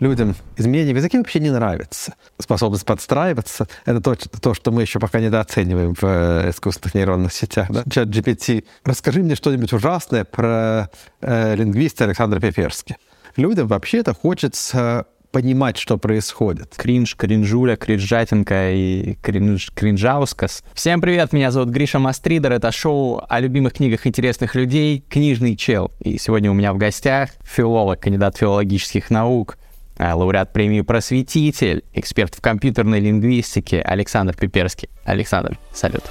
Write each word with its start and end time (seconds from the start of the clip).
людям 0.00 0.34
изменения 0.56 0.92
в 0.92 0.96
языке 0.96 1.18
вообще 1.18 1.40
не 1.40 1.50
нравится. 1.50 2.14
Способность 2.38 2.84
подстраиваться— 2.84 3.68
это 3.84 4.00
то, 4.00 4.14
то, 4.14 4.54
что 4.54 4.70
мы 4.70 4.82
еще 4.82 4.98
пока 4.98 5.20
недооцениваем 5.20 5.94
в 5.94 6.04
э, 6.04 6.50
искусственных 6.50 6.94
нейронных 6.94 7.32
сетях. 7.32 7.68
Да? 7.70 7.84
Чат 7.90 8.08
GPT. 8.08 8.64
Расскажи 8.84 9.22
мне 9.22 9.34
что-нибудь 9.34 9.72
ужасное 9.72 10.24
про 10.24 10.90
э, 11.20 11.56
лингвиста 11.56 12.04
Александра 12.04 12.40
Пеперски. 12.40 12.96
Людям 13.36 13.66
вообще-то 13.66 14.14
хочется 14.14 15.06
понимать, 15.30 15.76
что 15.76 15.98
происходит. 15.98 16.74
Кринж, 16.76 17.14
кринжуля, 17.14 17.76
кринжатинка 17.76 18.72
и 18.72 19.14
кринж, 19.22 19.70
кринжаускас. 19.74 20.64
Всем 20.74 21.00
привет, 21.00 21.32
меня 21.32 21.50
зовут 21.50 21.68
Гриша 21.68 21.98
Мастридер, 21.98 22.52
это 22.52 22.72
шоу 22.72 23.22
о 23.28 23.40
любимых 23.40 23.74
книгах 23.74 24.06
интересных 24.06 24.54
людей 24.54 25.04
«Книжный 25.08 25.54
чел». 25.54 25.92
И 26.00 26.18
сегодня 26.18 26.50
у 26.50 26.54
меня 26.54 26.72
в 26.72 26.78
гостях 26.78 27.30
филолог, 27.44 28.00
кандидат 28.00 28.38
филологических 28.38 29.10
наук, 29.10 29.58
лауреат 29.98 30.52
премии 30.52 30.80
«Просветитель», 30.80 31.84
эксперт 31.92 32.34
в 32.34 32.40
компьютерной 32.40 33.00
лингвистике 33.00 33.80
Александр 33.80 34.36
Пиперский. 34.36 34.88
Александр, 35.04 35.58
салют. 35.72 36.04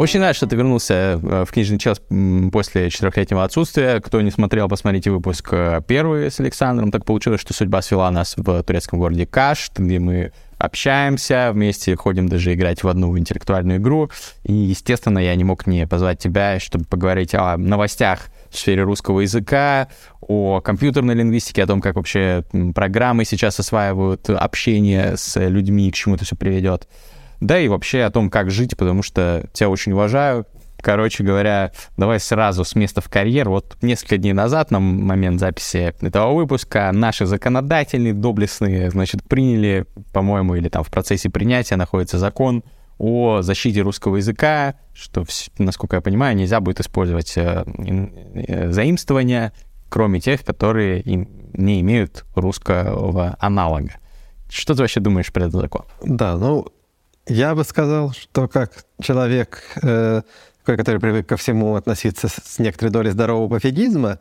Очень 0.00 0.20
рад, 0.20 0.34
что 0.34 0.46
ты 0.46 0.56
вернулся 0.56 1.20
э, 1.22 1.44
в 1.46 1.52
книжный 1.52 1.78
час 1.78 2.00
после 2.52 2.88
четырехлетнего 2.88 3.44
отсутствия. 3.44 4.00
Кто 4.00 4.22
не 4.22 4.30
смотрел, 4.30 4.66
посмотрите 4.66 5.10
выпуск 5.10 5.50
э, 5.52 5.82
первый 5.86 6.30
с 6.30 6.40
Александром. 6.40 6.90
Так 6.90 7.04
получилось, 7.04 7.42
что 7.42 7.52
судьба 7.52 7.82
свела 7.82 8.10
нас 8.10 8.32
в 8.34 8.62
турецком 8.62 8.98
городе 8.98 9.26
Каш, 9.26 9.70
где 9.76 9.98
мы 9.98 10.32
общаемся, 10.56 11.50
вместе 11.52 11.96
ходим 11.96 12.30
даже 12.30 12.54
играть 12.54 12.82
в 12.82 12.88
одну 12.88 13.18
интеллектуальную 13.18 13.78
игру. 13.78 14.10
И, 14.44 14.54
естественно, 14.54 15.18
я 15.18 15.34
не 15.34 15.44
мог 15.44 15.66
не 15.66 15.86
позвать 15.86 16.18
тебя, 16.18 16.58
чтобы 16.60 16.86
поговорить 16.86 17.34
о 17.34 17.58
новостях 17.58 18.28
в 18.48 18.56
сфере 18.56 18.84
русского 18.84 19.20
языка, 19.20 19.88
о 20.22 20.62
компьютерной 20.62 21.14
лингвистике, 21.14 21.64
о 21.64 21.66
том, 21.66 21.82
как 21.82 21.96
вообще 21.96 22.42
программы 22.74 23.26
сейчас 23.26 23.60
осваивают 23.60 24.30
общение 24.30 25.18
с 25.18 25.38
людьми, 25.38 25.90
к 25.90 25.94
чему 25.94 26.14
это 26.14 26.24
все 26.24 26.36
приведет 26.36 26.88
да 27.40 27.58
и 27.58 27.68
вообще 27.68 28.02
о 28.02 28.10
том, 28.10 28.30
как 28.30 28.50
жить, 28.50 28.76
потому 28.76 29.02
что 29.02 29.44
тебя 29.52 29.68
очень 29.68 29.92
уважаю. 29.92 30.46
Короче 30.82 31.22
говоря, 31.22 31.72
давай 31.96 32.20
сразу 32.20 32.64
с 32.64 32.74
места 32.74 33.00
в 33.00 33.08
карьер. 33.10 33.50
Вот 33.50 33.76
несколько 33.82 34.16
дней 34.16 34.32
назад, 34.32 34.70
на 34.70 34.80
момент 34.80 35.38
записи 35.38 35.94
этого 36.00 36.32
выпуска, 36.34 36.90
наши 36.92 37.26
законодательные, 37.26 38.14
доблестные, 38.14 38.90
значит, 38.90 39.22
приняли, 39.24 39.86
по-моему, 40.12 40.54
или 40.54 40.68
там 40.68 40.82
в 40.82 40.90
процессе 40.90 41.28
принятия 41.28 41.76
находится 41.76 42.18
закон 42.18 42.64
о 42.98 43.40
защите 43.42 43.80
русского 43.80 44.16
языка, 44.16 44.74
что, 44.94 45.24
насколько 45.58 45.96
я 45.96 46.02
понимаю, 46.02 46.36
нельзя 46.36 46.60
будет 46.60 46.80
использовать 46.80 47.36
э, 47.36 47.64
э, 47.66 48.70
заимствования, 48.70 49.52
кроме 49.88 50.20
тех, 50.20 50.44
которые 50.44 51.02
не 51.04 51.80
имеют 51.80 52.24
русского 52.34 53.36
аналога. 53.38 53.92
Что 54.50 54.74
ты 54.74 54.82
вообще 54.82 55.00
думаешь 55.00 55.32
про 55.32 55.44
этот 55.44 55.60
закон? 55.60 55.84
Да, 56.02 56.36
ну, 56.36 56.66
я 57.30 57.54
бы 57.54 57.64
сказал, 57.64 58.12
что 58.12 58.48
как 58.48 58.84
человек, 59.00 59.62
э, 59.82 60.22
который 60.64 61.00
привык 61.00 61.26
ко 61.28 61.36
всему 61.36 61.76
относиться 61.76 62.28
с 62.28 62.58
некоторой 62.58 62.92
долей 62.92 63.10
здорового 63.10 63.48
пофигизма, 63.48 64.18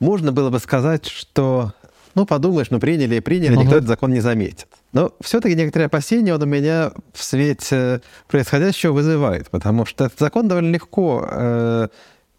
можно 0.00 0.32
было 0.32 0.50
бы 0.50 0.58
сказать, 0.58 1.06
что, 1.06 1.72
ну, 2.14 2.26
подумаешь, 2.26 2.70
ну, 2.70 2.80
приняли 2.80 3.16
и 3.16 3.20
приняли, 3.20 3.56
uh-huh. 3.56 3.62
никто 3.62 3.76
этот 3.76 3.88
закон 3.88 4.12
не 4.12 4.20
заметит. 4.20 4.66
Но 4.92 5.14
все-таки 5.20 5.54
некоторые 5.54 5.86
опасения 5.86 6.34
он 6.34 6.42
у 6.42 6.46
меня 6.46 6.90
в 7.14 7.22
свете 7.22 8.02
происходящего 8.28 8.92
вызывает, 8.92 9.48
потому 9.48 9.86
что 9.86 10.06
этот 10.06 10.18
закон 10.18 10.48
довольно 10.48 10.72
легко 10.72 11.26
э, 11.30 11.88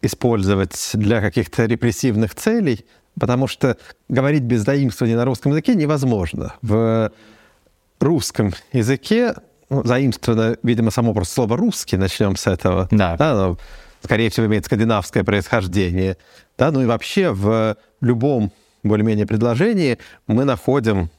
использовать 0.01 0.91
для 0.93 1.21
каких-то 1.21 1.65
репрессивных 1.65 2.35
целей, 2.35 2.85
потому 3.17 3.47
что 3.47 3.77
говорить 4.09 4.43
без 4.43 4.63
заимствования 4.63 5.15
на 5.15 5.23
русском 5.23 5.53
языке 5.53 5.75
невозможно. 5.75 6.55
В 6.61 7.11
русском 7.99 8.53
языке 8.73 9.35
ну, 9.73 9.83
заимствовано, 9.83 10.57
видимо, 10.63 10.91
само 10.91 11.13
просто 11.13 11.33
слово 11.33 11.57
«русский», 11.57 11.97
начнем 11.97 12.35
с 12.35 12.47
этого. 12.47 12.87
Да. 12.91 13.17
да 13.17 13.33
но, 13.33 13.57
скорее 14.03 14.29
всего, 14.29 14.45
имеет 14.45 14.65
скандинавское 14.65 15.23
происхождение. 15.23 16.17
Да, 16.57 16.71
ну 16.71 16.81
и 16.83 16.85
вообще 16.85 17.31
в 17.31 17.75
любом 18.01 18.51
более-менее 18.83 19.25
предложении 19.25 19.97
мы 20.27 20.43
находим 20.45 21.09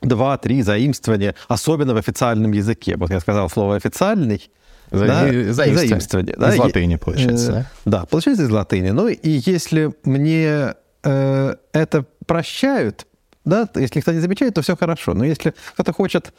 два-три 0.00 0.62
заимствования, 0.62 1.34
особенно 1.48 1.92
в 1.92 1.98
официальном 1.98 2.52
языке. 2.52 2.96
Вот 2.96 3.10
я 3.10 3.20
сказал 3.20 3.50
слово 3.50 3.76
«официальный», 3.76 4.50
за, 4.90 5.06
да, 5.06 5.20
заимствование. 5.22 5.76
заимствование 5.76 6.36
да, 6.36 6.54
из 6.54 6.58
латыни, 6.58 6.96
получается. 6.96 7.50
Э, 7.50 7.54
да? 7.84 7.98
да, 7.98 8.06
получается 8.06 8.42
из 8.42 8.50
латыни. 8.50 8.90
Ну 8.90 9.06
и 9.06 9.18
если 9.22 9.92
мне 10.02 10.74
э, 11.04 11.54
это 11.72 12.04
прощают, 12.26 13.06
да, 13.44 13.68
если 13.76 14.00
кто 14.00 14.12
не 14.12 14.18
замечает, 14.18 14.54
то 14.54 14.62
все 14.62 14.76
хорошо. 14.76 15.14
Но 15.14 15.24
если 15.24 15.54
кто-то 15.74 15.92
хочет 15.92 16.32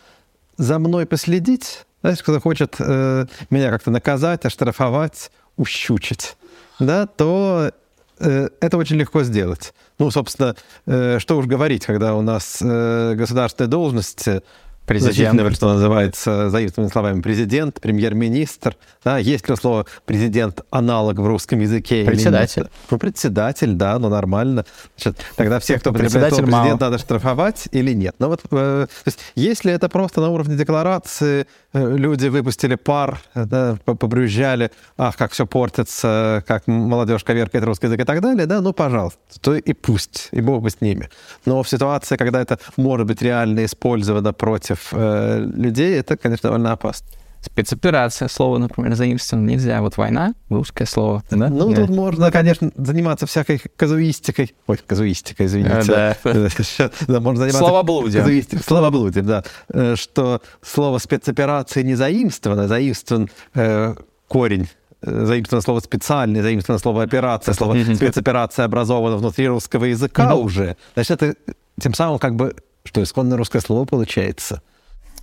за 0.57 0.79
мной 0.79 1.06
последить, 1.06 1.85
знаешь, 2.01 2.22
кто 2.22 2.39
хочет 2.39 2.75
э, 2.79 3.25
меня 3.50 3.69
как-то 3.69 3.91
наказать, 3.91 4.45
оштрафовать, 4.45 5.31
ущучить, 5.57 6.35
да, 6.79 7.06
то 7.06 7.72
э, 8.19 8.50
это 8.59 8.78
очень 8.78 8.97
легко 8.97 9.23
сделать. 9.23 9.73
Ну, 10.00 10.09
собственно, 10.11 10.56
э, 10.85 11.19
что 11.19 11.38
уж 11.38 11.45
говорить, 11.45 11.85
когда 11.85 12.16
у 12.16 12.22
нас 12.22 12.57
э, 12.61 13.13
государственные 13.16 13.69
должности 13.69 14.41
Президент. 14.86 15.56
что 15.56 15.74
называется, 15.74 16.50
заимствованными 16.50 16.92
словами 16.92 17.22
президент, 17.22 17.80
премьер-министр. 17.80 18.75
Да, 19.03 19.18
есть 19.18 19.47
ли 19.47 19.56
слово 19.56 19.86
президент 20.06 20.62
аналог 20.69 21.18
в 21.18 21.25
русском 21.25 21.59
языке? 21.59 22.03
Председатель. 22.03 22.68
Ну, 22.90 22.97
председатель, 22.97 23.74
да, 23.74 23.97
ну 24.00 24.09
нормально. 24.09 24.66
Значит, 24.97 25.24
тогда 25.36 25.59
всех, 25.59 25.81
кто 25.81 25.94
потребляет 25.94 26.34
слово 26.34 26.46
президент, 26.46 26.81
надо 26.81 26.97
штрафовать 26.97 27.68
или 27.72 27.94
нет? 27.94 28.16
Но 28.20 28.25
ну, 28.25 28.31
вот, 28.31 28.41
э, 28.52 28.88
то 28.88 29.08
есть, 29.08 29.20
если 29.36 29.72
это 29.72 29.88
просто 29.88 30.20
на 30.20 30.30
уровне 30.30 30.56
декларации, 30.56 31.46
э, 31.74 31.96
люди 31.97 32.28
выпустили 32.28 32.75
пар, 32.75 33.22
да, 33.34 33.78
побрюзжали, 33.86 34.72
ах, 34.97 35.16
как 35.16 35.31
все 35.31 35.46
портится, 35.46 36.44
как 36.47 36.68
молодежь 36.68 37.24
коверкает 37.24 37.66
русский 37.66 37.86
язык 37.86 38.02
и 38.02 38.06
так 38.06 38.22
далее, 38.22 38.46
да, 38.46 38.62
ну, 38.62 38.74
пожалуйста, 38.74 39.20
то 39.40 39.56
и 39.56 39.74
пусть, 39.74 40.30
и 40.31 40.41
бог 40.41 40.64
бы 40.64 40.70
с 40.70 40.81
ними. 40.81 41.09
Но 41.46 41.64
в 41.64 41.70
ситуации, 41.70 42.18
когда 42.18 42.41
это 42.41 42.59
может 42.78 43.08
быть 43.08 43.22
реально 43.22 43.66
использовано 43.66 44.34
против 44.34 44.71
против 44.72 44.90
э, 44.94 45.46
людей, 45.54 45.98
это, 46.00 46.18
конечно, 46.18 46.50
довольно 46.50 46.72
опасно. 46.72 47.08
Спецоперация, 47.42 48.28
слово, 48.28 48.59
например, 48.59 48.94
заимствовано 48.94 49.50
нельзя. 49.50 49.82
Вот 49.82 49.98
война, 49.98 50.36
русское 50.50 50.86
слово. 50.86 51.24
Да? 51.32 51.50
Ну, 51.50 51.74
да. 51.74 51.82
тут 51.82 51.90
можно, 51.90 52.32
конечно, 52.32 52.72
заниматься 52.76 53.26
всякой 53.26 53.59
казуистикой. 53.76 54.54
Ой, 54.68 54.78
казуистикой, 54.78 55.48
извините. 55.48 55.86
Да. 55.88 56.18
да 57.08 57.20
можно 57.20 57.40
заниматься... 57.40 57.58
Словоблудием. 57.58 58.24
Казуистикой. 58.24 58.64
Словоблудием, 58.64 59.26
да. 59.26 59.44
Э, 59.70 59.96
что 59.96 60.42
слово 60.62 61.00
спецоперация 61.00 61.82
не 61.82 61.96
заимствовано, 61.96 62.68
заимствован 62.68 63.28
э, 63.56 63.96
корень 64.28 64.70
э, 65.02 65.26
заимствовано 65.26 65.64
слово 65.64 65.80
специальный, 65.80 66.42
заимствовано 66.42 66.80
слово 66.80 67.02
операция, 67.02 67.56
слово 67.56 67.76
спецоперация 67.96 68.66
образовано 68.66 69.18
внутри 69.18 69.48
русского 69.48 69.86
языка 69.86 70.36
уже. 70.36 70.78
Значит, 70.94 71.24
это 71.24 71.36
тем 71.80 71.96
самым 71.96 72.20
как 72.20 72.36
бы 72.36 72.53
что 72.84 73.02
исконное 73.03 73.38
русское 73.38 73.62
слово 73.62 73.86
получается. 73.86 74.62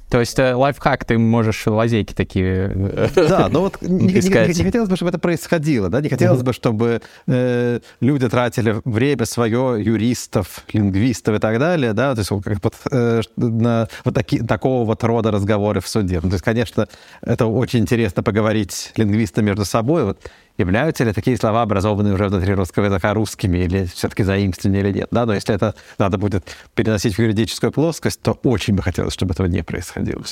То 0.09 0.21
есть 0.21 0.39
э, 0.39 0.55
лайфхак, 0.55 1.05
ты 1.05 1.19
можешь 1.19 1.67
лазейки 1.67 2.15
такие 2.15 2.73
э, 2.75 3.09
Да, 3.15 3.49
но 3.51 3.61
вот 3.61 3.83
не, 3.83 4.07
не, 4.07 4.13
не 4.15 4.65
хотелось 4.65 4.89
бы, 4.89 4.97
чтобы 4.97 5.11
это 5.11 5.19
происходило, 5.19 5.91
да, 5.91 6.01
не 6.01 6.09
хотелось 6.09 6.43
бы, 6.43 6.55
чтобы 6.55 7.03
э, 7.27 7.81
люди 8.01 8.29
тратили 8.29 8.81
время 8.85 9.27
свое, 9.27 9.77
юристов, 9.79 10.65
лингвистов 10.73 11.37
и 11.37 11.39
так 11.39 11.59
далее, 11.59 11.93
да, 11.93 12.15
то 12.15 12.21
есть 12.21 12.31
как 12.43 12.65
вот, 12.65 12.75
э, 12.91 13.21
на 13.37 13.89
вот 14.05 14.15
таки, 14.15 14.38
такого 14.38 14.87
вот 14.87 15.05
рода 15.05 15.31
разговоры 15.31 15.81
в 15.81 15.88
суде. 15.88 16.21
Ну, 16.23 16.31
то 16.31 16.35
есть, 16.37 16.44
конечно, 16.44 16.88
это 17.21 17.47
очень 17.47 17.81
интересно 17.81 18.23
поговорить 18.23 18.93
лингвистам 18.97 19.44
между 19.44 19.67
собой, 19.67 20.05
вот 20.05 20.19
являются 20.58 21.05
ли 21.05 21.12
такие 21.12 21.37
слова, 21.37 21.62
образованные 21.62 22.14
уже 22.14 22.28
внутри 22.28 22.52
русского 22.55 22.87
языка, 22.87 23.14
русскими 23.14 23.58
или 23.58 23.84
все-таки 23.87 24.25
заимствованы 24.25 24.78
или 24.78 24.93
нет. 24.93 25.08
Да? 25.10 25.25
Но 25.25 25.34
если 25.34 25.55
это 25.55 25.75
надо 25.99 26.19
будет 26.19 26.44
переносить 26.75 27.14
в 27.14 27.19
юридическую 27.20 27.72
плоскость, 27.72 28.20
то 28.20 28.32
очень 28.43 28.75
бы 28.75 28.82
хотелось, 28.82 29.14
чтобы 29.14 29.32
этого 29.32 29.46
не 29.46 29.62
происходило. 29.62 30.22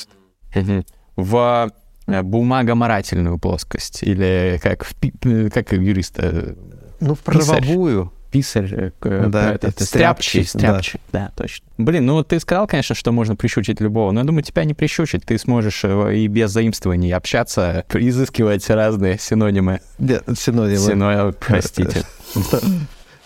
В 1.15 1.71
э, 2.07 2.21
бумагоморательную 2.21 3.39
плоскость 3.39 4.03
или 4.03 4.59
как, 4.61 4.83
в, 4.83 4.93
э, 5.25 5.49
как 5.49 5.71
юриста? 5.71 6.21
Э, 6.21 6.55
ну, 6.99 7.15
в 7.15 7.19
правовую 7.19 8.11
писарь, 8.31 8.91
э, 9.01 9.27
да, 9.27 9.53
это, 9.53 9.67
это 9.67 9.83
стряпчий, 9.83 10.45
стряпчий, 10.45 10.99
да. 11.11 11.31
да, 11.35 11.43
точно. 11.43 11.65
Блин, 11.77 12.05
ну 12.05 12.23
ты 12.23 12.39
сказал, 12.39 12.67
конечно, 12.67 12.95
что 12.95 13.11
можно 13.11 13.35
прищучить 13.35 13.79
любого, 13.81 14.11
но 14.11 14.21
я 14.21 14.25
думаю, 14.25 14.43
тебя 14.43 14.63
не 14.63 14.73
прищучить, 14.73 15.25
ты 15.25 15.37
сможешь 15.37 15.83
э, 15.83 16.15
и 16.15 16.27
без 16.27 16.51
заимствований 16.51 17.13
общаться, 17.13 17.85
изыскивать 17.93 18.69
разные 18.69 19.17
синонимы. 19.17 19.81
Нет, 19.99 20.23
синонимы. 20.37 20.77
Синонимы, 20.77 21.33
простите. 21.39 22.03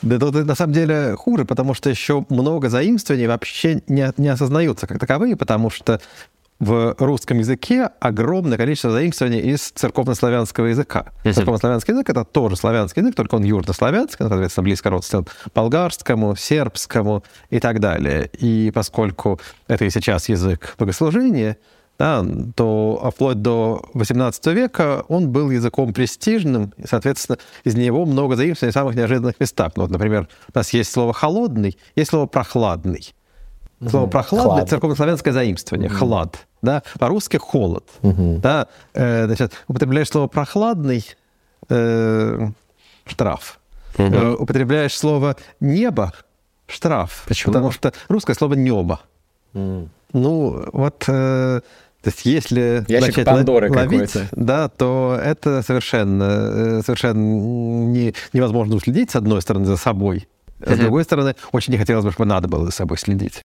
Да 0.01 0.17
тут 0.17 0.33
на 0.33 0.55
самом 0.55 0.73
деле 0.73 1.15
хуже, 1.15 1.45
потому 1.45 1.73
что 1.73 1.89
еще 1.89 2.25
много 2.29 2.69
заимствований 2.69 3.27
вообще 3.27 3.81
не, 3.87 4.11
не 4.17 4.29
осознаются 4.29 4.87
как 4.87 4.99
таковые, 4.99 5.35
потому 5.35 5.69
что 5.69 6.01
в 6.61 6.95
русском 6.99 7.39
языке 7.39 7.89
огромное 7.99 8.55
количество 8.55 8.91
заимствований 8.91 9.39
из 9.39 9.71
церковнославянского 9.71 10.67
языка. 10.67 11.07
Yes, 11.23 11.33
Церковнославянский 11.33 11.93
язык— 11.93 12.09
это 12.11 12.23
тоже 12.23 12.55
славянский 12.55 13.01
язык, 13.01 13.15
только 13.15 13.33
он 13.35 13.43
южнославянский, 13.43 14.27
соответственно, 14.27 14.63
близко 14.63 14.91
родственен 14.91 15.25
болгарскому, 15.55 16.35
сербскому 16.35 17.23
и 17.49 17.59
так 17.59 17.79
далее. 17.79 18.29
И 18.37 18.71
поскольку 18.75 19.39
это 19.67 19.85
и 19.85 19.89
сейчас 19.89 20.29
язык 20.29 20.75
богослужения, 20.77 21.57
да, 21.97 22.23
то 22.55 23.11
вплоть 23.11 23.41
до 23.41 23.83
XVIII 23.95 24.53
века 24.53 25.03
он 25.07 25.31
был 25.31 25.49
языком 25.49 25.93
престижным, 25.93 26.73
и, 26.77 26.85
соответственно, 26.85 27.39
из 27.63 27.73
него 27.73 28.05
много 28.05 28.35
заимствований 28.35 28.71
в 28.71 28.75
самых 28.75 28.95
неожиданных 28.95 29.39
местах. 29.39 29.71
Ну, 29.75 29.83
вот, 29.83 29.91
например, 29.91 30.27
у 30.53 30.57
нас 30.57 30.73
есть 30.73 30.91
слово 30.91 31.11
«холодный», 31.11 31.75
есть 31.95 32.11
слово 32.11 32.27
«прохладный». 32.27 33.15
Слово 33.89 34.05
«прохладный»— 34.05 34.67
церковнославянское 34.67 35.33
заимствование. 35.33 35.89
«хлад» 35.89 36.45
да, 36.61 36.83
по-русски 36.99 37.37
холод, 37.37 37.85
угу. 38.01 38.37
да, 38.41 38.67
э, 38.93 39.25
значит, 39.25 39.53
употребляешь 39.67 40.09
слово 40.09 40.27
прохладный, 40.27 41.05
э, 41.69 42.49
штраф, 43.05 43.59
угу. 43.97 44.03
э, 44.03 44.35
употребляешь 44.35 44.97
слово 44.97 45.35
небо, 45.59 46.13
штраф, 46.67 47.23
Почему? 47.27 47.53
потому 47.53 47.71
что 47.71 47.93
русское 48.07 48.33
слово 48.33 48.53
небо. 48.53 49.01
Mm. 49.53 49.89
Ну, 50.13 50.65
вот, 50.71 51.03
э, 51.07 51.61
то 52.01 52.07
есть 52.09 52.25
если 52.25 52.85
Ящик 52.87 53.09
начать 53.09 53.25
Пандоры 53.25 53.71
ловить, 53.71 54.15
да, 54.31 54.69
то 54.69 55.19
это 55.21 55.61
совершенно, 55.61 56.23
э, 56.23 56.81
совершенно 56.85 57.19
не, 57.19 58.13
невозможно 58.33 58.75
уследить, 58.75 59.11
с 59.11 59.15
одной 59.15 59.41
стороны, 59.41 59.65
за 59.65 59.77
собой, 59.77 60.27
а 60.65 60.75
с 60.75 60.79
другой 60.79 61.03
стороны, 61.03 61.35
очень 61.51 61.73
не 61.73 61.79
хотелось 61.79 62.05
бы, 62.05 62.11
чтобы 62.11 62.27
надо 62.27 62.47
было 62.47 62.65
за 62.65 62.71
собой 62.71 62.97
следить. 62.97 63.41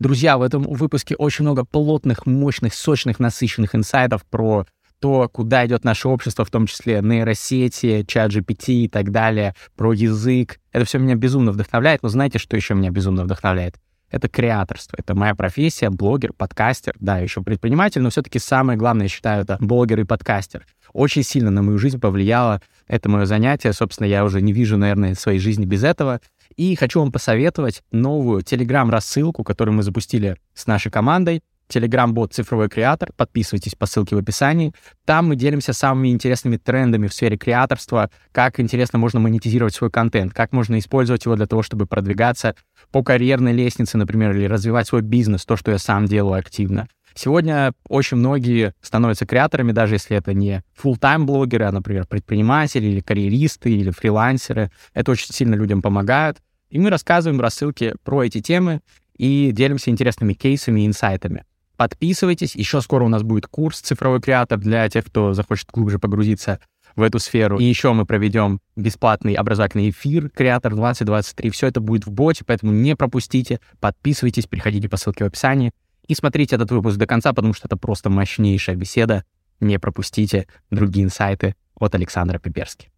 Друзья, 0.00 0.38
в 0.38 0.42
этом 0.42 0.62
выпуске 0.62 1.14
очень 1.14 1.44
много 1.44 1.66
плотных, 1.66 2.24
мощных, 2.24 2.72
сочных, 2.72 3.18
насыщенных 3.18 3.74
инсайтов 3.74 4.24
про 4.24 4.64
то, 4.98 5.28
куда 5.28 5.66
идет 5.66 5.84
наше 5.84 6.08
общество, 6.08 6.46
в 6.46 6.50
том 6.50 6.66
числе 6.66 7.00
нейросети, 7.02 8.02
чат 8.08 8.32
GPT 8.32 8.72
и 8.84 8.88
так 8.88 9.10
далее, 9.10 9.54
про 9.76 9.92
язык. 9.92 10.58
Это 10.72 10.86
все 10.86 10.98
меня 10.98 11.16
безумно 11.16 11.52
вдохновляет. 11.52 12.02
Но 12.02 12.08
знаете, 12.08 12.38
что 12.38 12.56
еще 12.56 12.72
меня 12.72 12.88
безумно 12.88 13.24
вдохновляет? 13.24 13.74
Это 14.10 14.30
креаторство. 14.30 14.96
Это 14.98 15.14
моя 15.14 15.34
профессия, 15.34 15.90
блогер, 15.90 16.32
подкастер, 16.32 16.94
да, 16.98 17.18
еще 17.18 17.42
предприниматель, 17.42 18.00
но 18.00 18.08
все-таки 18.08 18.38
самое 18.38 18.78
главное, 18.78 19.04
я 19.04 19.10
считаю, 19.10 19.42
это 19.42 19.58
блогер 19.60 20.00
и 20.00 20.04
подкастер. 20.04 20.66
Очень 20.92 21.22
сильно 21.22 21.50
на 21.50 21.62
мою 21.62 21.78
жизнь 21.78 22.00
повлияло 22.00 22.60
это 22.86 23.08
мое 23.08 23.26
занятие. 23.26 23.72
Собственно, 23.72 24.06
я 24.06 24.24
уже 24.24 24.40
не 24.40 24.52
вижу, 24.52 24.76
наверное, 24.76 25.14
своей 25.14 25.38
жизни 25.38 25.64
без 25.64 25.84
этого. 25.84 26.20
И 26.56 26.74
хочу 26.74 27.00
вам 27.00 27.12
посоветовать 27.12 27.82
новую 27.92 28.42
Telegram-рассылку, 28.42 29.44
которую 29.44 29.76
мы 29.76 29.82
запустили 29.82 30.36
с 30.54 30.66
нашей 30.66 30.90
командой. 30.90 31.42
Telegram-бот 31.70 32.34
«Цифровой 32.34 32.68
креатор». 32.68 33.10
Подписывайтесь 33.16 33.74
по 33.74 33.86
ссылке 33.86 34.16
в 34.16 34.18
описании. 34.18 34.74
Там 35.04 35.28
мы 35.28 35.36
делимся 35.36 35.72
самыми 35.72 36.08
интересными 36.08 36.56
трендами 36.56 37.06
в 37.06 37.14
сфере 37.14 37.36
креаторства, 37.36 38.10
как 38.32 38.60
интересно 38.60 38.98
можно 38.98 39.20
монетизировать 39.20 39.74
свой 39.74 39.90
контент, 39.90 40.34
как 40.34 40.52
можно 40.52 40.78
использовать 40.78 41.24
его 41.24 41.36
для 41.36 41.46
того, 41.46 41.62
чтобы 41.62 41.86
продвигаться 41.86 42.56
по 42.90 43.02
карьерной 43.02 43.52
лестнице, 43.52 43.96
например, 43.96 44.32
или 44.32 44.46
развивать 44.46 44.88
свой 44.88 45.02
бизнес, 45.02 45.44
то, 45.46 45.56
что 45.56 45.70
я 45.70 45.78
сам 45.78 46.06
делаю 46.06 46.38
активно. 46.38 46.88
Сегодня 47.14 47.72
очень 47.88 48.16
многие 48.16 48.74
становятся 48.80 49.26
креаторами, 49.26 49.72
даже 49.72 49.94
если 49.94 50.16
это 50.16 50.34
не 50.34 50.62
full-time 50.82 51.24
блогеры, 51.24 51.66
а, 51.66 51.72
например, 51.72 52.06
предприниматели 52.06 52.86
или 52.86 53.00
карьеристы 53.00 53.70
или 53.70 53.90
фрилансеры. 53.90 54.70
Это 54.94 55.12
очень 55.12 55.32
сильно 55.32 55.54
людям 55.54 55.82
помогает. 55.82 56.38
И 56.70 56.78
мы 56.78 56.90
рассказываем 56.90 57.38
в 57.38 57.42
рассылке 57.42 57.94
про 58.04 58.24
эти 58.24 58.40
темы 58.40 58.80
и 59.16 59.50
делимся 59.52 59.90
интересными 59.90 60.34
кейсами 60.34 60.82
и 60.82 60.86
инсайтами. 60.86 61.44
Подписывайтесь. 61.76 62.54
Еще 62.54 62.80
скоро 62.80 63.04
у 63.04 63.08
нас 63.08 63.22
будет 63.22 63.46
курс 63.46 63.80
«Цифровой 63.80 64.20
креатор» 64.20 64.58
для 64.58 64.88
тех, 64.88 65.04
кто 65.06 65.32
захочет 65.32 65.68
глубже 65.72 65.98
погрузиться 65.98 66.60
в 66.96 67.02
эту 67.02 67.18
сферу. 67.18 67.58
И 67.58 67.64
еще 67.64 67.92
мы 67.92 68.06
проведем 68.06 68.60
бесплатный 68.76 69.34
образовательный 69.34 69.90
эфир 69.90 70.30
«Креатор 70.30 70.74
2023». 70.74 71.50
Все 71.50 71.68
это 71.68 71.80
будет 71.80 72.06
в 72.06 72.10
боте, 72.10 72.44
поэтому 72.44 72.72
не 72.72 72.96
пропустите. 72.96 73.60
Подписывайтесь, 73.80 74.46
приходите 74.46 74.88
по 74.88 74.96
ссылке 74.96 75.24
в 75.24 75.28
описании. 75.28 75.72
И 76.10 76.14
смотрите 76.16 76.56
этот 76.56 76.72
выпуск 76.72 76.96
до 76.96 77.06
конца, 77.06 77.32
потому 77.32 77.54
что 77.54 77.68
это 77.68 77.76
просто 77.76 78.10
мощнейшая 78.10 78.74
беседа. 78.74 79.22
Не 79.60 79.78
пропустите 79.78 80.48
другие 80.68 81.04
инсайты 81.04 81.54
от 81.76 81.94
Александра 81.94 82.40
Пиперски. 82.40 82.90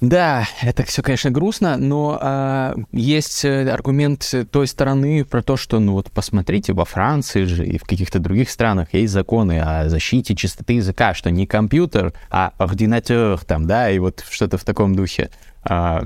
Да, 0.00 0.46
это 0.62 0.84
все, 0.84 1.02
конечно, 1.02 1.32
грустно, 1.32 1.76
но 1.76 2.16
а, 2.22 2.76
есть 2.92 3.44
э, 3.44 3.68
аргумент 3.68 4.32
той 4.52 4.68
стороны 4.68 5.24
про 5.24 5.42
то, 5.42 5.56
что, 5.56 5.80
ну 5.80 5.94
вот 5.94 6.08
посмотрите, 6.12 6.72
во 6.72 6.84
Франции 6.84 7.42
же 7.42 7.66
и 7.66 7.78
в 7.78 7.82
каких-то 7.82 8.20
других 8.20 8.48
странах 8.48 8.94
есть 8.94 9.12
законы 9.12 9.58
о 9.58 9.88
защите 9.88 10.36
чистоты 10.36 10.74
языка, 10.74 11.14
что 11.14 11.32
не 11.32 11.48
компьютер, 11.48 12.12
а 12.30 12.52
ординатор 12.58 13.40
там, 13.44 13.66
да, 13.66 13.90
и 13.90 13.98
вот 13.98 14.24
что-то 14.30 14.56
в 14.56 14.62
таком 14.62 14.94
духе. 14.94 15.30
А, 15.64 16.04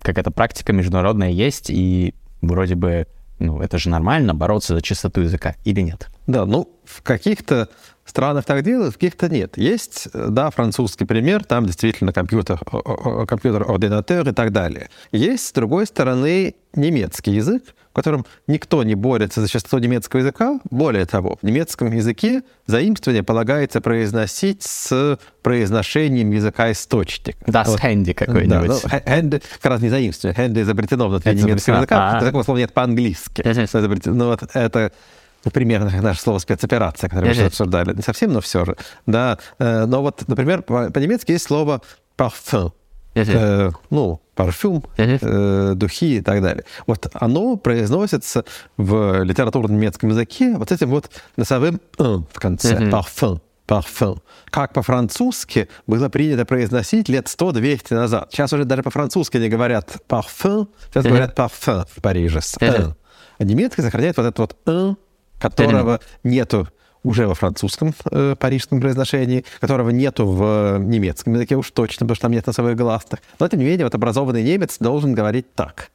какая-то 0.00 0.30
практика 0.30 0.72
международная 0.72 1.28
есть, 1.28 1.68
и 1.68 2.14
вроде 2.40 2.76
бы, 2.76 3.06
ну, 3.38 3.60
это 3.60 3.78
же 3.78 3.88
нормально 3.88 4.34
бороться 4.34 4.74
за 4.74 4.82
чистоту 4.82 5.20
языка 5.20 5.54
или 5.64 5.80
нет? 5.80 6.08
Да, 6.26 6.44
ну, 6.46 6.68
в 6.84 7.02
каких-то 7.02 7.68
странах 8.04 8.44
так 8.44 8.62
делают, 8.62 8.94
в 8.94 8.98
каких-то 8.98 9.28
нет. 9.28 9.56
Есть, 9.58 10.08
да, 10.12 10.50
французский 10.50 11.04
пример, 11.04 11.44
там 11.44 11.66
действительно 11.66 12.12
компьютер, 12.12 12.58
компьютер, 13.26 13.70
ординатор 13.70 14.28
и 14.28 14.32
так 14.32 14.52
далее. 14.52 14.88
Есть, 15.12 15.46
с 15.46 15.52
другой 15.52 15.86
стороны, 15.86 16.54
немецкий 16.74 17.32
язык, 17.32 17.74
в 17.90 17.94
котором 17.94 18.26
никто 18.46 18.82
не 18.82 18.94
борется 18.94 19.40
за 19.40 19.48
чистоту 19.48 19.78
немецкого 19.78 20.20
языка. 20.20 20.60
Более 20.70 21.06
того, 21.06 21.38
в 21.40 21.46
немецком 21.46 21.92
языке 21.92 22.42
заимствование 22.66 23.22
полагается 23.22 23.80
произносить 23.80 24.62
с 24.62 25.18
произношением 25.42 26.30
языка 26.30 26.70
источника. 26.72 27.38
Да, 27.46 27.64
вот. 27.64 27.78
с 27.78 27.80
хэнди 27.80 28.12
какой-нибудь. 28.12 28.68
Да, 28.68 28.88
ну, 28.92 29.00
хэнди 29.04 29.42
как 29.60 29.72
раз 29.72 29.80
не 29.80 29.88
заимствование. 29.88 30.34
Хэнди 30.34 30.60
изобретено 30.60 31.08
внутри 31.08 31.34
немецкого 31.34 31.76
языка. 31.76 32.10
А-а. 32.10 32.20
Такого 32.20 32.42
слова 32.42 32.58
нет 32.58 32.72
по-английски. 32.72 33.42
Ну 34.06 34.26
вот 34.26 34.42
это 34.54 34.92
примерно 35.52 35.90
наше 36.02 36.20
слово 36.20 36.38
спецоперация, 36.38 37.08
которое 37.08 37.34
мы 37.34 37.42
обсуждали. 37.44 37.94
Не 37.94 38.02
совсем, 38.02 38.32
но 38.32 38.40
все 38.40 38.64
же. 38.64 38.76
Да. 39.06 39.38
Э, 39.58 39.86
но 39.86 40.02
вот, 40.02 40.26
например, 40.26 40.62
по-немецки 40.62 41.32
есть 41.32 41.44
слово 41.44 41.80
parfum. 42.16 42.72
Э, 43.14 43.70
ну, 43.90 44.20
парфюм, 44.38 44.84
э, 44.96 45.72
духи 45.74 46.18
и 46.18 46.20
так 46.20 46.40
далее. 46.40 46.64
Вот 46.86 47.08
оно 47.12 47.56
произносится 47.56 48.44
в 48.76 49.24
литературном 49.24 49.76
немецком 49.76 50.10
языке 50.10 50.54
вот 50.56 50.70
этим 50.70 50.90
вот 50.90 51.10
носовым 51.36 51.80
«н» 51.98 52.24
в 52.32 52.38
конце. 52.38 52.76
Parfum. 52.88 53.40
Парфюм. 53.66 54.22
Как 54.50 54.72
по-французски 54.74 55.68
было 55.88 56.08
принято 56.08 56.44
произносить 56.44 57.08
лет 57.08 57.26
100-200 57.26 57.94
назад. 57.94 58.28
Сейчас 58.30 58.52
уже 58.52 58.64
даже 58.64 58.84
по-французски 58.84 59.38
не 59.38 59.48
говорят 59.48 59.96
парфюм, 60.06 60.68
сейчас 60.88 61.04
говорят 61.04 61.34
парфюм 61.34 61.84
в 61.96 62.00
Париже. 62.00 62.40
А 63.38 63.44
немецкий 63.44 63.82
сохраняет 63.82 64.16
вот 64.18 64.26
этот 64.26 64.38
вот 64.38 64.56
«н» 64.66 64.96
которого 65.40 66.00
нету 66.22 66.68
уже 67.02 67.26
во 67.26 67.34
французском 67.34 67.94
э, 68.10 68.34
парижском 68.38 68.80
произношении, 68.80 69.44
которого 69.60 69.90
нету 69.90 70.26
в 70.26 70.78
немецком 70.78 71.34
языке 71.34 71.56
уж 71.56 71.70
точно, 71.70 72.06
потому 72.06 72.14
что 72.16 72.22
там 72.22 72.32
нет 72.32 72.46
носовых 72.46 72.76
гласных. 72.76 73.20
Но, 73.38 73.48
тем 73.48 73.60
не 73.60 73.66
менее, 73.66 73.84
вот 73.84 73.94
образованный 73.94 74.42
немец 74.42 74.76
должен 74.78 75.14
говорить 75.14 75.54
так. 75.54 75.90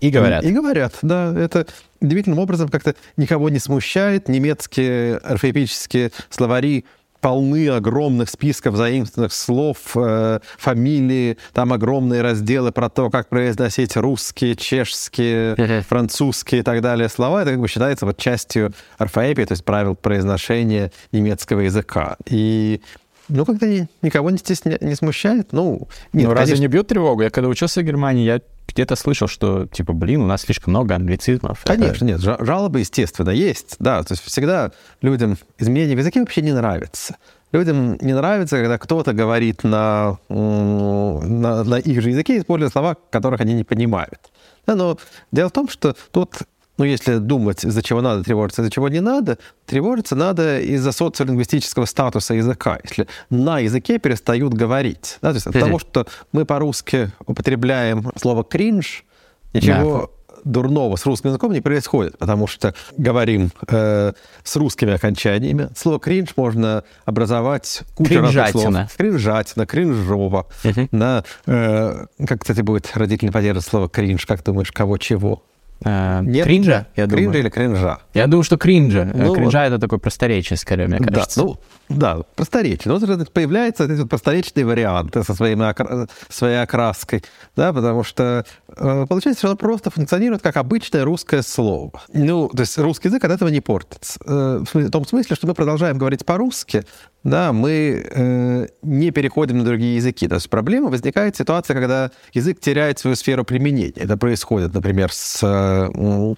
И 0.00 0.10
говорят. 0.10 0.44
И, 0.44 0.48
и 0.48 0.52
говорят, 0.52 0.94
да. 1.02 1.32
Это 1.36 1.66
удивительным 2.00 2.38
образом 2.38 2.68
как-то 2.68 2.94
никого 3.16 3.48
не 3.48 3.58
смущает. 3.58 4.28
Немецкие 4.28 5.16
орфоэпические 5.18 6.12
словари 6.30 6.84
полны 7.20 7.68
огромных 7.68 8.30
списков 8.30 8.76
заимствованных 8.76 9.32
слов, 9.32 9.78
э, 9.94 10.40
фамилии, 10.58 11.38
там 11.52 11.72
огромные 11.72 12.22
разделы 12.22 12.72
про 12.72 12.88
то, 12.88 13.10
как 13.10 13.28
произносить 13.28 13.96
русские, 13.96 14.56
чешские, 14.56 15.82
французские 15.82 16.60
и 16.60 16.64
так 16.64 16.82
далее 16.82 17.08
слова. 17.08 17.42
Это 17.42 17.52
как 17.52 17.60
бы 17.60 17.68
считается 17.68 18.06
вот 18.06 18.16
частью 18.16 18.72
орфоэпии, 18.98 19.44
то 19.44 19.52
есть 19.52 19.64
правил 19.64 19.94
произношения 19.94 20.92
немецкого 21.12 21.60
языка. 21.60 22.16
И 22.26 22.80
ну, 23.28 23.44
как-то 23.44 23.66
никого 24.02 24.30
не, 24.30 24.38
стесня... 24.38 24.78
не 24.80 24.94
смущает. 24.94 25.52
Ну, 25.52 25.88
нет, 26.12 26.28
ну, 26.28 26.34
разве 26.34 26.54
конечно... 26.54 26.62
не 26.62 26.68
бьет 26.68 26.86
тревогу? 26.88 27.22
Я 27.22 27.30
когда 27.30 27.48
учился 27.48 27.80
в 27.80 27.84
Германии, 27.84 28.24
я 28.24 28.40
где-то 28.68 28.96
слышал, 28.96 29.28
что, 29.28 29.66
типа, 29.66 29.92
блин, 29.92 30.22
у 30.22 30.26
нас 30.26 30.42
слишком 30.42 30.72
много 30.72 30.94
англицизмов. 30.94 31.62
Конечно, 31.64 32.04
нет, 32.04 32.20
жалобы, 32.20 32.80
естественно, 32.80 33.30
есть, 33.30 33.76
да, 33.78 34.02
то 34.02 34.12
есть 34.12 34.24
всегда 34.24 34.72
людям 35.02 35.38
изменения 35.58 35.94
в 35.94 35.98
языке 35.98 36.20
вообще 36.20 36.42
не 36.42 36.52
нравится. 36.52 37.16
Людям 37.52 37.96
не 38.00 38.12
нравится, 38.12 38.56
когда 38.56 38.76
кто-то 38.76 39.12
говорит 39.12 39.62
на, 39.62 40.18
на, 40.28 41.64
на 41.64 41.76
их 41.76 42.02
же 42.02 42.10
языке, 42.10 42.38
используя 42.38 42.70
слова, 42.70 42.96
которых 43.10 43.40
они 43.40 43.54
не 43.54 43.64
понимают. 43.64 44.18
Да, 44.66 44.74
но 44.74 44.98
дело 45.30 45.48
в 45.48 45.52
том, 45.52 45.68
что 45.68 45.96
тут 46.10 46.38
ну, 46.78 46.84
если 46.84 47.16
думать, 47.16 47.64
из-за 47.64 47.82
чего 47.82 48.00
надо 48.00 48.22
тревожиться, 48.22 48.62
из-за 48.62 48.70
чего 48.70 48.88
не 48.88 49.00
надо, 49.00 49.38
тревожиться 49.64 50.14
надо 50.14 50.60
из-за 50.60 50.92
социолингвистического 50.92 51.86
статуса 51.86 52.34
языка. 52.34 52.78
Если 52.84 53.08
на 53.30 53.60
языке 53.60 53.98
перестают 53.98 54.54
говорить. 54.54 55.18
Да, 55.22 55.30
то 55.30 55.36
есть 55.36 55.46
от 55.46 55.54
того, 55.54 55.78
что 55.78 56.06
мы 56.32 56.44
по-русски 56.44 57.10
употребляем 57.26 58.12
слово 58.16 58.44
«кринж», 58.44 59.04
ничего 59.52 60.10
дурного 60.44 60.96
с 60.96 61.04
русским 61.04 61.30
языком 61.30 61.52
не 61.52 61.60
происходит, 61.60 62.16
потому 62.18 62.46
что 62.46 62.74
говорим 62.96 63.50
э, 63.68 64.12
с 64.44 64.56
русскими 64.56 64.92
окончаниями. 64.92 65.70
Слово 65.76 65.98
кринж 65.98 66.30
можно 66.36 66.84
образовать 67.04 67.82
кучу 67.96 68.20
разных 68.20 68.48
слов. 68.50 68.96
Кринжатина, 68.96 69.66
кринжово. 69.66 70.46
Uh-huh. 70.62 70.88
Да, 70.92 71.24
э, 71.46 72.06
как, 72.26 72.42
кстати, 72.42 72.60
будет 72.60 72.90
родительный 72.94 73.32
поддерживать 73.32 73.66
слово 73.66 73.88
кринж? 73.88 74.24
Как 74.24 74.44
думаешь, 74.44 74.70
кого 74.70 74.98
чего? 74.98 75.42
Э, 75.84 76.22
Нет, 76.22 76.44
кринжа, 76.44 76.86
я 76.96 77.06
кринжа 77.06 77.24
думаю. 77.24 77.40
или 77.40 77.48
кринжа? 77.48 77.98
Я 78.14 78.26
думаю, 78.26 78.44
что 78.44 78.56
кринжа. 78.56 79.10
Ну, 79.14 79.34
кринжа 79.34 79.60
вот. 79.60 79.66
это 79.66 79.78
такое 79.78 79.98
просторечие, 79.98 80.56
скорее, 80.56 80.86
мне 80.86 80.98
кажется. 80.98 81.40
Да, 81.40 81.46
ну, 81.46 81.58
да, 81.88 82.18
просторечие. 82.34 82.92
Но 82.92 82.98
вот 82.98 83.32
появляются 83.32 83.84
эти 83.84 84.00
вот 84.00 84.08
просторечные 84.08 84.64
варианты 84.64 85.22
со 85.22 85.34
своими 85.34 85.68
окра... 85.68 86.08
своей 86.28 86.62
окраской, 86.62 87.22
да, 87.54 87.72
потому 87.72 88.04
что 88.04 88.44
э, 88.68 89.06
получается, 89.08 89.40
что 89.40 89.48
оно 89.48 89.56
просто 89.56 89.90
функционирует 89.90 90.42
как 90.42 90.56
обычное 90.56 91.04
русское 91.04 91.42
слово. 91.42 92.02
Ну, 92.12 92.48
то 92.48 92.60
есть 92.60 92.78
русский 92.78 93.08
язык 93.08 93.24
от 93.24 93.32
этого 93.32 93.48
не 93.50 93.60
портится. 93.60 94.18
Э, 94.24 94.64
в 94.72 94.90
том 94.90 95.06
смысле, 95.06 95.36
что 95.36 95.46
мы 95.46 95.54
продолжаем 95.54 95.98
говорить 95.98 96.24
по-русски, 96.24 96.84
да, 97.26 97.52
мы 97.52 98.06
э, 98.08 98.66
не 98.82 99.10
переходим 99.10 99.58
на 99.58 99.64
другие 99.64 99.96
языки. 99.96 100.28
То 100.28 100.36
есть 100.36 100.48
проблема 100.48 100.90
возникает 100.90 101.34
ситуация, 101.34 101.74
когда 101.74 102.12
язык 102.32 102.60
теряет 102.60 103.00
свою 103.00 103.16
сферу 103.16 103.44
применения. 103.44 103.92
Это 103.96 104.16
происходит, 104.16 104.72
например, 104.72 105.12
с 105.12 105.40
э, 105.42 106.34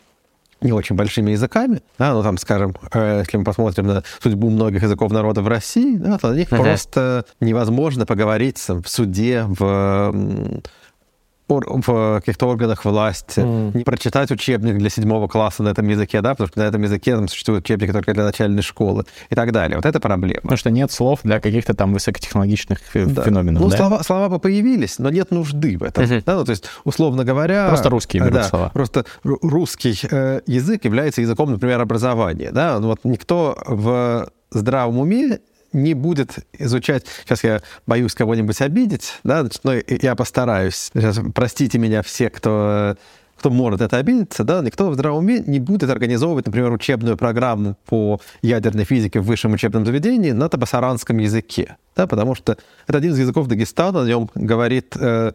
не 0.61 0.73
очень 0.73 0.97
большими 0.97 1.33
языками, 1.33 1.83
да, 1.99 2.14
ну 2.14 2.23
там, 2.23 2.38
скажем, 2.38 2.75
э, 2.92 3.18
если 3.21 3.37
мы 3.37 3.45
посмотрим 3.45 3.87
на 3.87 4.02
судьбу 4.23 4.49
многих 4.49 4.83
языков 4.83 5.12
народа 5.12 5.42
в 5.42 5.49
России, 5.49 5.97
да, 5.97 6.16
то 6.18 6.30
на 6.30 6.37
них 6.37 6.49
uh-huh. 6.49 6.62
просто 6.62 7.26
невозможно 7.38 8.07
поговорить 8.07 8.59
в 8.59 8.87
суде, 8.87 9.45
в 9.47 10.62
в 11.49 12.21
каких-то 12.21 12.47
органах 12.47 12.85
власти, 12.85 13.40
mm. 13.40 13.76
не 13.76 13.85
прочитать 13.85 14.31
учебник 14.31 14.78
для 14.78 14.90
седьмого 14.90 15.28
класса 15.28 15.62
на 15.62 15.71
этом 15.71 15.88
языке, 15.88 16.21
да, 16.21 16.31
потому 16.31 16.49
что 16.49 16.59
на 16.61 16.64
этом 16.64 16.83
языке 16.83 17.17
там 17.17 17.28
существуют 17.28 17.64
учебники 17.64 17.93
только 17.93 18.12
для 18.14 18.25
начальной 18.25 18.62
школы 18.62 19.05
и 19.31 19.35
так 19.35 19.52
далее. 19.52 19.76
Вот 19.76 19.87
это 19.87 20.00
проблема. 20.00 20.43
Потому 20.43 20.59
что 20.59 20.71
нет 20.71 20.93
слов 20.93 21.21
для 21.23 21.40
каких-то 21.40 21.75
там 21.75 21.93
высокотехнологичных 21.95 22.81
да. 22.95 23.23
феноменов, 23.23 23.62
Ну, 23.62 23.71
да? 23.71 23.76
слова, 23.76 24.02
слова 24.02 24.28
бы 24.28 24.38
появились, 24.38 24.99
но 24.99 25.11
нет 25.11 25.31
нужды 25.31 25.78
в 25.78 25.83
этом. 25.83 26.05
Mm-hmm. 26.05 26.23
Да? 26.26 26.37
Ну, 26.37 26.45
то 26.45 26.50
есть, 26.50 26.64
условно 26.85 27.25
говоря... 27.25 27.69
Просто 27.69 27.88
русские 27.88 28.23
берут 28.23 28.35
да, 28.35 28.45
слова. 28.45 28.71
Просто 28.75 29.05
русский 29.23 29.99
э, 30.11 30.40
язык 30.47 30.85
является 30.85 31.23
языком, 31.23 31.50
например, 31.50 31.81
образования. 31.81 32.50
Да? 32.52 32.78
Вот 32.78 33.00
никто 33.05 33.57
в 33.67 34.28
здравом 34.50 34.99
уме 34.99 35.40
не 35.73 35.95
будет 35.95 36.39
изучать... 36.53 37.05
Сейчас 37.25 37.45
я 37.45 37.61
боюсь 37.87 38.15
кого-нибудь 38.15 38.61
обидеть, 38.61 39.15
да, 39.25 39.47
но 39.65 39.75
я 39.89 40.15
постараюсь. 40.15 40.91
Сейчас 40.95 41.21
простите 41.35 41.79
меня 41.79 42.03
все, 42.03 42.31
кто 42.31 42.97
кто 43.39 43.51
может 43.51 43.81
это 43.81 43.99
обидеться, 43.99 44.43
да, 44.43 44.61
никто 44.63 44.91
в 44.91 44.95
здравом 44.95 45.19
уме 45.19 45.39
не 45.47 45.61
будет 45.61 45.89
организовывать, 45.91 46.47
например, 46.47 46.73
учебную 46.73 47.17
программу 47.17 47.77
по 47.87 48.21
ядерной 48.43 48.85
физике 48.85 49.21
в 49.21 49.27
высшем 49.27 49.53
учебном 49.53 49.87
заведении 49.87 50.33
на 50.33 50.49
табасаранском 50.49 51.19
языке, 51.19 51.77
да, 51.95 52.09
потому 52.09 52.35
что 52.35 52.57
это 52.89 52.99
один 52.99 53.13
из 53.13 53.19
языков 53.21 53.47
Дагестана, 53.47 54.03
на 54.03 54.09
нем 54.09 54.29
говорит 54.35 54.97
э, 54.99 55.33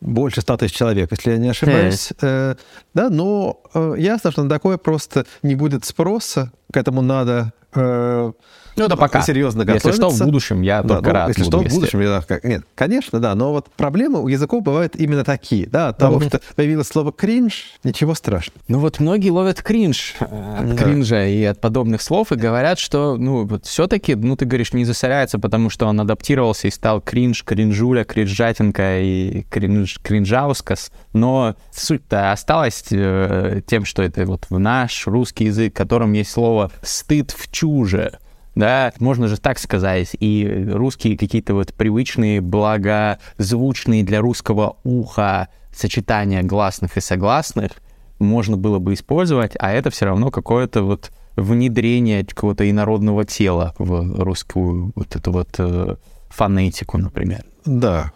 больше 0.00 0.40
100 0.40 0.56
тысяч 0.58 0.76
человек, 0.76 1.10
если 1.10 1.32
я 1.32 1.36
не 1.38 1.48
ошибаюсь. 1.48 2.12
Э, 2.22 2.54
да, 2.94 3.10
но 3.10 3.60
э, 3.74 3.94
ясно, 3.98 4.30
что 4.30 4.42
на 4.44 4.48
такое 4.48 4.78
просто 4.78 5.26
не 5.42 5.54
будет 5.56 5.84
спроса, 5.84 6.52
к 6.72 6.76
этому 6.76 7.02
надо 7.02 7.52
э, 7.74 8.32
ну, 8.80 8.86
это 8.86 8.96
пока. 8.96 9.22
серьезно 9.22 9.64
готовиться. 9.64 9.88
Если 9.88 10.00
что, 10.00 10.10
в 10.10 10.26
будущем 10.26 10.62
я 10.62 10.82
да, 10.82 10.96
только 10.96 11.08
ну, 11.08 11.14
рад 11.14 11.28
Если 11.28 11.42
что, 11.44 11.58
в 11.60 11.68
будущем 11.68 12.00
я... 12.00 12.22
Нет, 12.42 12.64
конечно, 12.74 13.20
да, 13.20 13.34
но 13.34 13.52
вот 13.52 13.68
проблемы 13.76 14.22
у 14.22 14.28
языков 14.28 14.62
бывают 14.62 14.96
именно 14.96 15.24
такие, 15.24 15.66
да, 15.66 15.88
от 15.88 15.98
того, 15.98 16.20
что 16.20 16.40
появилось 16.56 16.88
слово 16.88 17.12
«кринж», 17.12 17.74
ничего 17.84 18.14
страшного. 18.14 18.60
Ну 18.68 18.78
вот 18.78 19.00
многие 19.00 19.30
ловят 19.30 19.62
кринж 19.62 20.14
от 20.20 20.74
да. 20.74 20.76
кринжа 20.76 21.26
и 21.26 21.44
от 21.44 21.60
подобных 21.60 22.02
слов 22.02 22.32
и 22.32 22.36
говорят, 22.36 22.78
что, 22.78 23.16
ну, 23.16 23.46
вот 23.46 23.66
все-таки, 23.66 24.14
ну, 24.14 24.36
ты 24.36 24.44
говоришь, 24.44 24.72
не 24.72 24.84
засоряется, 24.84 25.38
потому 25.38 25.70
что 25.70 25.86
он 25.86 26.00
адаптировался 26.00 26.68
и 26.68 26.70
стал 26.70 27.00
кринж, 27.00 27.44
кринжуля, 27.44 28.04
кринжатинка 28.04 29.00
и 29.00 29.42
кринж, 29.50 29.98
кринжаускас, 30.02 30.90
но 31.12 31.56
суть-то 31.72 32.32
осталась 32.32 32.84
э, 32.90 33.60
тем, 33.66 33.84
что 33.84 34.02
это 34.02 34.24
вот 34.26 34.46
в 34.50 34.58
наш 34.58 35.06
русский 35.06 35.44
язык, 35.44 35.74
в 35.74 35.76
котором 35.76 36.12
есть 36.12 36.30
слово 36.30 36.70
«стыд 36.82 37.30
в 37.30 37.50
чуже», 37.50 38.18
да, 38.54 38.92
можно 38.98 39.28
же 39.28 39.38
так 39.38 39.58
сказать, 39.58 40.16
и 40.18 40.68
русские 40.72 41.16
какие-то 41.16 41.54
вот 41.54 41.72
привычные, 41.74 42.40
благозвучные 42.40 44.04
для 44.04 44.20
русского 44.20 44.76
уха 44.84 45.48
сочетания 45.72 46.42
гласных 46.42 46.96
и 46.96 47.00
согласных 47.00 47.72
можно 48.18 48.56
было 48.56 48.78
бы 48.78 48.94
использовать, 48.94 49.52
а 49.58 49.72
это 49.72 49.90
все 49.90 50.06
равно 50.06 50.30
какое-то 50.30 50.82
вот 50.82 51.10
внедрение 51.36 52.24
какого-то 52.24 52.68
инородного 52.68 53.24
тела 53.24 53.74
в 53.78 54.22
русскую 54.22 54.92
вот 54.94 55.16
эту 55.16 55.32
вот 55.32 55.48
э, 55.58 55.96
фонетику, 56.28 56.98
например. 56.98 57.44
Да, 57.64 58.12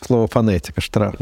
слово 0.00 0.26
фонетика, 0.26 0.80
штраф. 0.80 1.14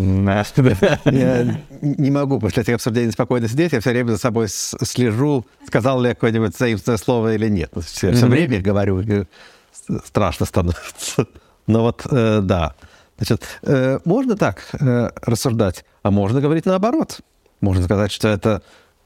Я 1.04 1.61
не 1.83 2.11
могу 2.11 2.40
после 2.40 2.62
этих 2.62 2.75
обсуждений 2.75 3.12
спокойно 3.12 3.49
сидеть, 3.49 3.73
я 3.73 3.80
все 3.80 3.90
время 3.90 4.12
за 4.12 4.19
собой 4.19 4.49
слежу, 4.49 5.47
сказал 5.66 6.00
ли 6.00 6.09
я 6.09 6.14
какое-нибудь 6.14 6.57
заимственное 6.57 6.99
слово 6.99 7.35
или 7.35 7.49
нет. 7.49 7.73
Все, 7.85 8.12
все 8.12 8.26
время 8.26 8.61
говорю, 8.61 9.26
страшно 10.04 10.47
становится. 10.47 11.26
Но 11.66 11.83
вот, 11.83 12.07
э, 12.11 12.40
да. 12.42 12.75
Значит, 13.16 13.45
э, 13.62 13.99
можно 14.04 14.37
так 14.37 14.64
э, 14.80 15.11
рассуждать, 15.23 15.85
а 16.02 16.11
можно 16.11 16.40
говорить 16.40 16.66
наоборот. 16.66 17.21
Можно 17.61 17.85
сказать, 17.85 18.11
что 18.11 18.28
это 18.28 18.62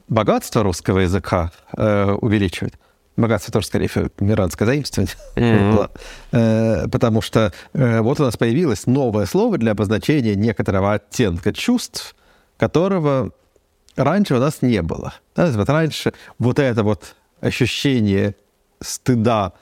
богатство 0.09 0.63
русского 0.63 1.01
языка 1.01 1.51
увеличивает 1.77 2.75
богатство 3.17 3.53
тоже, 3.53 3.67
скорее 3.67 3.89
всего, 3.89 4.09
миранское 4.21 4.67
заимствование. 4.67 5.15
Mm-hmm. 6.33 6.89
Потому 6.89 7.21
что 7.21 7.53
э, 7.75 8.01
вот 8.01 8.19
у 8.19 8.25
нас 8.25 8.37
появилось 8.37 8.87
новое 8.87 9.27
слово 9.27 9.59
для 9.59 9.73
обозначения 9.73 10.35
некоторого 10.35 10.95
оттенка 10.95 11.53
чувств, 11.53 12.17
которого 12.57 13.31
раньше 13.97 14.35
у 14.35 14.41
нас 14.41 14.63
не 14.63 14.83
было. 14.83 15.15
Да, 15.37 15.47
вот 15.47 15.69
раньше 15.69 16.13
вот 16.39 16.59
это 16.59 16.83
вот 16.83 17.15
ощущение 17.41 18.35
стыда 18.81 19.53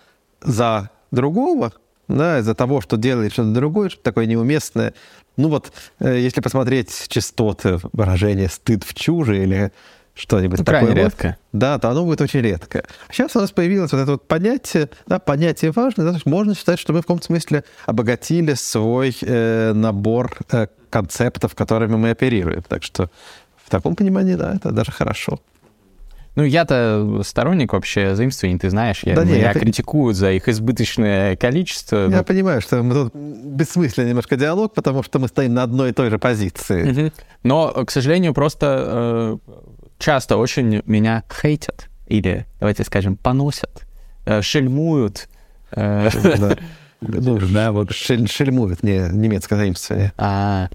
за 0.41 0.91
другого, 1.11 1.73
да, 2.09 2.39
из-за 2.39 2.55
того, 2.55 2.81
что 2.81 2.97
делает 2.97 3.33
что-то 3.33 3.53
другое, 3.53 3.89
что-то 3.89 4.05
такое 4.05 4.27
неуместное. 4.27 4.95
Ну 5.37 5.49
вот, 5.49 5.73
э, 6.01 6.19
если 6.19 6.41
посмотреть 6.41 7.07
частоты 7.09 7.79
выражения 7.93 8.49
«стыд 8.49 8.85
в 8.85 8.95
чуже» 8.95 9.43
или 9.43 9.73
что-нибудь 10.15 10.59
ну, 10.59 10.65
такое. 10.65 10.93
редко. 10.93 11.37
Да, 11.53 11.79
то 11.79 11.91
оно 11.91 12.05
будет 12.05 12.21
очень 12.21 12.41
редко. 12.41 12.85
Сейчас 13.11 13.35
у 13.37 13.41
нас 13.41 13.51
появилось 13.51 13.93
вот 13.93 13.99
это 13.99 14.13
вот 14.13 14.29
понятие, 14.29 14.91
да, 15.07 15.19
понятие 15.19 15.71
важное, 15.73 16.13
да, 16.13 16.19
можно 16.25 16.55
считать, 16.55 16.79
что 16.79 16.93
мы 16.93 17.01
в 17.01 17.03
каком-то 17.03 17.27
смысле 17.27 17.65
обогатили 17.87 18.55
свой 18.55 19.17
э, 19.23 19.73
набор 19.73 20.37
э, 20.51 20.67
концептов, 20.91 21.55
которыми 21.55 21.97
мы 21.97 22.11
оперируем. 22.11 22.63
Так 22.63 22.83
что 22.83 23.11
в 23.57 23.71
таком 23.71 23.97
понимании, 23.97 24.35
да, 24.35 24.55
это 24.55 24.71
даже 24.71 24.93
хорошо. 24.93 25.41
Ну, 26.35 26.45
я-то 26.45 27.21
сторонник 27.25 27.75
вообще 27.75 28.15
заимствований, 28.15 28.59
ты 28.59 28.71
знаешь, 28.71 29.03
я, 29.05 29.15
да 29.15 29.25
меня 29.25 29.51
это... 29.51 29.61
критикуют 29.61 30.17
за 30.17 30.33
их 30.33 30.49
избыточное 30.49 31.37
количество. 31.37 32.09
Я 32.09 32.19
ну... 32.19 32.25
понимаю, 32.25 32.63
что 32.63 32.83
мы 32.83 32.95
тут 32.95 33.15
бессмысленный 33.15 34.11
немножко 34.11 34.37
диалог, 34.37 34.73
потому 34.73 35.03
что 35.03 35.19
мы 35.19 35.29
стоим 35.29 35.53
на 35.53 35.63
одной 35.63 35.91
и 35.91 35.93
той 35.93 36.09
же 36.09 36.19
позиции. 36.19 37.13
Но, 37.43 37.71
к 37.85 37.91
сожалению, 37.91 38.33
просто 38.33 39.39
э, 39.45 39.53
часто 40.03 40.37
очень 40.37 40.83
меня 40.85 41.23
хейтят, 41.31 41.89
или, 42.07 42.47
давайте 42.59 42.85
скажем, 42.85 43.17
поносят, 43.17 43.87
э, 44.27 44.43
шельмуют. 44.43 45.29
Э, 45.71 46.11
ну, 47.01 47.39
да, 47.39 47.73
вот 47.73 47.93
шельмуют, 47.93 48.83
не 48.83 49.09
немецкое 49.11 49.59
заимствование. 49.59 50.13
А, 50.19 50.69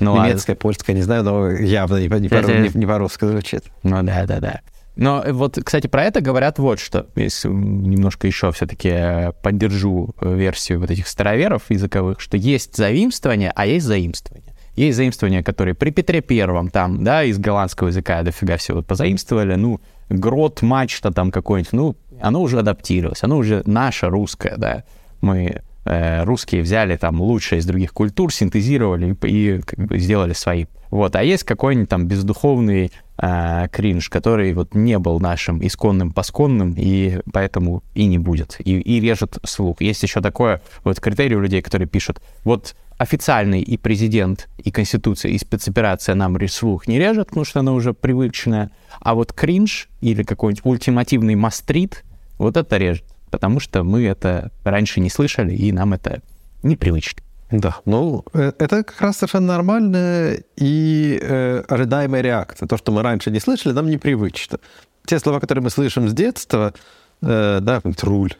ну, 0.00 0.16
Немецкое, 0.22 0.56
а... 0.56 0.58
польское, 0.58 0.94
не 0.94 1.02
знаю, 1.02 1.24
но 1.24 1.50
явно 1.50 1.96
не, 1.96 2.08
не, 2.08 2.28
по, 2.28 2.36
не, 2.36 2.70
не 2.72 2.86
по-русски 2.86 3.24
звучит. 3.24 3.64
Ну 3.82 4.02
да, 4.02 4.26
да, 4.26 4.40
да. 4.40 4.60
Но 4.94 5.22
вот, 5.28 5.58
кстати, 5.62 5.88
про 5.88 6.04
это 6.04 6.22
говорят 6.22 6.58
вот 6.58 6.80
что. 6.80 7.06
Если 7.16 7.48
немножко 7.48 8.26
еще 8.26 8.50
все-таки 8.52 9.32
поддержу 9.42 10.14
версию 10.20 10.80
вот 10.80 10.90
этих 10.90 11.06
староверов 11.06 11.64
языковых, 11.68 12.20
что 12.20 12.38
есть 12.38 12.76
заимствование, 12.76 13.52
а 13.54 13.66
есть 13.66 13.84
заимствование. 13.84 14.55
Есть 14.76 14.98
заимствования, 14.98 15.42
которые 15.42 15.74
при 15.74 15.90
Петре 15.90 16.20
Первом 16.20 16.68
там, 16.68 17.02
да, 17.02 17.24
из 17.24 17.38
голландского 17.38 17.88
языка 17.88 18.22
дофига 18.22 18.58
всего 18.58 18.82
позаимствовали, 18.82 19.54
ну, 19.54 19.80
грот, 20.10 20.62
мачта 20.62 21.10
там 21.10 21.30
какой-нибудь, 21.30 21.72
ну, 21.72 21.96
оно 22.20 22.42
уже 22.42 22.58
адаптировалось, 22.58 23.22
оно 23.22 23.38
уже 23.38 23.62
наше 23.66 24.08
русское, 24.08 24.54
да. 24.58 24.84
Мы 25.22 25.62
э, 25.86 26.24
русские 26.24 26.62
взяли 26.62 26.96
там 26.96 27.20
лучшее 27.20 27.60
из 27.60 27.66
других 27.66 27.92
культур, 27.92 28.32
синтезировали 28.32 29.16
и, 29.22 29.26
и 29.26 29.60
как 29.62 29.86
бы 29.86 29.98
сделали 29.98 30.34
свои. 30.34 30.66
Вот, 30.90 31.16
а 31.16 31.22
есть 31.22 31.44
какой-нибудь 31.44 31.88
там 31.88 32.06
бездуховный 32.06 32.92
э, 33.18 33.68
кринж, 33.72 34.08
который 34.08 34.52
вот 34.52 34.74
не 34.74 34.98
был 34.98 35.20
нашим 35.20 35.66
исконным 35.66 36.12
посконным, 36.12 36.74
и 36.76 37.18
поэтому 37.32 37.82
и 37.94 38.06
не 38.06 38.18
будет, 38.18 38.56
и, 38.60 38.78
и 38.78 39.00
режет 39.00 39.38
слух. 39.44 39.80
Есть 39.80 40.02
еще 40.02 40.20
такое 40.20 40.60
вот 40.84 41.00
критерий 41.00 41.36
у 41.36 41.40
людей, 41.40 41.62
которые 41.62 41.88
пишут, 41.88 42.20
вот 42.44 42.76
официальный 42.98 43.60
и 43.60 43.76
президент, 43.76 44.48
и 44.58 44.70
конституция, 44.70 45.32
и 45.32 45.38
спецоперация 45.38 46.14
нам 46.14 46.36
слух 46.48 46.88
не 46.88 46.98
режет, 46.98 47.28
потому 47.28 47.44
что 47.44 47.60
она 47.60 47.72
уже 47.72 47.92
привычная, 47.92 48.70
а 49.00 49.14
вот 49.14 49.32
кринж 49.32 49.88
или 50.00 50.22
какой-нибудь 50.22 50.64
ультимативный 50.64 51.34
мастрит, 51.34 52.04
вот 52.38 52.56
это 52.56 52.76
режет, 52.76 53.04
потому 53.30 53.60
что 53.60 53.82
мы 53.84 54.04
это 54.04 54.50
раньше 54.64 55.00
не 55.00 55.10
слышали, 55.10 55.54
и 55.54 55.72
нам 55.72 55.92
это 55.92 56.22
непривычно. 56.62 57.22
Да, 57.50 57.76
ну, 57.84 58.24
э, 58.32 58.52
это 58.58 58.82
как 58.82 59.00
раз 59.00 59.18
совершенно 59.18 59.48
нормальная 59.48 60.42
и 60.56 61.18
э, 61.22 61.62
ожидаемая 61.68 62.20
реакция. 62.20 62.66
То, 62.66 62.76
что 62.76 62.90
мы 62.90 63.02
раньше 63.02 63.30
не 63.30 63.38
слышали, 63.38 63.72
нам 63.72 63.88
непривычно. 63.88 64.58
Те 65.04 65.20
слова, 65.20 65.38
которые 65.38 65.62
мы 65.62 65.70
слышим 65.70 66.08
с 66.08 66.12
детства, 66.12 66.74
э, 67.22 67.58
да, 67.62 67.80
руль, 68.02 68.32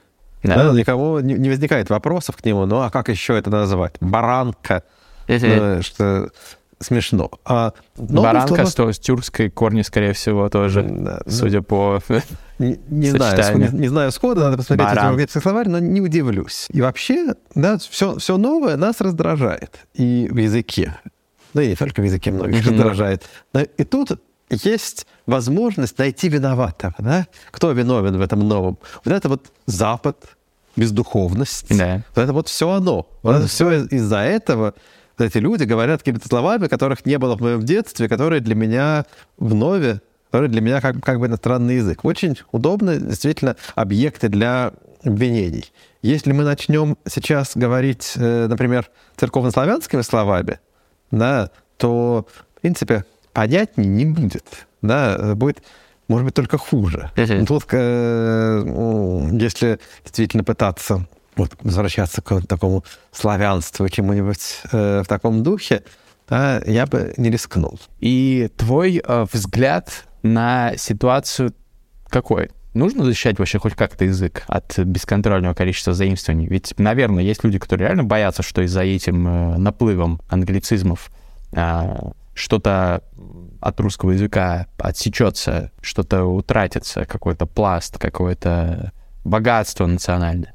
да. 0.46 0.70
Да, 0.70 0.78
никого 0.78 1.20
не, 1.20 1.48
возникает 1.48 1.90
вопросов 1.90 2.36
к 2.36 2.44
нему, 2.44 2.66
ну 2.66 2.80
а 2.80 2.90
как 2.90 3.08
еще 3.08 3.36
это 3.36 3.50
назвать? 3.50 3.94
Баранка, 4.00 4.82
ну, 5.28 5.82
что 5.82 6.30
смешно. 6.80 7.30
А 7.44 7.72
Баранка 7.96 8.66
слова... 8.66 8.92
с 8.92 8.98
тюркской 8.98 9.50
корни, 9.50 9.82
скорее 9.82 10.12
всего, 10.12 10.48
тоже, 10.48 10.82
да, 10.82 11.20
судя 11.26 11.60
да. 11.60 11.64
по 11.64 12.00
не, 12.58 12.78
не 12.88 13.10
знаю, 13.10 13.58
не, 13.58 13.68
не 13.78 13.88
знаю 13.88 14.12
схода, 14.12 14.42
надо 14.42 14.58
посмотреть 14.58 14.88
этимологический 14.88 15.40
словарь, 15.40 15.68
но 15.68 15.78
не 15.78 16.00
удивлюсь. 16.00 16.66
И 16.70 16.80
вообще, 16.80 17.34
да, 17.54 17.78
все, 17.78 18.16
все 18.18 18.36
новое 18.36 18.76
нас 18.76 19.00
раздражает 19.00 19.80
и 19.94 20.28
в 20.30 20.36
языке. 20.36 20.98
Ну 21.54 21.62
и 21.62 21.68
не 21.68 21.74
только 21.74 22.02
в 22.02 22.04
языке 22.04 22.30
многих 22.30 22.66
mm-hmm. 22.66 22.70
раздражает. 22.70 23.24
И 23.78 23.84
тут 23.84 24.20
есть 24.50 25.06
возможность 25.26 25.98
найти 25.98 26.28
виноватого, 26.28 26.94
да? 26.98 27.26
Кто 27.50 27.72
виновен 27.72 28.16
в 28.16 28.20
этом 28.20 28.46
новом? 28.46 28.78
Вот 29.04 29.14
это 29.14 29.28
вот 29.28 29.46
Запад, 29.66 30.35
бездуховность. 30.76 31.76
Да. 31.76 32.02
Это 32.14 32.32
вот 32.32 32.48
все 32.48 32.70
оно. 32.70 33.08
Вот 33.22 33.36
это 33.36 33.46
все 33.46 33.84
из-за 33.84 34.18
этого 34.18 34.74
эти 35.18 35.38
люди 35.38 35.64
говорят 35.64 36.00
какими-то 36.00 36.28
словами, 36.28 36.66
которых 36.66 37.06
не 37.06 37.18
было 37.18 37.36
в 37.36 37.40
моем 37.40 37.62
детстве, 37.62 38.08
которые 38.08 38.40
для 38.40 38.54
меня 38.54 39.06
вновь, 39.38 40.00
которые 40.30 40.50
для 40.50 40.60
меня 40.60 40.80
как, 40.80 41.00
как 41.02 41.18
бы 41.18 41.26
иностранный 41.26 41.76
язык. 41.76 42.04
Очень 42.04 42.36
удобно, 42.52 42.96
действительно, 42.96 43.56
объекты 43.74 44.28
для 44.28 44.72
обвинений. 45.02 45.64
Если 46.02 46.32
мы 46.32 46.44
начнем 46.44 46.96
сейчас 47.08 47.56
говорить, 47.56 48.12
э, 48.16 48.46
например, 48.48 48.90
церковнославянскими 49.16 50.02
словами, 50.02 50.60
да, 51.10 51.50
то, 51.78 52.26
в 52.56 52.60
принципе, 52.60 53.04
понятнее 53.32 53.88
не 53.88 54.04
будет. 54.04 54.66
Да, 54.82 55.34
будет, 55.34 55.62
может 56.08 56.24
быть, 56.26 56.34
только 56.34 56.58
хуже. 56.58 57.10
Тут, 57.46 57.64
э, 57.72 59.28
если 59.32 59.78
действительно 60.04 60.44
пытаться 60.44 61.06
вот, 61.36 61.52
возвращаться 61.62 62.22
к 62.22 62.40
такому 62.42 62.84
славянству, 63.12 63.88
чему-нибудь 63.88 64.62
э, 64.72 65.02
в 65.04 65.08
таком 65.08 65.42
духе, 65.42 65.82
да, 66.28 66.60
я 66.66 66.86
бы 66.86 67.14
не 67.16 67.30
рискнул. 67.30 67.78
И 68.00 68.50
твой 68.56 69.02
э, 69.04 69.26
взгляд 69.32 70.06
на 70.22 70.76
ситуацию 70.76 71.52
какой? 72.08 72.50
Нужно 72.74 73.04
защищать 73.04 73.38
вообще 73.38 73.58
хоть 73.58 73.74
как-то 73.74 74.04
язык 74.04 74.42
от 74.48 74.78
бесконтрольного 74.78 75.54
количества 75.54 75.94
заимствований? 75.94 76.46
Ведь, 76.46 76.74
наверное, 76.78 77.22
есть 77.22 77.42
люди, 77.42 77.58
которые 77.58 77.88
реально 77.88 78.04
боятся, 78.04 78.42
что 78.42 78.62
из-за 78.62 78.82
этим 78.82 79.26
э, 79.26 79.56
наплывом 79.56 80.20
англицизмов 80.28 81.10
э, 81.52 81.94
что-то 82.36 83.02
от 83.60 83.80
русского 83.80 84.12
языка 84.12 84.66
отсечется, 84.78 85.72
что-то 85.80 86.24
утратится, 86.24 87.06
какой-то 87.06 87.46
пласт, 87.46 87.98
какое-то 87.98 88.92
богатство 89.24 89.86
национальное. 89.86 90.54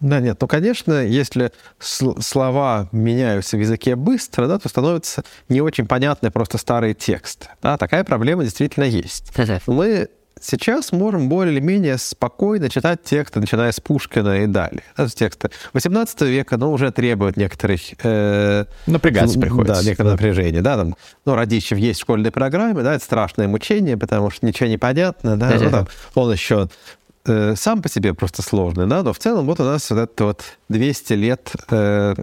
Да, 0.00 0.20
нет, 0.20 0.38
ну, 0.40 0.46
конечно, 0.46 1.04
если 1.04 1.50
слова 1.80 2.88
меняются 2.92 3.56
в 3.56 3.60
языке 3.60 3.96
быстро, 3.96 4.46
да, 4.46 4.58
то 4.58 4.68
становятся 4.68 5.24
не 5.48 5.60
очень 5.60 5.86
понятны 5.86 6.30
просто 6.30 6.58
старые 6.58 6.94
тексты. 6.94 7.48
Да, 7.62 7.76
такая 7.76 8.04
проблема 8.04 8.44
действительно 8.44 8.84
есть. 8.84 9.32
Мы 9.66 10.08
сейчас 10.40 10.92
можем 10.92 11.28
более 11.28 11.54
или 11.54 11.60
менее 11.60 11.98
спокойно 11.98 12.68
читать 12.68 13.02
тексты, 13.02 13.40
начиная 13.40 13.72
с 13.72 13.80
Пушкина 13.80 14.42
и 14.42 14.46
далее. 14.46 14.82
Да, 14.96 15.06
тексты 15.08 15.50
18 15.72 16.20
века, 16.22 16.56
но 16.56 16.72
уже 16.72 16.90
требуют 16.92 17.36
некоторых... 17.36 17.80
Э, 18.02 18.64
Напрягаться 18.86 19.38
приходится. 19.38 19.82
Да, 19.82 19.88
некоторое 19.88 20.10
напряжение. 20.12 20.62
Да, 20.62 20.76
там, 20.76 20.96
ну, 21.24 21.34
Радищев 21.34 21.78
есть 21.78 22.00
в 22.00 22.02
школьной 22.02 22.30
программе, 22.30 22.82
да, 22.82 22.94
это 22.94 23.04
страшное 23.04 23.48
мучение, 23.48 23.96
потому 23.96 24.30
что 24.30 24.46
ничего 24.46 24.68
не 24.68 24.78
понятно, 24.78 25.36
да, 25.36 25.56
ну, 25.58 25.70
там, 25.70 25.88
он 26.14 26.32
еще 26.32 26.68
э, 27.26 27.54
сам 27.56 27.82
по 27.82 27.88
себе 27.88 28.14
просто 28.14 28.42
сложный, 28.42 28.86
да, 28.86 29.02
но 29.02 29.12
в 29.12 29.18
целом 29.18 29.46
вот 29.46 29.60
у 29.60 29.64
нас 29.64 29.90
вот 29.90 29.98
это 29.98 30.24
вот 30.24 30.42
200 30.68 31.12
лет, 31.14 31.52
э, 31.70 32.14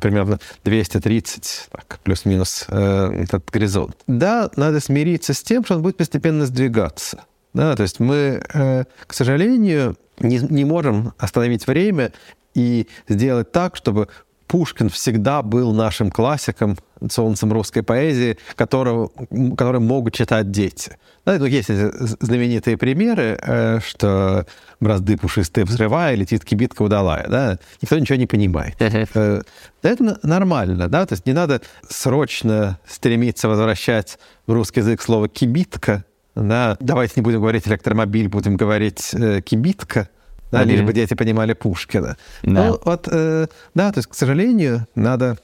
примерно 0.00 0.38
230, 0.64 1.68
так, 1.70 1.98
плюс-минус 2.02 2.64
э, 2.68 3.22
этот 3.24 3.48
горизонт. 3.50 3.96
Да, 4.06 4.50
надо 4.56 4.80
смириться 4.80 5.34
с 5.34 5.42
тем, 5.42 5.64
что 5.64 5.76
он 5.76 5.82
будет 5.82 5.96
постепенно 5.96 6.46
сдвигаться. 6.46 7.24
Да, 7.52 7.74
то 7.74 7.82
есть 7.82 8.00
мы, 8.00 8.42
э, 8.52 8.84
к 9.06 9.12
сожалению, 9.12 9.96
не, 10.20 10.38
не 10.38 10.64
можем 10.64 11.14
остановить 11.18 11.66
время 11.66 12.12
и 12.54 12.86
сделать 13.08 13.50
так, 13.52 13.76
чтобы 13.76 14.08
Пушкин 14.50 14.88
всегда 14.88 15.42
был 15.42 15.72
нашим 15.72 16.10
классиком, 16.10 16.76
солнцем 17.08 17.52
русской 17.52 17.82
поэзии, 17.82 18.36
которого, 18.56 19.10
который 19.56 19.80
могут 19.80 20.14
читать 20.14 20.50
дети. 20.50 20.98
Да, 21.24 21.38
ну, 21.38 21.44
есть 21.44 21.70
эти 21.70 21.88
знаменитые 22.20 22.76
примеры, 22.76 23.38
э, 23.40 23.78
что 23.78 24.46
бразды 24.80 25.16
пушистые 25.16 25.64
взрывая, 25.64 26.16
летит 26.16 26.44
кибитка 26.44 26.82
удалая. 26.82 27.28
Да? 27.28 27.58
Никто 27.80 27.96
ничего 27.96 28.16
не 28.16 28.26
понимает. 28.26 28.74
Э, 28.80 29.42
это 29.82 30.18
нормально, 30.24 30.88
да, 30.88 31.06
то 31.06 31.12
есть 31.12 31.26
не 31.26 31.32
надо 31.32 31.62
срочно 31.88 32.78
стремиться 32.88 33.48
возвращать 33.48 34.18
в 34.48 34.52
русский 34.52 34.80
язык 34.80 35.00
слово 35.00 35.28
«кибитка», 35.28 36.04
да, 36.48 36.76
давайте 36.80 37.14
не 37.16 37.22
будем 37.22 37.40
говорить 37.40 37.68
электромобиль, 37.68 38.28
будем 38.28 38.56
говорить 38.56 39.10
э, 39.14 39.40
кибитка, 39.40 40.08
да, 40.50 40.64
лишь 40.64 40.82
бы 40.82 40.92
дети 40.92 41.14
понимали 41.14 41.52
Пушкина. 41.52 42.16
Да. 42.42 42.50
Ну, 42.50 42.80
вот, 42.84 43.08
э, 43.10 43.46
да, 43.74 43.92
то 43.92 43.98
есть, 43.98 44.08
к 44.08 44.14
сожалению, 44.14 44.86
надо 44.94 45.38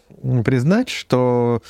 признать, 0.44 0.88
что, 0.88 1.62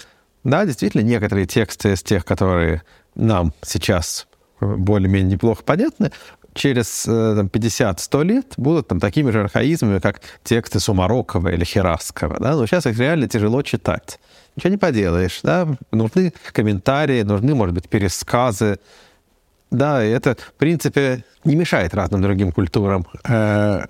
да, 0.44 0.64
действительно, 0.64 1.02
некоторые 1.02 1.46
тексты 1.46 1.92
из 1.92 2.02
тех, 2.02 2.24
которые 2.24 2.82
нам 3.14 3.52
сейчас 3.62 4.26
более-менее 4.60 5.32
неплохо 5.32 5.62
понятны, 5.62 6.12
через 6.54 7.04
э, 7.06 7.34
там, 7.36 7.46
50-100 7.46 8.24
лет 8.24 8.54
будут 8.56 8.88
там, 8.88 8.98
такими 8.98 9.30
же 9.30 9.40
архаизмами, 9.40 9.98
как 9.98 10.20
тексты 10.42 10.80
Сумарокова 10.80 11.48
или 11.48 11.64
Хераскова. 11.64 12.38
Да? 12.40 12.56
Но 12.56 12.66
сейчас 12.66 12.86
их 12.86 12.98
реально 12.98 13.28
тяжело 13.28 13.62
читать. 13.62 14.18
Ничего 14.56 14.70
не 14.70 14.78
поделаешь. 14.78 15.40
Да? 15.42 15.68
Нужны 15.92 16.32
комментарии, 16.52 17.22
нужны, 17.22 17.54
может 17.54 17.74
быть, 17.74 17.88
пересказы. 17.88 18.78
Да, 19.70 20.04
и 20.04 20.10
это, 20.10 20.36
в 20.36 20.54
принципе, 20.54 21.24
не 21.44 21.56
мешает 21.56 21.94
разным 21.94 22.22
другим 22.22 22.52
культурам 22.52 23.06
э, 23.28 23.84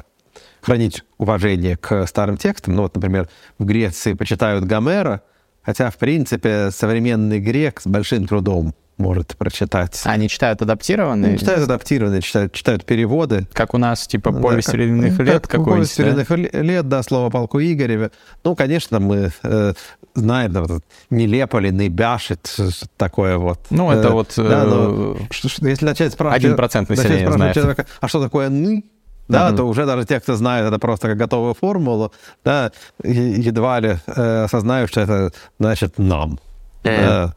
хранить 0.62 1.04
уважение 1.18 1.76
к 1.76 2.06
старым 2.06 2.36
текстам. 2.36 2.74
Ну 2.74 2.82
вот, 2.82 2.94
например, 2.94 3.28
в 3.58 3.64
Греции 3.64 4.14
почитают 4.14 4.64
Гомера, 4.64 5.22
хотя, 5.62 5.90
в 5.90 5.96
принципе, 5.96 6.70
современный 6.70 7.40
грек 7.40 7.80
с 7.80 7.86
большим 7.86 8.26
трудом 8.26 8.74
может 8.98 9.36
прочитать. 9.36 10.00
Они 10.04 10.28
читают 10.28 10.62
адаптированные? 10.62 11.30
Они 11.30 11.38
читают 11.38 11.64
адаптированные, 11.64 12.22
читают, 12.22 12.52
читают 12.52 12.84
переводы. 12.84 13.46
Как 13.52 13.74
у 13.74 13.78
нас, 13.78 14.06
типа, 14.06 14.32
повесть 14.32 14.68
да, 14.68 14.72
временных 14.72 15.18
лет 15.18 15.46
как, 15.46 15.60
какой-нибудь, 15.60 15.94
Повесть 15.94 15.98
временных 15.98 16.52
да? 16.52 16.60
лет, 16.62 16.88
да, 16.88 17.02
слово 17.02 17.30
полку 17.30 17.60
Игореве. 17.60 18.10
Ну, 18.44 18.56
конечно, 18.56 18.98
мы 18.98 19.32
э, 19.42 19.72
знаем, 20.14 20.52
да, 20.52 20.62
вот, 20.62 20.82
нелеполи, 21.10 21.70
бяшит, 21.88 22.56
такое 22.96 23.36
вот. 23.36 23.60
Ну, 23.70 23.90
это 23.90 24.08
э, 24.08 24.12
вот... 24.12 24.32
Да, 24.36 24.64
но, 24.64 25.16
э, 25.16 25.68
если 25.68 25.84
начать 25.84 26.12
спрашивать... 26.12 26.44
Один 26.44 26.56
процент 26.56 26.88
населения 26.88 27.30
знает. 27.30 27.54
Человека, 27.54 27.86
а 28.00 28.08
что 28.08 28.22
такое 28.22 28.48
«ны»? 28.48 28.84
да, 29.28 29.50
mm-hmm. 29.50 29.56
то 29.56 29.64
уже 29.64 29.86
даже 29.86 30.04
те, 30.04 30.20
кто 30.20 30.36
знает 30.36 30.66
это 30.66 30.78
просто 30.78 31.08
как 31.08 31.16
готовую 31.16 31.54
формулу, 31.54 32.12
да, 32.44 32.70
едва 33.02 33.80
ли 33.80 33.96
э, 34.06 34.44
осознают, 34.44 34.90
что 34.90 35.00
это 35.00 35.32
значит 35.58 35.98
«нам». 35.98 36.38
Mm-hmm. 36.84 37.06
Да. 37.06 37.34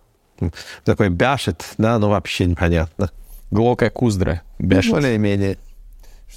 Такой 0.83 1.09
бяшет, 1.09 1.65
да, 1.77 1.99
ну 1.99 2.09
вообще 2.09 2.45
непонятно. 2.45 3.11
Глокая 3.51 3.89
куздра 3.89 4.41
бяшет. 4.59 4.91
Ну, 4.91 4.97
более-менее. 4.97 5.57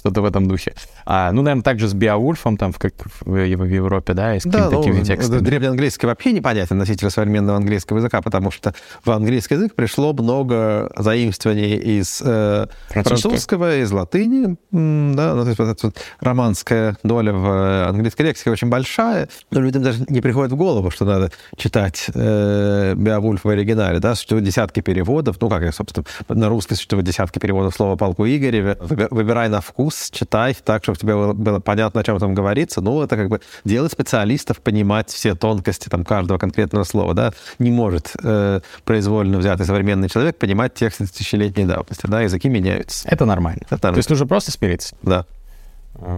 Что-то 0.03 0.21
в 0.21 0.25
этом 0.25 0.47
духе. 0.49 0.73
А, 1.05 1.31
ну, 1.31 1.41
наверное, 1.43 1.63
также 1.63 1.87
с 1.87 1.93
Биовульфом, 1.93 2.57
там, 2.57 2.73
в, 2.73 2.77
как 2.77 2.93
в, 3.21 3.25
в 3.31 3.63
Европе, 3.63 4.13
да, 4.13 4.35
и 4.35 4.39
с 4.41 4.43
Да, 4.43 4.63
какими-то 4.63 4.77
такими 4.79 4.99
ну, 4.99 5.05
текстами. 5.05 5.39
древнеанглийский 5.39 6.07
вообще 6.07 6.33
непонятен 6.33 6.77
носитель 6.77 7.09
современного 7.09 7.57
английского 7.57 7.99
языка, 7.99 8.21
потому 8.21 8.51
что 8.51 8.73
в 9.05 9.11
английский 9.11 9.53
язык 9.55 9.75
пришло 9.75 10.11
много 10.11 10.91
заимствований 10.97 11.77
из 11.77 12.21
э, 12.23 12.67
Французского. 12.89 13.77
из 13.77 13.91
латыни, 13.91 14.57
да, 14.71 15.35
ну, 15.35 15.43
то 15.43 15.47
есть 15.47 15.59
вот 15.59 15.69
эта 15.69 15.87
вот 15.87 15.97
романская 16.19 16.97
доля 17.03 17.31
в 17.31 17.47
э, 17.47 17.85
английской 17.85 18.23
лексике 18.23 18.51
очень 18.51 18.67
большая, 18.67 19.29
но 19.51 19.61
людям 19.61 19.83
даже 19.83 20.03
не 20.09 20.19
приходит 20.19 20.51
в 20.51 20.57
голову, 20.57 20.91
что 20.91 21.05
надо 21.05 21.31
читать 21.55 22.07
э, 22.13 22.93
Беовульф 22.97 23.45
в 23.45 23.47
оригинале, 23.49 23.99
да, 23.99 24.15
существуют 24.15 24.43
десятки 24.45 24.81
переводов, 24.81 25.37
ну, 25.39 25.47
как, 25.49 25.73
собственно, 25.73 26.05
на 26.27 26.49
русский 26.49 26.75
существует 26.75 27.05
десятки 27.05 27.39
переводов 27.39 27.73
слова 27.73 27.95
«полку 27.95 28.25
Игореве», 28.25 28.77
Выби- 28.81 29.07
выбирай 29.11 29.47
на 29.47 29.61
вкус, 29.61 29.92
читай 30.11 30.55
так, 30.63 30.83
чтобы 30.83 30.97
тебе 30.97 31.13
было, 31.15 31.33
было 31.33 31.59
понятно, 31.59 32.01
о 32.01 32.03
чем 32.03 32.19
там 32.19 32.33
говорится, 32.33 32.81
ну, 32.81 33.01
это 33.01 33.15
как 33.15 33.29
бы 33.29 33.41
дело 33.65 33.87
специалистов 33.87 34.59
понимать 34.59 35.09
все 35.09 35.35
тонкости 35.35 35.89
там 35.89 36.03
каждого 36.03 36.37
конкретного 36.37 36.83
слова, 36.83 37.13
да, 37.13 37.33
не 37.59 37.71
может 37.71 38.13
э, 38.23 38.61
произвольно 38.85 39.37
взятый 39.37 39.65
современный 39.65 40.09
человек 40.09 40.37
понимать 40.37 40.73
текст 40.73 40.99
тысячелетней 40.99 41.65
давности, 41.65 42.07
да, 42.07 42.21
языки 42.21 42.49
меняются, 42.49 43.07
Это 43.07 43.25
нормально. 43.25 43.61
Это 43.69 43.77
То 43.91 43.97
есть 43.97 44.09
нужно 44.09 44.27
просто 44.27 44.51
смириться. 44.51 44.95
да. 45.01 45.25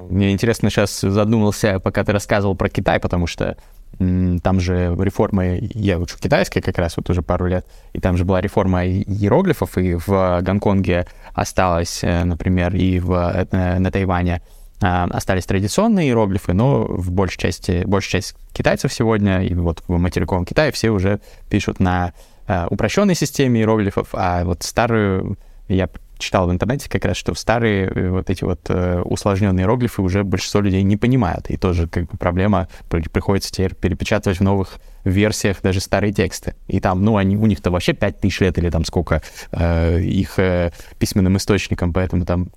Мне 0.09 0.31
интересно, 0.31 0.69
сейчас 0.69 1.01
задумался, 1.01 1.79
пока 1.79 2.03
ты 2.05 2.13
рассказывал 2.13 2.55
про 2.55 2.69
Китай, 2.69 2.99
потому 2.99 3.27
что 3.27 3.57
там 3.97 4.59
же 4.59 4.95
реформа, 4.99 5.55
я 5.55 5.99
учу 5.99 6.17
китайский 6.19 6.61
как 6.61 6.77
раз 6.77 6.97
вот 6.97 7.09
уже 7.09 7.21
пару 7.21 7.47
лет, 7.47 7.65
и 7.93 7.99
там 7.99 8.17
же 8.17 8.25
была 8.25 8.41
реформа 8.41 8.85
иероглифов, 8.85 9.77
и 9.77 9.95
в 9.95 10.41
Гонконге 10.41 11.07
осталось, 11.33 12.03
э, 12.03 12.23
например, 12.23 12.75
и 12.75 12.99
в, 12.99 13.11
э, 13.13 13.79
на 13.79 13.91
Тайване 13.91 14.41
а, 14.81 15.05
остались 15.05 15.45
традиционные 15.45 16.07
иероглифы, 16.07 16.53
но 16.53 16.83
в 16.83 17.11
большей 17.11 17.39
части, 17.39 17.83
большая 17.85 18.21
часть 18.21 18.35
китайцев 18.53 18.93
сегодня, 18.93 19.43
и 19.43 19.53
вот 19.53 19.81
в 19.87 19.97
материковом 19.97 20.45
Китае 20.45 20.71
все 20.71 20.89
уже 20.89 21.21
пишут 21.49 21.79
на 21.79 22.13
э, 22.47 22.67
упрощенной 22.69 23.15
системе 23.15 23.61
иероглифов, 23.61 24.09
а 24.13 24.43
вот 24.43 24.63
старую 24.63 25.37
я 25.67 25.89
читал 26.17 26.47
в 26.47 26.51
интернете 26.51 26.89
как 26.89 27.05
раз, 27.05 27.17
что 27.17 27.33
в 27.33 27.39
старые 27.39 27.87
э, 27.87 28.09
вот 28.09 28.29
эти 28.29 28.43
вот 28.43 28.61
э, 28.69 29.01
усложненные 29.01 29.63
иероглифы 29.63 30.01
уже 30.01 30.23
большинство 30.23 30.61
людей 30.61 30.83
не 30.83 30.97
понимают. 30.97 31.49
И 31.49 31.57
тоже 31.57 31.87
как 31.87 32.05
бы 32.09 32.17
проблема, 32.17 32.67
при- 32.89 33.07
приходится 33.07 33.51
теперь 33.51 33.75
перепечатывать 33.75 34.39
в 34.39 34.43
новых 34.43 34.79
версиях 35.03 35.61
даже 35.61 35.79
старые 35.79 36.13
тексты. 36.13 36.55
И 36.67 36.79
там, 36.79 37.03
ну, 37.03 37.17
они, 37.17 37.37
у 37.37 37.45
них-то 37.45 37.71
вообще 37.71 37.93
5000 37.93 38.41
лет 38.41 38.57
или 38.57 38.69
там 38.69 38.85
сколько 38.85 39.21
э, 39.51 40.01
их 40.01 40.39
э, 40.39 40.71
письменным 40.99 41.37
источникам, 41.37 41.93
поэтому 41.93 42.25
там 42.25 42.49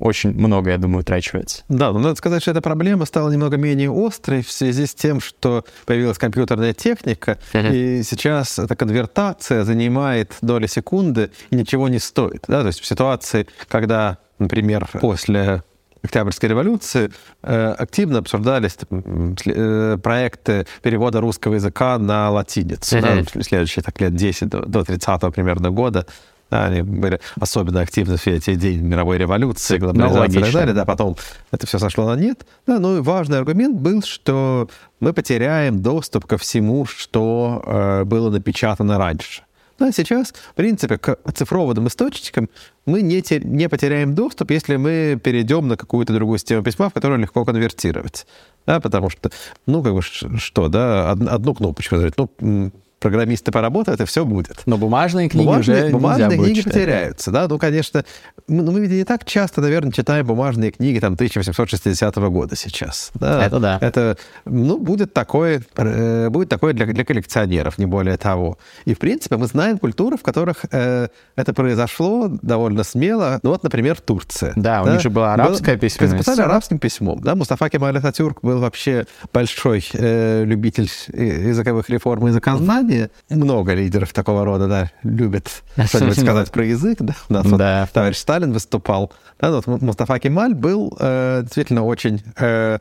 очень 0.00 0.32
много, 0.32 0.70
я 0.70 0.78
думаю, 0.78 1.00
утрачивается. 1.00 1.62
Да, 1.68 1.92
но 1.92 1.98
надо 1.98 2.14
сказать, 2.16 2.42
что 2.42 2.50
эта 2.50 2.60
проблема 2.60 3.04
стала 3.04 3.30
немного 3.30 3.56
менее 3.56 3.90
острой 3.90 4.42
в 4.42 4.50
связи 4.50 4.86
с 4.86 4.94
тем, 4.94 5.20
что 5.20 5.64
появилась 5.86 6.18
компьютерная 6.18 6.72
техника, 6.72 7.38
и 7.54 8.02
сейчас 8.02 8.58
эта 8.58 8.74
конвертация 8.76 9.64
занимает 9.64 10.34
доли 10.40 10.66
секунды 10.66 11.30
и 11.50 11.56
ничего 11.56 11.88
не 11.88 11.98
стоит. 11.98 12.44
Да? 12.48 12.62
То 12.62 12.68
есть 12.68 12.80
в 12.80 12.86
ситуации, 12.86 13.46
когда, 13.68 14.18
например, 14.38 14.88
после 15.00 15.62
Октябрьской 16.02 16.48
революции 16.48 17.10
э, 17.42 17.74
активно 17.78 18.20
обсуждались 18.20 18.76
м, 18.90 19.34
сле- 19.34 19.52
э, 19.54 19.98
проекты 19.98 20.66
перевода 20.82 21.20
русского 21.20 21.54
языка 21.54 21.98
на 21.98 22.30
латиницу. 22.30 22.96
да, 23.02 23.40
в 23.40 23.44
следующие 23.44 23.82
так, 23.82 24.00
лет 24.00 24.14
10 24.14 24.48
до, 24.48 24.64
до 24.64 24.82
30 24.82 25.20
примерно 25.34 25.70
года. 25.70 26.06
Да, 26.50 26.66
они 26.66 26.82
были 26.82 27.20
особенно 27.40 27.80
активны 27.80 28.16
в 28.16 28.26
эти 28.26 28.54
день 28.56 28.80
мировой 28.80 29.18
революции, 29.18 29.78
глобализации 29.78 30.38
и 30.38 30.42
так 30.42 30.52
далее. 30.52 30.74
Да, 30.74 30.84
потом 30.84 31.16
это 31.52 31.66
все 31.66 31.78
сошло 31.78 32.06
на 32.14 32.20
нет. 32.20 32.44
Да, 32.66 32.78
ну 32.80 32.98
и 32.98 33.00
важный 33.00 33.38
аргумент 33.38 33.76
был, 33.78 34.02
что 34.02 34.68
мы 34.98 35.12
потеряем 35.12 35.80
доступ 35.80 36.26
ко 36.26 36.38
всему, 36.38 36.86
что 36.86 37.62
э, 37.64 38.04
было 38.04 38.30
напечатано 38.30 38.98
раньше. 38.98 39.42
Да, 39.78 39.92
сейчас, 39.92 40.32
в 40.32 40.54
принципе, 40.56 40.98
к 40.98 41.16
оцифрованным 41.24 41.86
источникам 41.86 42.50
мы 42.84 43.00
не, 43.00 43.22
те- 43.22 43.40
не 43.40 43.66
потеряем 43.68 44.14
доступ, 44.14 44.50
если 44.50 44.76
мы 44.76 45.18
перейдем 45.22 45.68
на 45.68 45.76
какую-то 45.78 46.12
другую 46.12 46.38
систему 46.38 46.62
письма, 46.62 46.90
в 46.90 46.92
которую 46.92 47.18
легко 47.20 47.46
конвертировать. 47.46 48.26
Да, 48.66 48.78
потому 48.80 49.08
что, 49.08 49.30
ну, 49.64 49.82
как 49.82 49.94
бы, 49.94 50.02
что, 50.02 50.68
да, 50.68 51.12
од- 51.12 51.28
одну 51.28 51.54
кнопочку 51.54 51.94
нажать, 51.96 52.14
ну, 52.18 52.70
программисты 53.00 53.50
поработают, 53.50 54.00
и 54.00 54.04
все 54.04 54.24
будет. 54.24 54.62
Но 54.66 54.78
бумажные 54.78 55.28
книги 55.28 55.46
Бумажные, 55.46 55.84
уже 55.84 55.92
бумажные 55.92 56.38
книги 56.38 56.58
читать. 56.60 56.72
потеряются, 56.72 57.30
да, 57.30 57.48
ну, 57.48 57.58
конечно, 57.58 58.04
мы, 58.46 58.62
ну, 58.62 58.72
мы 58.72 58.80
ведь 58.80 58.90
не 58.90 59.04
так 59.04 59.24
часто, 59.24 59.60
наверное, 59.60 59.90
читаем 59.92 60.26
бумажные 60.26 60.70
книги 60.70 60.98
там 60.98 61.14
1860 61.14 62.16
года 62.16 62.56
сейчас. 62.56 63.10
Да? 63.14 63.44
Это 63.44 63.58
да. 63.58 63.78
Это, 63.80 64.16
ну, 64.44 64.78
будет 64.78 65.14
такое, 65.14 65.62
э, 65.76 66.28
будет 66.28 66.48
такое 66.48 66.72
для, 66.74 66.86
для 66.86 67.04
коллекционеров, 67.04 67.78
не 67.78 67.86
более 67.86 68.16
того. 68.16 68.58
И, 68.84 68.94
в 68.94 68.98
принципе, 68.98 69.36
мы 69.36 69.46
знаем 69.46 69.78
культуры, 69.78 70.16
в 70.16 70.22
которых 70.22 70.66
э, 70.70 71.08
это 71.36 71.54
произошло 71.54 72.28
довольно 72.42 72.84
смело. 72.84 73.40
Ну, 73.42 73.50
вот, 73.50 73.62
например, 73.62 73.98
Турция. 74.00 74.52
Да, 74.56 74.82
у 74.82 74.88
них 74.88 75.00
же 75.00 75.10
была 75.10 75.34
арабская 75.34 75.72
Было- 75.72 75.80
письменность. 75.80 76.18
Писали 76.18 76.42
арабским 76.42 76.78
письмом, 76.78 77.20
да, 77.20 77.34
Мустафа 77.34 77.68
Кемаль 77.70 77.96
Ататюрк 77.96 78.40
был 78.42 78.58
вообще 78.60 79.06
большой 79.32 79.84
э, 79.94 80.44
любитель 80.44 80.90
э, 81.12 81.48
языковых 81.48 81.88
реформ 81.88 82.26
и 82.26 82.30
языкознания. 82.30 82.89
Много 83.28 83.74
лидеров 83.74 84.12
такого 84.12 84.44
рода, 84.44 84.68
да, 84.68 84.90
любят 85.02 85.62
что-нибудь 85.86 86.18
сказать 86.20 86.50
про 86.50 86.64
язык, 86.64 86.98
да. 87.00 87.14
У 87.28 87.32
нас 87.32 87.46
вот 87.46 87.58
Да. 87.58 87.88
товарищ 87.92 88.16
Сталин 88.18 88.52
выступал. 88.52 89.12
Да, 89.40 89.50
вот 89.52 89.66
Му- 89.66 89.78
Мустафа 89.80 90.18
Кемаль 90.18 90.54
был 90.54 90.96
э, 91.00 91.40
действительно 91.42 91.84
очень 91.84 92.22
э, 92.36 92.78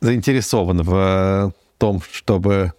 заинтересован 0.00 0.82
в 0.82 0.94
э, 0.94 1.50
том, 1.78 2.02
чтобы 2.10 2.72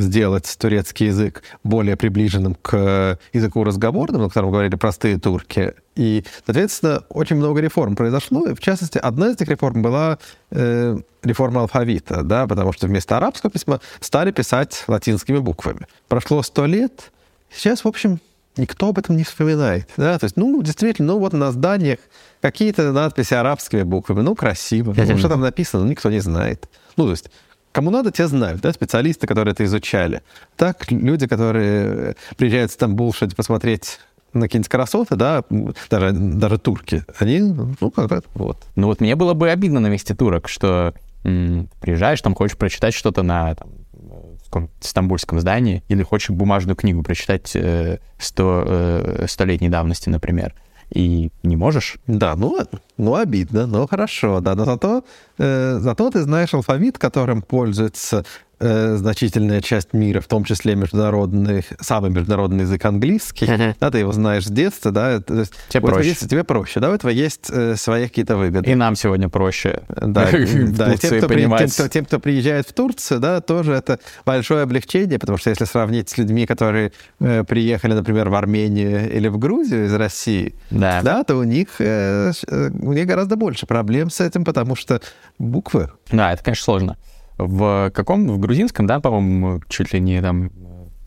сделать 0.00 0.56
турецкий 0.58 1.06
язык 1.06 1.42
более 1.64 1.96
приближенным 1.96 2.54
к 2.54 3.18
языку 3.32 3.64
разговорному, 3.64 4.24
на 4.24 4.28
котором 4.28 4.50
говорили 4.50 4.76
простые 4.76 5.18
турки. 5.18 5.74
И, 5.94 6.24
соответственно, 6.44 7.02
очень 7.08 7.36
много 7.36 7.60
реформ 7.60 7.96
произошло. 7.96 8.46
И, 8.48 8.54
в 8.54 8.60
частности, 8.60 8.98
одна 8.98 9.28
из 9.28 9.34
этих 9.34 9.48
реформ 9.48 9.82
была 9.82 10.18
э, 10.50 10.98
реформа 11.22 11.62
алфавита, 11.62 12.22
да, 12.22 12.46
потому 12.46 12.72
что 12.72 12.86
вместо 12.86 13.16
арабского 13.16 13.50
письма 13.50 13.80
стали 14.00 14.30
писать 14.30 14.84
латинскими 14.86 15.38
буквами. 15.38 15.86
Прошло 16.08 16.42
сто 16.42 16.66
лет, 16.66 17.12
сейчас, 17.50 17.84
в 17.84 17.88
общем, 17.88 18.20
никто 18.56 18.88
об 18.88 18.98
этом 18.98 19.16
не 19.16 19.24
вспоминает. 19.24 19.88
Да? 19.96 20.18
То 20.18 20.24
есть, 20.24 20.36
ну, 20.36 20.62
действительно, 20.62 21.14
ну 21.14 21.18
вот 21.18 21.32
на 21.32 21.52
зданиях 21.52 21.98
какие-то 22.40 22.92
надписи 22.92 23.34
арабскими 23.34 23.82
буквами, 23.82 24.20
ну, 24.20 24.34
красиво. 24.34 24.94
Ну, 24.96 25.18
что 25.18 25.28
там 25.28 25.40
написано, 25.40 25.84
ну, 25.84 25.90
никто 25.90 26.10
не 26.10 26.20
знает. 26.20 26.68
Ну, 26.96 27.04
то 27.04 27.10
есть, 27.10 27.30
Кому 27.76 27.90
надо, 27.90 28.10
те 28.10 28.26
знают, 28.26 28.62
да, 28.62 28.72
специалисты, 28.72 29.26
которые 29.26 29.52
это 29.52 29.62
изучали. 29.66 30.22
Так, 30.56 30.90
люди, 30.90 31.26
которые 31.26 32.16
приезжают 32.38 32.70
в 32.70 32.74
Стамбул, 32.74 33.12
что-то 33.12 33.36
посмотреть 33.36 34.00
на 34.32 34.46
какие-нибудь 34.46 34.70
красоты, 34.70 35.14
да, 35.14 35.44
даже, 35.90 36.12
даже 36.12 36.56
турки, 36.56 37.04
они, 37.18 37.40
ну, 37.78 37.90
как 37.90 38.24
вот. 38.32 38.64
Ну 38.76 38.86
вот 38.86 39.02
мне 39.02 39.14
было 39.14 39.34
бы 39.34 39.50
обидно 39.50 39.80
на 39.80 39.88
месте 39.88 40.14
турок, 40.14 40.48
что 40.48 40.94
м, 41.22 41.68
приезжаешь, 41.82 42.22
там 42.22 42.34
хочешь 42.34 42.56
прочитать 42.56 42.94
что-то 42.94 43.22
на 43.22 43.54
там, 43.56 44.70
стамбульском 44.80 45.38
здании, 45.38 45.82
или 45.88 46.02
хочешь 46.02 46.30
бумажную 46.30 46.76
книгу 46.76 47.02
прочитать 47.02 47.54
э, 47.54 47.98
сто, 48.18 48.64
э, 48.66 49.26
столетней 49.28 49.68
давности, 49.68 50.08
например, 50.08 50.54
и 50.90 51.30
не 51.42 51.56
можешь. 51.56 51.96
Да, 52.06 52.36
ну, 52.36 52.58
ну 52.96 53.14
обидно, 53.14 53.66
но 53.66 53.86
хорошо, 53.86 54.40
да, 54.40 54.54
но 54.54 54.64
зато, 54.64 55.04
э, 55.38 55.78
зато 55.80 56.10
ты 56.10 56.22
знаешь 56.22 56.54
алфавит, 56.54 56.98
которым 56.98 57.42
пользуется 57.42 58.24
э, 58.58 58.96
значительная 58.96 59.60
часть 59.60 59.92
мира, 59.92 60.20
в 60.20 60.26
том 60.28 60.44
числе 60.44 60.74
международный, 60.76 61.64
самый 61.80 62.10
международный 62.10 62.62
язык 62.62 62.84
английский, 62.84 63.46
Мгм. 63.46 63.74
да, 63.78 63.90
ты 63.90 63.98
его 63.98 64.12
знаешь 64.12 64.44
с 64.46 64.50
детства, 64.50 64.90
да, 64.92 65.20
то 65.20 65.40
есть 65.40 65.52
Тебе 65.68 65.82
проще. 65.86 66.08
есть- 66.08 66.28
тебе 66.30 66.42
проще, 66.44 66.80
да, 66.80 66.90
у 66.90 66.94
этого 66.94 67.10
есть 67.10 67.50
э, 67.50 67.76
свои 67.76 68.08
какие-то 68.08 68.36
выгоды. 68.36 68.70
И 68.70 68.74
нам 68.74 68.96
сегодня 68.96 69.28
проще 69.28 69.82
Да, 69.88 70.28
да, 70.30 70.96
тем, 70.96 71.18
кто, 71.20 71.28
тем, 71.28 71.68
кто, 71.68 71.88
тем, 71.88 72.04
кто 72.06 72.18
приезжает 72.18 72.66
в 72.66 72.72
Турцию, 72.72 73.20
да, 73.20 73.40
тоже 73.40 73.72
это 73.74 73.98
большое 74.24 74.62
облегчение, 74.62 75.18
потому 75.18 75.36
что 75.38 75.50
если 75.50 75.64
сравнить 75.66 76.08
с 76.08 76.16
людьми, 76.18 76.46
которые 76.46 76.92
э, 77.20 77.44
приехали, 77.44 77.92
например, 77.94 78.28
в 78.30 78.34
Армению 78.34 79.12
или 79.14 79.28
в 79.28 79.38
Грузию 79.38 79.86
из 79.86 79.94
России, 79.94 80.54
Да. 80.70 81.02
да, 81.02 81.24
то 81.24 81.36
у 81.36 81.44
них, 81.44 81.68
э, 81.80 82.32
э, 82.48 82.70
у 82.80 82.92
них 82.92 83.06
гораздо 83.06 83.36
больше 83.36 83.66
проблем 83.66 84.08
с 84.10 84.20
этим, 84.20 84.44
потому 84.44 84.76
что 84.76 85.00
буквы. 85.38 85.90
Да, 86.10 86.32
это, 86.32 86.42
конечно, 86.42 86.64
сложно. 86.64 86.96
В 87.38 87.90
каком? 87.94 88.28
В 88.28 88.38
грузинском, 88.38 88.86
да, 88.86 89.00
по-моему, 89.00 89.60
чуть 89.68 89.92
ли 89.92 90.00
не 90.00 90.20
там 90.22 90.50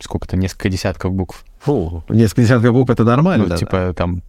сколько-то, 0.00 0.36
несколько 0.36 0.68
десятков 0.68 1.12
букв. 1.12 1.44
Фу, 1.60 2.04
несколько 2.08 2.42
десятков 2.42 2.72
букв 2.72 2.90
это 2.90 3.04
нормально. 3.04 3.46
ну, 3.48 3.56
типа 3.56 3.92
там 3.96 4.22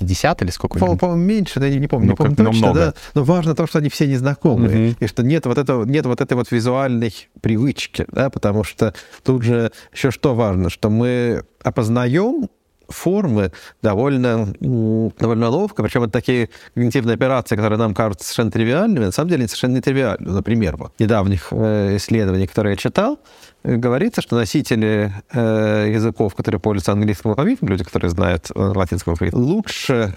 50 0.00 0.42
или 0.42 0.50
сколько? 0.50 0.78
По- 0.78 0.96
По-моему, 0.96 1.22
меньше, 1.22 1.60
да, 1.60 1.66
я 1.66 1.78
не 1.78 1.86
помню, 1.86 2.06
Ну, 2.06 2.12
не 2.12 2.16
помню 2.16 2.36
как- 2.36 2.46
точно, 2.46 2.58
много. 2.66 2.80
да. 2.86 2.94
Но 3.14 3.22
важно 3.24 3.54
то, 3.54 3.66
что 3.66 3.78
они 3.78 3.88
все 3.88 4.06
незнакомые, 4.08 4.88
Мгм. 4.90 4.96
и 4.98 5.06
что 5.06 5.22
нет 5.22 5.46
вот 5.46 5.58
этого, 5.58 5.84
нет 5.84 6.06
вот 6.06 6.20
этой 6.20 6.34
вот 6.34 6.50
визуальной 6.50 7.14
привычки, 7.40 8.04
да, 8.10 8.28
потому 8.28 8.64
что 8.64 8.92
тут 9.22 9.42
же 9.42 9.70
еще 9.94 10.10
что 10.10 10.34
важно, 10.34 10.70
что 10.70 10.90
мы 10.90 11.44
опознаем 11.62 12.48
формы 12.92 13.52
довольно, 13.82 14.52
довольно 14.60 15.48
ловко, 15.48 15.82
причем 15.82 16.04
это 16.04 16.12
такие 16.12 16.50
когнитивные 16.74 17.14
операции, 17.14 17.56
которые 17.56 17.78
нам 17.78 17.94
кажутся 17.94 18.24
совершенно 18.26 18.50
тривиальными, 18.50 19.06
на 19.06 19.12
самом 19.12 19.30
деле 19.30 19.40
они 19.40 19.48
совершенно 19.48 19.74
не 19.74 19.80
тривиальны. 19.80 20.30
Например, 20.30 20.76
вот 20.76 20.92
недавних 20.98 21.48
э, 21.50 21.96
исследований, 21.96 22.46
которые 22.46 22.72
я 22.72 22.76
читал, 22.76 23.18
э, 23.62 23.76
говорится, 23.76 24.22
что 24.22 24.36
носители 24.36 25.12
э, 25.32 25.90
языков, 25.92 26.34
которые 26.34 26.60
пользуются 26.60 26.92
английским 26.92 27.30
алфавитом, 27.30 27.68
люди, 27.68 27.84
которые 27.84 28.10
знают 28.10 28.50
латинский 28.54 29.10
алфавит, 29.10 29.34
лучше 29.34 30.14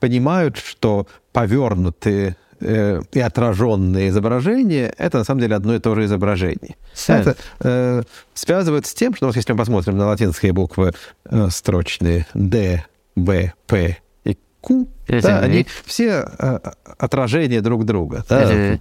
понимают, 0.00 0.56
что 0.56 1.06
повернутые 1.32 2.36
э, 2.62 3.00
и 3.12 3.20
отраженные 3.20 4.08
изображения— 4.08 4.94
это 4.98 5.18
на 5.18 5.24
самом 5.24 5.40
деле 5.40 5.56
одно 5.56 5.74
и 5.74 5.78
то 5.78 5.94
же 5.94 6.04
изображение. 6.04 6.76
Это 7.08 7.36
э, 7.60 8.02
связывает 8.34 8.86
с 8.86 8.94
тем, 8.94 9.14
что 9.14 9.26
вот 9.26 9.36
если 9.36 9.52
мы 9.52 9.58
посмотрим 9.58 9.96
на 9.96 10.06
латинские 10.06 10.52
буквы 10.52 10.92
э, 11.24 11.48
строчные 11.50 12.26
D, 12.34 12.84
B, 13.16 13.52
P 13.66 13.98
и 14.24 14.38
Q, 14.60 14.88
да, 15.08 15.40
они- 15.40 15.66
все 15.84 16.28
э, 16.38 16.58
отражения 16.98 17.60
друг 17.60 17.84
друга. 17.84 18.24
Да, 18.28 18.42
э, 18.50 18.78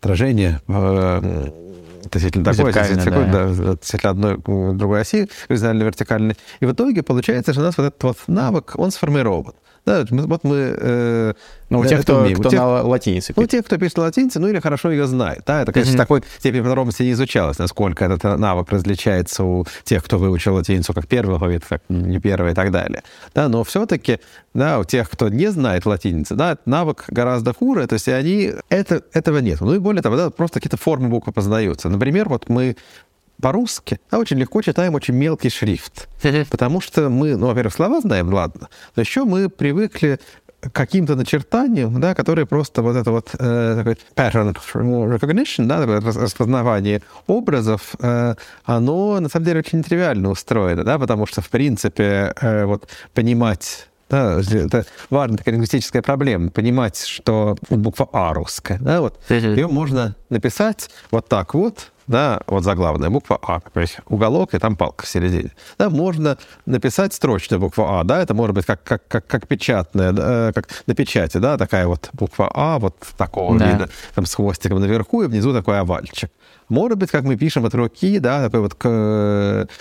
отражение 0.00 0.60
э, 0.68 1.50
относительно 2.04 2.44
такой, 2.44 2.70
относительно, 2.70 3.24
да. 3.26 3.46
да, 3.52 3.72
относительно 3.72 4.10
одной 4.10 4.36
другой 4.74 5.00
оси, 5.02 5.28
горизонтально-вертикальной. 5.48 6.36
И 6.60 6.66
в 6.66 6.72
итоге 6.72 7.02
получается, 7.02 7.52
что 7.52 7.62
у 7.62 7.64
нас 7.64 7.78
вот 7.78 7.86
этот 7.86 8.02
вот 8.02 8.18
навык, 8.26 8.72
он 8.76 8.90
сформирован. 8.90 9.54
Да, 9.84 10.04
вот 10.10 10.44
мы... 10.44 10.76
э, 10.78 11.32
Ну, 11.68 11.80
у 11.80 11.82
тех, 11.84 11.94
это 12.00 12.02
кто, 12.04 12.20
умеем. 12.20 12.38
У 12.38 12.40
кто 12.40 12.50
тех- 12.50 12.60
на 12.60 12.82
латинице 12.82 13.32
ну, 13.36 13.42
пишет. 13.42 13.50
те, 13.50 13.62
кто 13.62 13.78
пишет 13.78 13.96
на 13.96 14.02
латинице, 14.04 14.38
ну 14.38 14.46
или 14.48 14.60
хорошо 14.60 14.90
ее 14.92 15.06
знает. 15.08 15.42
Да, 15.44 15.62
это, 15.62 15.72
конечно, 15.72 15.92
Мгм. 15.94 15.98
такой 15.98 16.22
степень 16.38 16.62
подробности 16.62 17.02
не 17.02 17.12
изучалось, 17.12 17.58
насколько 17.58 18.04
этот 18.04 18.24
э, 18.24 18.36
навык 18.36 18.70
различается 18.70 19.42
у 19.42 19.66
тех, 19.82 20.04
кто 20.04 20.18
выучил 20.18 20.54
латиницу 20.54 20.94
как 20.94 21.08
первый 21.08 21.32
алфавит, 21.34 21.64
как 21.68 21.82
не 21.88 22.20
первый 22.20 22.52
и 22.52 22.54
так 22.54 22.70
далее. 22.70 23.02
Да, 23.34 23.48
но 23.48 23.64
все-таки, 23.64 24.20
да, 24.54 24.78
у 24.78 24.84
тех, 24.84 25.10
кто 25.10 25.28
не 25.28 25.50
знает 25.50 25.84
латиницы, 25.84 26.36
да, 26.36 26.52
этот 26.52 26.66
навык 26.66 27.04
гораздо 27.08 27.52
хуже, 27.52 27.86
то 27.88 27.94
есть 27.94 28.08
они, 28.08 28.52
это, 28.68 29.02
этого 29.12 29.38
нет. 29.38 29.60
Ну 29.60 29.74
и 29.74 29.78
более 29.78 30.02
того, 30.02 30.16
да, 30.16 30.30
просто 30.30 30.60
какие-то 30.60 30.76
формы 30.76 31.08
буквы 31.08 31.32
познаются. 31.32 31.88
Например, 31.88 32.28
вот 32.28 32.48
мы 32.48 32.76
по-русски 33.40 34.00
да, 34.10 34.18
очень 34.18 34.38
легко 34.38 34.62
читаем 34.62 34.94
очень 34.94 35.14
мелкий 35.14 35.50
шрифт. 35.50 36.08
Потому 36.50 36.80
что 36.80 37.08
мы, 37.08 37.36
ну, 37.36 37.46
во-первых, 37.46 37.74
слова 37.74 38.00
знаем, 38.00 38.32
ладно, 38.32 38.68
но 38.94 39.02
еще 39.02 39.24
мы 39.24 39.48
привыкли 39.48 40.20
к 40.60 40.70
каким-то 40.70 41.16
начертаниям, 41.16 42.00
да, 42.00 42.14
которые 42.14 42.46
просто 42.46 42.82
вот 42.82 42.96
это 42.96 43.10
вот 43.10 43.30
э, 43.38 43.74
такой 43.78 43.98
pattern 44.14 44.56
recognition, 45.18 45.66
да, 45.66 45.84
распознавание 45.84 47.02
образов, 47.26 47.96
э, 48.00 48.36
оно 48.64 49.18
на 49.18 49.28
самом 49.28 49.46
деле 49.46 49.58
очень 49.60 49.78
нетривиально 49.78 50.30
устроено, 50.30 50.84
да, 50.84 50.98
потому 50.98 51.26
что, 51.26 51.40
в 51.40 51.48
принципе, 51.48 52.32
э, 52.40 52.64
вот 52.64 52.88
понимать 53.12 53.88
да, 54.08 54.40
это 54.40 54.84
важная 55.08 55.38
такая 55.38 55.54
лингвистическая 55.54 56.02
проблема. 56.02 56.50
Понимать, 56.50 57.02
что 57.02 57.56
буква 57.70 58.10
А 58.12 58.34
русская, 58.34 58.78
да, 58.78 59.00
вот 59.00 59.18
ее 59.30 59.68
можно 59.68 60.14
написать 60.28 60.90
вот 61.10 61.28
так 61.28 61.54
вот, 61.54 61.91
да, 62.06 62.40
вот 62.46 62.64
заглавная 62.64 63.10
буква 63.10 63.38
А, 63.42 63.60
то 63.60 63.80
есть 63.80 63.98
уголок, 64.08 64.54
и 64.54 64.58
там 64.58 64.76
палка 64.76 65.04
в 65.04 65.08
середине. 65.08 65.50
Да, 65.78 65.90
можно 65.90 66.36
написать 66.66 67.14
строчную 67.14 67.60
букву 67.60 67.84
А, 67.88 68.04
да, 68.04 68.20
это 68.22 68.34
может 68.34 68.54
быть 68.54 68.66
как, 68.66 68.82
как, 68.82 69.06
как, 69.08 69.26
как 69.26 69.46
печатная, 69.46 70.12
да, 70.12 70.48
э, 70.48 70.52
как 70.52 70.68
на 70.86 70.94
печати, 70.94 71.38
да, 71.38 71.56
такая 71.56 71.86
вот 71.86 72.10
буква 72.12 72.50
А, 72.54 72.78
вот 72.78 72.96
такого 73.16 73.58
Да. 73.58 73.72
вида, 73.72 73.88
там 74.14 74.26
с 74.26 74.34
хвостиком 74.34 74.80
наверху, 74.80 75.22
и 75.22 75.26
внизу 75.26 75.52
такой 75.52 75.78
овальчик. 75.80 76.30
Может 76.68 76.96
быть, 76.98 77.10
как 77.10 77.24
мы 77.24 77.36
пишем 77.36 77.66
от 77.66 77.74
руки, 77.74 78.18
да, 78.18 78.42
такой 78.44 78.60
вот 78.60 78.74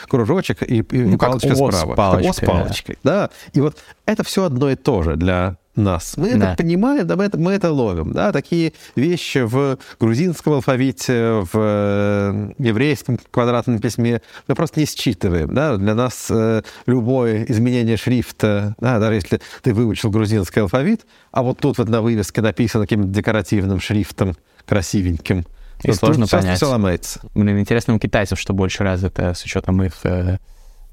кружочек 0.09 0.61
и, 0.63 0.79
и 0.79 0.97
Ну, 1.03 1.17
как 1.17 1.29
палочка 1.29 1.55
с 1.55 1.57
справа. 1.57 1.95
палочкой, 1.95 2.29
О 2.29 2.33
с 2.33 2.39
палочкой, 2.39 2.97
да. 3.03 3.29
И 3.53 3.61
вот 3.61 3.77
это 4.05 4.23
все 4.23 4.43
одно 4.43 4.69
и 4.69 4.75
то 4.75 5.01
же 5.03 5.15
для 5.15 5.57
нас. 5.75 6.15
Мы 6.17 6.35
Да. 6.35 6.53
это 6.53 6.63
понимаем, 6.63 7.07
да, 7.07 7.15
мы, 7.15 7.23
это, 7.25 7.37
мы 7.37 7.53
это 7.53 7.71
ловим. 7.71 8.11
Да? 8.11 8.31
Такие 8.31 8.73
вещи 8.95 9.39
в 9.39 9.77
грузинском 9.99 10.53
алфавите, 10.53 11.43
в 11.43 11.49
э, 11.53 12.53
еврейском 12.57 13.19
квадратном 13.31 13.79
письме 13.79 14.21
мы 14.47 14.55
просто 14.55 14.79
не 14.79 14.85
считываем. 14.85 15.53
Да? 15.53 15.77
Для 15.77 15.95
нас 15.95 16.27
э, 16.29 16.61
любое 16.85 17.45
изменение 17.45 17.97
шрифта, 17.97 18.75
да, 18.79 18.99
даже 18.99 19.15
если 19.15 19.41
ты 19.61 19.73
выучил 19.73 20.09
грузинский 20.09 20.59
алфавит, 20.59 21.05
а 21.31 21.41
вот 21.43 21.59
тут 21.59 21.77
вот 21.77 21.87
на 21.89 22.01
вывеске 22.01 22.41
написано 22.41 22.83
каким-то 22.85 23.07
декоративным 23.07 23.79
шрифтом, 23.79 24.35
красивеньким, 24.65 25.45
И 25.83 25.91
сложно 25.93 26.27
понять. 26.27 26.57
всё 26.57 26.69
ломается. 26.69 27.21
Блин, 27.33 27.59
интересно 27.59 27.95
у 27.95 27.99
китайцев, 27.99 28.39
что 28.39 28.53
больше 28.53 28.83
развито, 28.83 29.33
с 29.33 29.43
учетом 29.43 29.81
их, 29.83 29.93
э, 30.03 30.37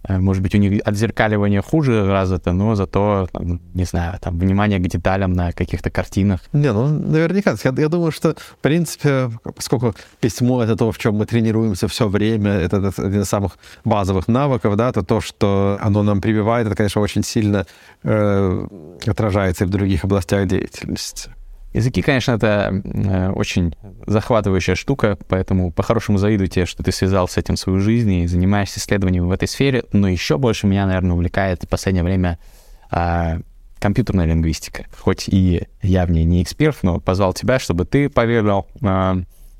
может 0.08 0.42
быть, 0.42 0.54
у 0.54 0.58
них 0.58 0.80
отзеркаливание 0.84 1.60
хуже 1.60 2.06
развито, 2.06 2.52
но 2.52 2.74
зато, 2.74 3.28
там, 3.32 3.60
не 3.74 3.84
знаю, 3.84 4.18
там, 4.20 4.38
внимание 4.38 4.78
к 4.78 4.86
деталям 4.86 5.32
на 5.32 5.52
каких-то 5.52 5.90
картинах. 5.90 6.40
Не, 6.52 6.72
ну, 6.72 6.86
наверняка. 6.88 7.56
Я, 7.64 7.74
я 7.76 7.88
думаю, 7.88 8.12
что, 8.12 8.34
в 8.34 8.58
принципе, 8.62 9.30
поскольку 9.42 9.94
письмо— 10.20 10.62
это 10.64 10.76
то, 10.76 10.92
в 10.92 10.98
чем 10.98 11.16
мы 11.16 11.26
тренируемся 11.26 11.88
все 11.88 12.08
время, 12.08 12.52
это, 12.52 12.76
это 12.76 13.02
один 13.02 13.22
из 13.22 13.28
самых 13.28 13.58
базовых 13.84 14.28
навыков, 14.28 14.76
да, 14.76 14.92
то 14.92 15.02
то, 15.02 15.20
что 15.20 15.78
оно 15.80 16.02
нам 16.02 16.20
прививает, 16.20 16.66
это, 16.66 16.76
конечно, 16.76 17.02
очень 17.02 17.24
сильно 17.24 17.66
э, 18.04 18.66
отражается 19.06 19.64
и 19.64 19.66
в 19.66 19.70
других 19.70 20.04
областях 20.04 20.46
деятельности. 20.46 21.30
Языки, 21.74 22.00
конечно, 22.00 22.32
это 22.32 22.82
э, 22.82 23.30
очень 23.30 23.74
захватывающая 24.06 24.74
штука, 24.74 25.18
поэтому 25.28 25.70
по-хорошему 25.70 26.16
завидую 26.16 26.48
тебе, 26.48 26.64
что 26.64 26.82
ты 26.82 26.92
связал 26.92 27.28
с 27.28 27.36
этим 27.36 27.56
свою 27.56 27.78
жизнь 27.78 28.12
и 28.12 28.26
занимаешься 28.26 28.80
исследованиями 28.80 29.26
в 29.26 29.32
этой 29.32 29.48
сфере. 29.48 29.84
Но 29.92 30.08
еще 30.08 30.38
больше 30.38 30.66
меня, 30.66 30.86
наверное, 30.86 31.12
увлекает 31.12 31.64
в 31.64 31.68
последнее 31.68 32.04
время 32.04 32.38
а, 32.90 33.40
компьютерная 33.78 34.24
лингвистика. 34.24 34.86
Хоть 34.98 35.28
и 35.28 35.66
я 35.82 36.06
в 36.06 36.10
ней 36.10 36.24
не 36.24 36.42
эксперт, 36.42 36.78
но 36.82 37.00
позвал 37.00 37.34
тебя, 37.34 37.58
чтобы 37.58 37.84
ты 37.84 38.08
поведал 38.08 38.66
а, 38.82 39.18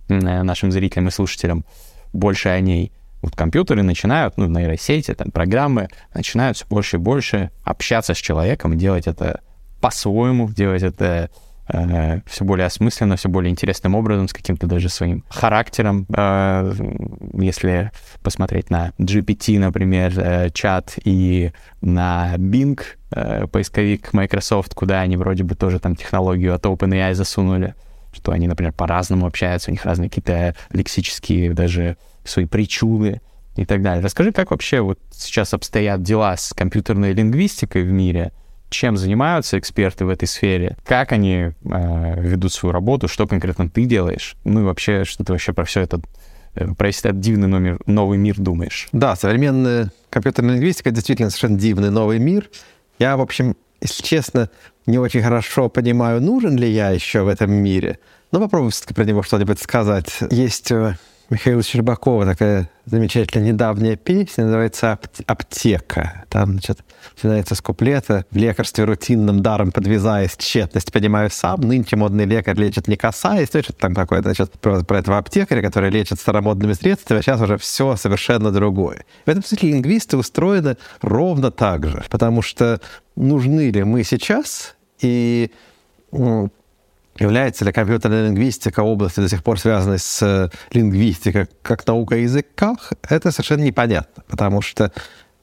м, 0.08 0.18
нашим 0.18 0.72
зрителям 0.72 1.08
и 1.08 1.10
слушателям 1.10 1.66
больше 2.14 2.48
о 2.48 2.58
ней. 2.60 2.90
Вот 3.20 3.36
компьютеры 3.36 3.82
начинают, 3.82 4.38
ну, 4.38 4.46
нейросети, 4.46 5.12
там, 5.12 5.30
программы, 5.30 5.88
начинают 6.14 6.56
все 6.56 6.66
больше 6.66 6.96
и 6.96 7.00
больше 7.00 7.50
общаться 7.64 8.14
с 8.14 8.18
человеком, 8.18 8.78
делать 8.78 9.06
это 9.06 9.40
по-своему, 9.80 10.48
делать 10.48 10.82
это 10.82 11.28
все 11.68 12.44
более 12.44 12.66
осмысленно, 12.66 13.16
все 13.16 13.28
более 13.28 13.50
интересным 13.50 13.94
образом, 13.94 14.28
с 14.28 14.32
каким-то 14.32 14.66
даже 14.66 14.88
своим 14.88 15.24
характером. 15.28 16.06
Э, 16.16 16.72
Если 17.34 17.90
посмотреть 18.22 18.70
на 18.70 18.92
GPT, 18.98 19.58
например, 19.58 20.12
э, 20.16 20.50
чат, 20.50 20.94
и 21.04 21.52
на 21.80 22.34
Bing, 22.36 22.80
э, 23.10 23.46
поисковик 23.46 24.12
Microsoft, 24.12 24.74
куда 24.74 25.00
они 25.00 25.16
вроде 25.16 25.44
бы 25.44 25.54
тоже 25.54 25.78
там 25.78 25.94
технологию 25.94 26.54
от 26.54 26.64
OpenAI 26.64 27.14
засунули, 27.14 27.74
что 28.12 28.32
они, 28.32 28.48
например, 28.48 28.72
по-разному 28.72 29.26
общаются, 29.26 29.70
у 29.70 29.72
них 29.72 29.84
разные 29.84 30.08
какие-то 30.08 30.54
лексические 30.72 31.52
даже 31.52 31.96
свои 32.24 32.46
причуды 32.46 33.20
и 33.56 33.64
так 33.64 33.82
далее. 33.82 34.02
Расскажи, 34.02 34.32
как 34.32 34.50
вообще 34.50 34.80
вот 34.80 34.98
сейчас 35.10 35.52
обстоят 35.52 36.02
дела 36.02 36.36
с 36.36 36.52
компьютерной 36.52 37.12
лингвистикой 37.12 37.82
в 37.82 37.92
мире, 37.92 38.32
чем 38.70 38.96
занимаются 38.96 39.58
эксперты 39.58 40.04
в 40.04 40.08
этой 40.08 40.26
сфере, 40.26 40.76
как 40.84 41.12
они 41.12 41.34
э, 41.34 42.20
ведут 42.20 42.52
свою 42.52 42.72
работу, 42.72 43.08
что 43.08 43.26
конкретно 43.26 43.68
ты 43.68 43.84
делаешь, 43.84 44.36
ну 44.44 44.60
и 44.60 44.64
вообще, 44.64 45.04
что 45.04 45.24
ты 45.24 45.32
вообще 45.32 45.52
про 45.52 45.64
все 45.64 45.80
это, 45.80 46.00
э, 46.54 46.66
про 46.74 46.86
весь 46.86 46.98
этот 47.00 47.20
дивный 47.20 47.48
номер, 47.48 47.78
новый 47.86 48.18
мир 48.18 48.36
думаешь. 48.38 48.88
Да, 48.92 49.16
современная 49.16 49.90
компьютерная 50.10 50.54
лингвистика 50.54 50.90
действительно 50.90 51.30
совершенно 51.30 51.58
дивный 51.58 51.90
новый 51.90 52.18
мир. 52.18 52.50
Я, 52.98 53.16
в 53.16 53.20
общем, 53.20 53.56
если 53.80 54.02
честно, 54.02 54.50
не 54.86 54.98
очень 54.98 55.22
хорошо 55.22 55.68
понимаю, 55.68 56.20
нужен 56.20 56.56
ли 56.56 56.70
я 56.70 56.90
еще 56.90 57.22
в 57.22 57.28
этом 57.28 57.52
мире. 57.52 57.98
Но 58.32 58.40
попробую 58.40 58.70
все-таки 58.70 58.94
про 58.94 59.04
него 59.04 59.22
что-нибудь 59.22 59.60
сказать. 59.60 60.18
Есть 60.30 60.70
у 60.72 60.94
Михаила 61.30 61.62
Щербакова 61.62 62.24
такая 62.24 62.70
замечательная 62.86 63.52
недавняя 63.52 63.96
песня, 63.96 64.44
называется 64.44 64.92
«Ап- 64.92 65.22
«Аптека». 65.26 66.24
Там, 66.30 66.52
значит, 66.52 66.78
начинается 67.16 67.54
с 67.54 67.60
куплета 67.60 68.24
«В 68.30 68.36
лекарстве 68.36 68.84
рутинным 68.84 69.42
даром 69.42 69.70
подвязаясь, 69.70 70.38
тщетность 70.38 70.90
понимаю 70.90 71.28
сам, 71.30 71.60
нынче 71.60 71.96
модный 71.96 72.24
лекарь 72.24 72.56
лечит 72.56 72.88
не 72.88 72.96
касаясь». 72.96 73.52
Ну, 73.52 73.62
что-то 73.62 73.78
там 73.78 73.94
такое, 73.94 74.22
значит, 74.22 74.52
про, 74.52 74.82
про 74.82 75.00
этого 75.00 75.18
аптекаря, 75.18 75.60
который 75.60 75.90
лечит 75.90 76.18
старомодными 76.18 76.72
средствами, 76.72 77.20
а 77.20 77.22
сейчас 77.22 77.42
уже 77.42 77.58
все 77.58 77.96
совершенно 77.96 78.50
другое. 78.50 79.04
В 79.26 79.28
этом 79.28 79.44
смысле 79.44 79.72
лингвисты 79.72 80.16
устроены 80.16 80.78
ровно 81.02 81.50
так 81.50 81.86
же, 81.86 82.04
потому 82.08 82.40
что 82.40 82.80
нужны 83.16 83.70
ли 83.70 83.84
мы 83.84 84.02
сейчас 84.02 84.76
и 85.02 85.50
м, 86.10 86.50
Является 87.18 87.64
ли 87.64 87.72
компьютерная 87.72 88.26
лингвистика 88.26 88.80
областью, 88.80 89.24
до 89.24 89.28
сих 89.30 89.42
пор 89.42 89.58
связанной 89.58 89.98
с 89.98 90.22
э, 90.22 90.48
лингвистикой 90.72 91.48
как 91.62 91.86
наука 91.86 92.14
о 92.14 92.18
языках, 92.18 92.92
это 93.08 93.32
совершенно 93.32 93.62
непонятно, 93.62 94.22
потому 94.28 94.62
что 94.62 94.92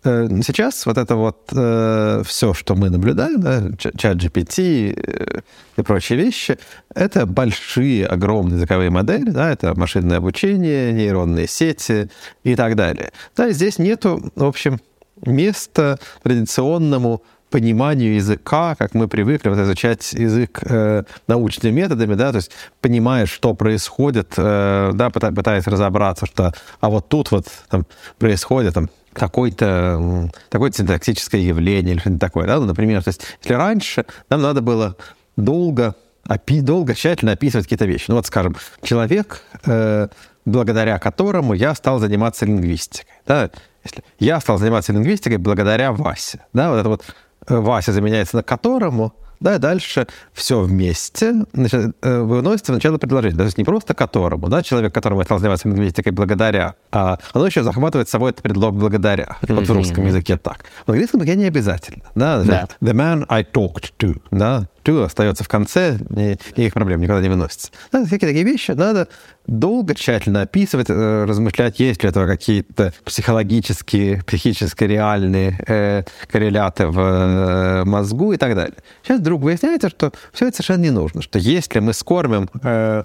э, 0.06 0.28
сейчас 0.46 0.86
вот 0.86 0.98
это 0.98 1.16
вот 1.16 1.50
э, 1.54 2.24
все, 2.26 2.54
что 2.54 2.76
мы 2.76 2.90
наблюдаем, 2.90 3.42
да, 3.42 3.62
чат 3.78 4.18
GPT 4.18 4.94
э, 4.96 5.42
и 5.76 5.82
прочие 5.82 6.18
вещи, 6.18 6.58
это 6.94 7.26
большие, 7.26 8.08
огромные 8.08 8.56
языковые 8.56 8.90
модели, 8.90 9.30
да, 9.30 9.52
это 9.52 9.78
машинное 9.78 10.18
обучение, 10.18 10.94
нейронные 10.94 11.48
сети 11.48 12.10
и 12.44 12.56
так 12.56 12.76
далее. 12.76 13.12
Да, 13.36 13.52
здесь 13.52 13.80
нету, 13.80 14.32
в 14.36 14.46
общем, 14.46 14.80
место 15.26 16.00
традиционному 16.24 17.22
пониманию 17.56 18.16
языка, 18.16 18.76
как 18.76 18.94
мы 18.94 19.08
привыкли 19.08 19.48
вот, 19.48 19.58
изучать 19.60 20.12
язык 20.12 20.60
э, 20.64 21.04
научными 21.28 21.74
методами, 21.74 22.16
да, 22.16 22.32
то 22.32 22.40
есть 22.40 22.52
понимаешь, 22.82 23.32
что 23.32 23.54
происходит, 23.54 24.34
э, 24.36 24.92
да, 24.94 25.10
пытаясь 25.10 25.66
разобраться, 25.66 26.26
что, 26.26 26.54
а 26.82 26.90
вот 26.90 27.08
тут 27.08 27.32
вот 27.32 27.48
там, 27.70 27.86
происходит 28.20 28.74
там, 28.74 28.90
какое-то 29.14 30.30
такое 30.50 30.70
синтаксическое 30.74 31.40
явление 31.40 31.94
или 31.94 32.02
что-нибудь 32.02 32.20
такое, 32.20 32.46
да, 32.46 32.60
ну, 32.60 32.66
например, 32.66 33.02
то 33.02 33.08
есть 33.08 33.22
если 33.42 33.54
раньше 33.54 34.06
нам 34.30 34.42
надо 34.42 34.60
было 34.60 34.98
долго, 35.38 35.96
опи, 36.28 36.60
долго 36.60 36.94
тщательно 36.94 37.32
описывать 37.32 37.68
какие-то 37.68 37.86
вещи, 37.86 38.08
ну 38.10 38.16
вот, 38.16 38.26
скажем, 38.26 38.58
человек, 38.84 39.44
э, 39.66 40.10
благодаря 40.44 41.00
которому 41.00 41.54
я 41.54 41.74
стал 41.74 42.00
заниматься 42.00 42.46
лингвистикой, 42.46 43.14
да, 43.26 43.50
если 43.86 44.04
я 44.20 44.42
стал 44.42 44.58
заниматься 44.58 44.92
лингвистикой 44.92 45.38
благодаря 45.38 45.94
Васе, 45.94 46.42
да, 46.52 46.70
вот 46.70 46.80
это 46.80 46.90
вот 46.90 47.06
Вася 47.48 47.92
заменяется 47.92 48.38
на 48.38 48.44
которому, 48.44 49.14
да, 49.40 49.56
и 49.56 49.60
дальше 49.60 50.08
все 50.34 50.62
вместе 50.62 51.34
значит, 51.54 51.96
э, 52.02 52.20
выносится 52.20 52.72
в 52.72 52.76
начало 52.76 52.98
предложения. 52.98 53.38
То 53.38 53.44
есть 53.44 53.58
не 53.58 53.64
просто 53.64 53.94
которому, 53.94 54.48
да, 54.50 54.64
человек, 54.64 54.94
которому 54.94 55.22
я 55.22 55.26
стал 55.26 55.40
заниматься 55.40 55.68
лингвистикой 55.68 56.14
благодаря, 56.14 56.76
а 56.92 57.20
оно 57.34 57.46
еще 57.46 57.64
захватывает 57.64 58.08
с 58.08 58.12
собой 58.12 58.32
этот 58.32 58.44
предлог 58.44 58.76
благодаря. 58.76 59.38
Mm-hmm. 59.42 59.56
Вот 59.56 59.68
в 59.68 59.74
русском 59.74 60.06
языке 60.06 60.38
так. 60.38 60.66
В 60.86 60.92
английском 60.92 61.22
языке 61.22 61.38
не 61.38 61.46
обязательно. 61.46 62.04
Да? 62.16 62.44
да. 62.44 62.68
The 62.82 62.94
man 62.94 63.26
I 63.30 63.44
talked 63.44 63.92
to. 64.00 64.20
Да? 64.32 64.68
To 64.86 65.04
остается 65.04 65.44
в 65.44 65.48
конце, 65.48 65.98
и, 66.16 66.38
и 66.56 66.66
их 66.66 66.74
проблем 66.74 67.02
никогда 67.02 67.22
не 67.22 67.30
выносится. 67.30 67.72
Да, 67.92 68.06
всякие 68.06 68.30
такие 68.30 68.46
вещи 68.46 68.72
надо 68.72 69.08
долго, 69.48 69.96
тщательно 69.96 70.42
описывать, 70.42 70.90
э, 70.90 71.26
размышлять, 71.26 71.80
есть 71.80 72.04
ли 72.04 72.10
этого 72.10 72.28
какие-то 72.28 72.94
психологические, 73.04 74.24
психически 74.24 74.84
реальные 74.84 75.60
э, 75.68 76.04
корреляты 76.32 76.88
в 76.88 77.00
э, 77.00 77.84
мозгу 77.86 78.34
и 78.34 78.38
так 78.38 78.56
далее. 78.56 78.78
Сейчас 79.04 79.20
вдруг 79.20 79.42
выясняется, 79.42 79.90
что 79.90 80.12
все 80.32 80.48
это 80.48 80.58
совершенно 80.58 80.84
не 80.84 80.92
нужно, 80.92 81.22
что 81.22 81.40
если 81.40 81.80
мы 81.80 81.94
скормим 81.94 82.50
э, 82.64 83.04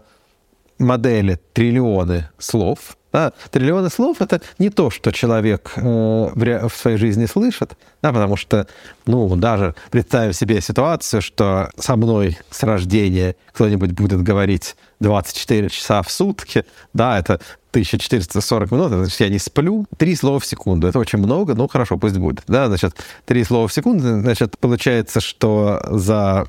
модели 0.81 1.39
триллионы 1.53 2.29
слов, 2.39 2.97
да, 3.13 3.33
триллионы 3.51 3.91
слов— 3.91 4.17
это 4.21 4.41
не 4.59 4.71
то, 4.71 4.91
что 4.91 5.11
человек 5.13 5.73
э, 5.77 5.81
в, 5.83 6.69
в 6.69 6.77
своей 6.77 6.97
жизни 6.97 7.27
слышит, 7.27 7.77
да, 8.03 8.13
потому 8.13 8.37
что, 8.37 8.67
ну, 9.07 9.35
даже 9.37 9.75
представим 9.91 10.33
себе 10.33 10.61
ситуацию, 10.61 11.21
что 11.21 11.71
со 11.77 11.97
мной 11.97 12.39
с 12.51 12.63
рождения 12.63 13.35
кто-нибудь 13.53 13.93
будет 13.93 14.23
говорить 14.23 14.77
24 15.01 15.69
часа 15.71 16.03
в 16.03 16.11
сутки, 16.11 16.65
да, 16.93 17.19
это 17.19 17.41
1440 17.71 18.71
минут, 18.73 18.89
значит, 18.93 19.21
я 19.21 19.29
не 19.29 19.39
сплю, 19.39 19.87
три 19.97 20.17
слова 20.17 20.39
в 20.39 20.47
секунду. 20.47 20.87
Это 20.89 20.99
очень 20.99 21.19
много, 21.19 21.55
ну 21.55 21.69
хорошо, 21.69 21.99
пусть 21.99 22.19
будет. 22.19 22.43
Да, 22.47 22.67
значит, 22.69 22.95
три 23.27 23.45
слова 23.45 23.69
в 23.69 23.73
секунду, 23.73 24.21
значит, 24.21 24.59
получается, 24.59 25.21
что 25.21 25.81
за 25.91 26.47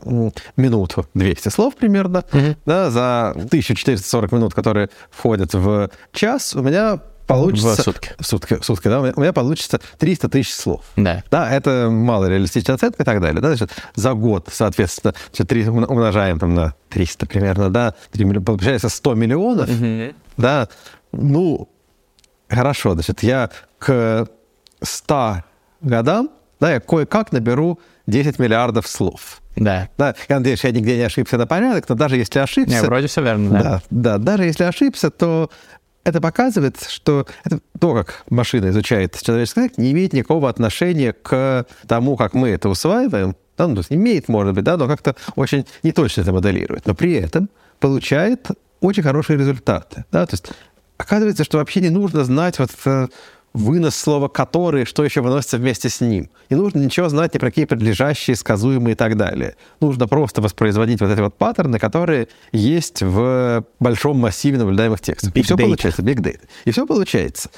минуту 0.58 1.06
200 1.14 1.50
слов 1.50 1.76
примерно, 1.76 2.24
mm-hmm. 2.32 2.58
да, 2.66 2.90
за 2.90 3.30
1440 3.32 4.32
минут, 4.32 4.54
которые 4.54 4.90
входят 5.12 5.54
в 5.54 5.90
час, 6.12 6.56
у 6.56 6.62
меня 6.62 7.00
получится... 7.28 7.82
В 7.82 7.86
сутки. 7.86 8.10
В 8.20 8.26
сутки, 8.26 8.56
в 8.56 8.66
сутки, 8.66 8.88
да, 8.88 9.00
у 9.02 9.22
меня 9.22 9.34
получится 9.34 9.80
300 10.00 10.30
тысяч 10.30 10.54
слов. 10.54 10.84
Да. 10.96 11.24
Да, 11.32 11.50
это 11.52 11.90
мало 11.92 12.26
реалистичная 12.26 12.76
оценка 12.76 13.04
и 13.04 13.06
так 13.06 13.22
далее. 13.22 13.42
Да, 13.42 13.50
значит, 13.50 13.72
за 13.96 14.14
год, 14.14 14.50
соответственно, 14.52 15.14
3 15.32 15.70
умножаем 15.70 16.40
там 16.40 16.54
на 16.54 16.76
300 16.90 17.26
примерно, 17.26 17.70
да, 17.70 17.96
получается 18.46 18.90
100 18.90 19.14
миллионов, 19.16 19.70
угу. 19.70 20.14
да, 20.38 20.68
ну, 21.12 21.70
хорошо, 22.50 22.94
значит, 22.94 23.24
я 23.24 23.50
к 23.80 24.28
100 24.82 25.44
годам, 25.82 26.30
да, 26.60 26.74
я 26.74 26.80
кое-как 26.80 27.32
наберу 27.32 27.80
10 28.08 28.40
миллиардов 28.40 28.88
слов. 28.88 29.42
Да. 29.56 29.90
Да, 29.98 30.16
я 30.30 30.38
надеюсь, 30.38 30.64
я 30.64 30.72
нигде 30.72 30.98
не 30.98 31.04
ошибся 31.04 31.38
на 31.38 31.48
порядок, 31.48 31.88
но 31.90 31.96
даже 31.96 32.18
если 32.18 32.40
ошибся... 32.40 32.74
Не, 32.74 32.82
вроде 32.82 33.08
все 33.08 33.22
верно, 33.22 33.50
да. 33.50 33.62
Да, 33.62 33.82
да, 33.90 34.18
даже 34.18 34.46
если 34.46 34.64
ошибся, 34.64 35.10
то 35.10 35.50
это 36.04 36.22
показывает, 36.22 36.82
что 36.88 37.28
это, 37.44 37.60
то, 37.80 37.94
как 37.94 38.24
машина 38.30 38.70
изучает 38.70 39.20
человеческий 39.22 39.62
язык, 39.62 39.78
не 39.78 39.92
имеет 39.92 40.14
никакого 40.14 40.50
отношения 40.50 41.14
к 41.14 41.66
тому, 41.88 42.16
как 42.16 42.34
мы 42.34 42.50
это 42.50 42.70
усваиваем. 42.70 43.36
Да, 43.58 43.68
ну, 43.68 43.76
то 43.76 43.80
есть 43.80 43.92
имеет, 43.92 44.28
может 44.28 44.56
быть, 44.56 44.64
да, 44.64 44.78
но 44.78 44.88
как-то 44.88 45.16
очень 45.36 45.68
неточно 45.84 46.22
это 46.22 46.32
моделирует. 46.32 46.86
Но 46.88 46.96
при 46.96 47.14
этом 47.14 47.50
получает 47.80 48.48
очень 48.80 49.04
хорошие 49.04 49.38
результаты. 49.38 50.06
Да? 50.12 50.26
То 50.26 50.34
есть 50.34 50.52
оказывается, 51.02 51.44
что 51.44 51.58
вообще 51.58 51.82
не 51.82 51.90
нужно 51.90 52.24
знать 52.24 52.60
вот 52.60 52.72
э, 52.86 53.08
вынос 53.54 53.96
слова 53.96 54.28
«который», 54.28 54.86
что 54.86 55.04
еще 55.04 55.22
выносится 55.22 55.58
вместе 55.58 55.90
с 55.90 56.02
ним. 56.02 56.30
Не 56.50 56.58
нужно 56.58 56.80
ничего 56.80 57.10
знать 57.10 57.34
ни 57.34 57.40
про 57.40 57.50
какие 57.50 57.66
предлежащие, 57.66 58.36
сказуемые 58.36 58.94
и 58.94 58.96
так 58.96 59.18
далее. 59.18 59.56
Нужно 59.80 60.08
просто 60.08 60.42
воспроизводить 60.42 61.02
вот 61.02 61.10
эти 61.10 61.20
вот 61.20 61.38
паттерны, 61.38 61.80
которые 61.80 62.28
есть 62.52 63.02
в 63.02 63.66
большом 63.80 64.18
массиве 64.20 64.58
наблюдаемых 64.58 65.02
текстов. 65.02 65.34
Big 65.34 65.40
и 65.40 65.44
все 65.44 65.56
data. 65.56 65.64
получается, 65.64 66.02
big 66.02 66.20
data. 66.20 66.40
И 66.66 66.72
все 66.72 66.86
получается. 66.86 67.50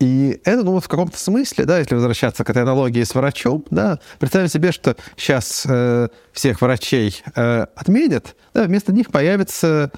И 0.00 0.40
это, 0.44 0.62
ну, 0.62 0.80
в 0.80 0.88
каком-то 0.88 1.18
смысле, 1.18 1.66
да, 1.66 1.78
если 1.78 1.94
возвращаться 1.94 2.42
к 2.42 2.48
этой 2.48 2.62
аналогии 2.62 3.02
с 3.02 3.14
врачом, 3.14 3.66
да, 3.70 3.98
представим 4.18 4.48
себе, 4.48 4.72
что 4.72 4.96
сейчас 5.14 5.66
э, 5.68 6.08
всех 6.32 6.62
врачей 6.62 7.22
э, 7.36 7.66
отменят, 7.76 8.34
да, 8.54 8.64
вместо 8.64 8.94
них 8.94 9.10
появится 9.10 9.92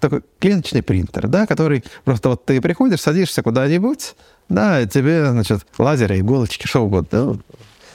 такой 0.00 0.22
клеточный 0.38 0.82
принтер, 0.82 1.28
да, 1.28 1.46
который 1.46 1.84
просто 2.04 2.30
вот 2.30 2.44
ты 2.44 2.60
приходишь, 2.60 3.00
садишься 3.00 3.42
куда-нибудь, 3.42 4.14
да, 4.48 4.86
тебе, 4.86 5.30
значит, 5.30 5.66
лазеры, 5.78 6.18
иголочки, 6.18 6.66
что 6.66 6.80
угодно, 6.84 7.24
ну, 7.24 7.40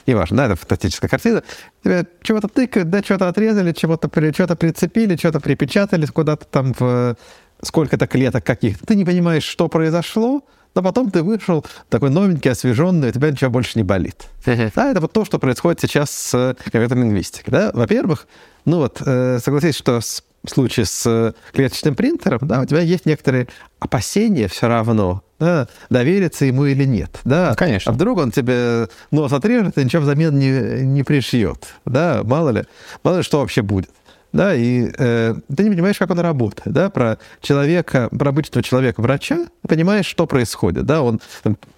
неважно, 0.06 0.38
да, 0.38 0.46
это 0.46 0.56
фантастическая 0.56 1.08
картина, 1.08 1.42
тебе 1.82 2.06
чего-то 2.22 2.48
тыкают, 2.48 2.90
да, 2.90 3.02
что-то 3.02 3.28
отрезали, 3.28 3.72
чего-то 3.72 4.08
что 4.32 4.56
прицепили, 4.56 5.16
что-то 5.16 5.40
припечатали 5.40 6.06
куда-то 6.06 6.46
там 6.46 6.74
в 6.78 7.16
сколько-то 7.62 8.06
клеток 8.06 8.44
каких-то. 8.44 8.86
Ты 8.86 8.94
не 8.94 9.04
понимаешь, 9.04 9.44
что 9.44 9.68
произошло, 9.68 10.44
но 10.74 10.82
потом 10.82 11.10
ты 11.10 11.22
вышел 11.22 11.64
такой 11.88 12.10
новенький, 12.10 12.50
освеженный, 12.50 13.08
у 13.08 13.12
тебя 13.12 13.30
ничего 13.30 13.50
больше 13.50 13.72
не 13.76 13.82
болит. 13.82 14.28
да, 14.46 14.90
это 14.90 15.00
вот 15.00 15.12
то, 15.12 15.24
что 15.24 15.38
происходит 15.38 15.80
сейчас 15.80 16.10
с 16.10 16.56
компьютерной 16.70 17.04
лингвистикой. 17.04 17.52
Да? 17.52 17.70
Во-первых, 17.74 18.26
ну 18.64 18.78
вот, 18.78 19.02
э, 19.04 19.38
согласись, 19.42 19.76
что 19.76 20.00
с 20.00 20.22
случае 20.46 20.86
с 20.86 21.04
э, 21.06 21.32
клеточным 21.52 21.94
принтером, 21.94 22.40
да, 22.42 22.60
у 22.60 22.64
тебя 22.64 22.80
есть 22.80 23.06
некоторые 23.06 23.48
опасения 23.80 24.48
все 24.48 24.68
равно, 24.68 25.22
да, 25.38 25.68
довериться 25.90 26.44
ему 26.44 26.66
или 26.66 26.84
нет. 26.84 27.20
Да? 27.24 27.50
Ну, 27.50 27.56
конечно. 27.56 27.90
А 27.90 27.94
вдруг 27.94 28.18
он 28.18 28.30
тебе 28.30 28.88
нос 29.10 29.32
отрежет 29.32 29.78
и 29.78 29.84
ничего 29.84 30.02
взамен 30.02 30.38
не, 30.38 30.84
не 30.84 31.02
пришьет. 31.02 31.74
Да? 31.84 32.22
Мало 32.24 32.50
ли, 32.50 32.64
мало 33.02 33.18
ли 33.18 33.22
что 33.22 33.40
вообще 33.40 33.62
будет 33.62 33.90
да, 34.32 34.54
и 34.54 34.90
э, 34.98 35.34
ты 35.54 35.64
не 35.64 35.70
понимаешь, 35.70 35.98
как 35.98 36.10
он 36.10 36.20
работает, 36.20 36.72
да, 36.72 36.90
про 36.90 37.18
человека, 37.40 38.08
про 38.16 38.30
обычного 38.30 38.62
человека-врача, 38.62 39.46
понимаешь, 39.66 40.06
что 40.06 40.26
происходит, 40.26 40.84
да, 40.84 41.02
он 41.02 41.20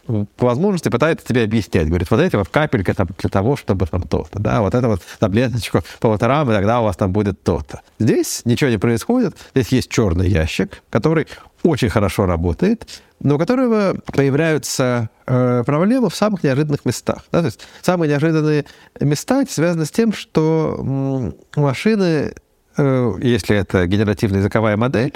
по 0.06 0.46
возможности 0.46 0.88
пытается 0.88 1.26
тебе 1.26 1.44
объяснять, 1.44 1.88
говорит, 1.88 2.10
вот 2.10 2.20
эти 2.20 2.34
вот 2.36 2.48
капелька 2.48 2.94
там 2.94 3.08
для 3.18 3.30
того, 3.30 3.56
чтобы 3.56 3.86
там 3.86 4.02
то-то, 4.02 4.38
да, 4.40 4.62
вот 4.62 4.74
это 4.74 4.88
вот 4.88 5.02
таблеточку 5.18 5.82
по 6.00 6.08
полторам, 6.08 6.50
и 6.50 6.54
тогда 6.54 6.80
у 6.80 6.84
вас 6.84 6.96
там 6.96 7.12
будет 7.12 7.42
то-то. 7.42 7.82
Здесь 7.98 8.42
ничего 8.44 8.70
не 8.70 8.78
происходит, 8.78 9.36
здесь 9.54 9.68
есть 9.68 9.90
черный 9.90 10.28
ящик, 10.28 10.82
который 10.90 11.28
очень 11.62 11.88
хорошо 11.88 12.26
работает, 12.26 12.86
но 13.20 13.36
у 13.36 13.38
которого 13.38 13.96
появляются 14.12 15.10
э, 15.26 15.62
проблемы 15.64 16.08
в 16.10 16.14
самых 16.14 16.42
неожиданных 16.42 16.84
местах. 16.84 17.24
Да? 17.30 17.40
То 17.40 17.46
есть 17.46 17.60
самые 17.82 18.10
неожиданные 18.10 18.64
места 18.98 19.44
связаны 19.48 19.84
с 19.84 19.90
тем, 19.90 20.12
что 20.12 21.32
машины, 21.54 22.34
э, 22.76 23.12
если 23.20 23.56
это 23.56 23.86
генеративная 23.86 24.40
языковая 24.40 24.76
модель, 24.76 25.14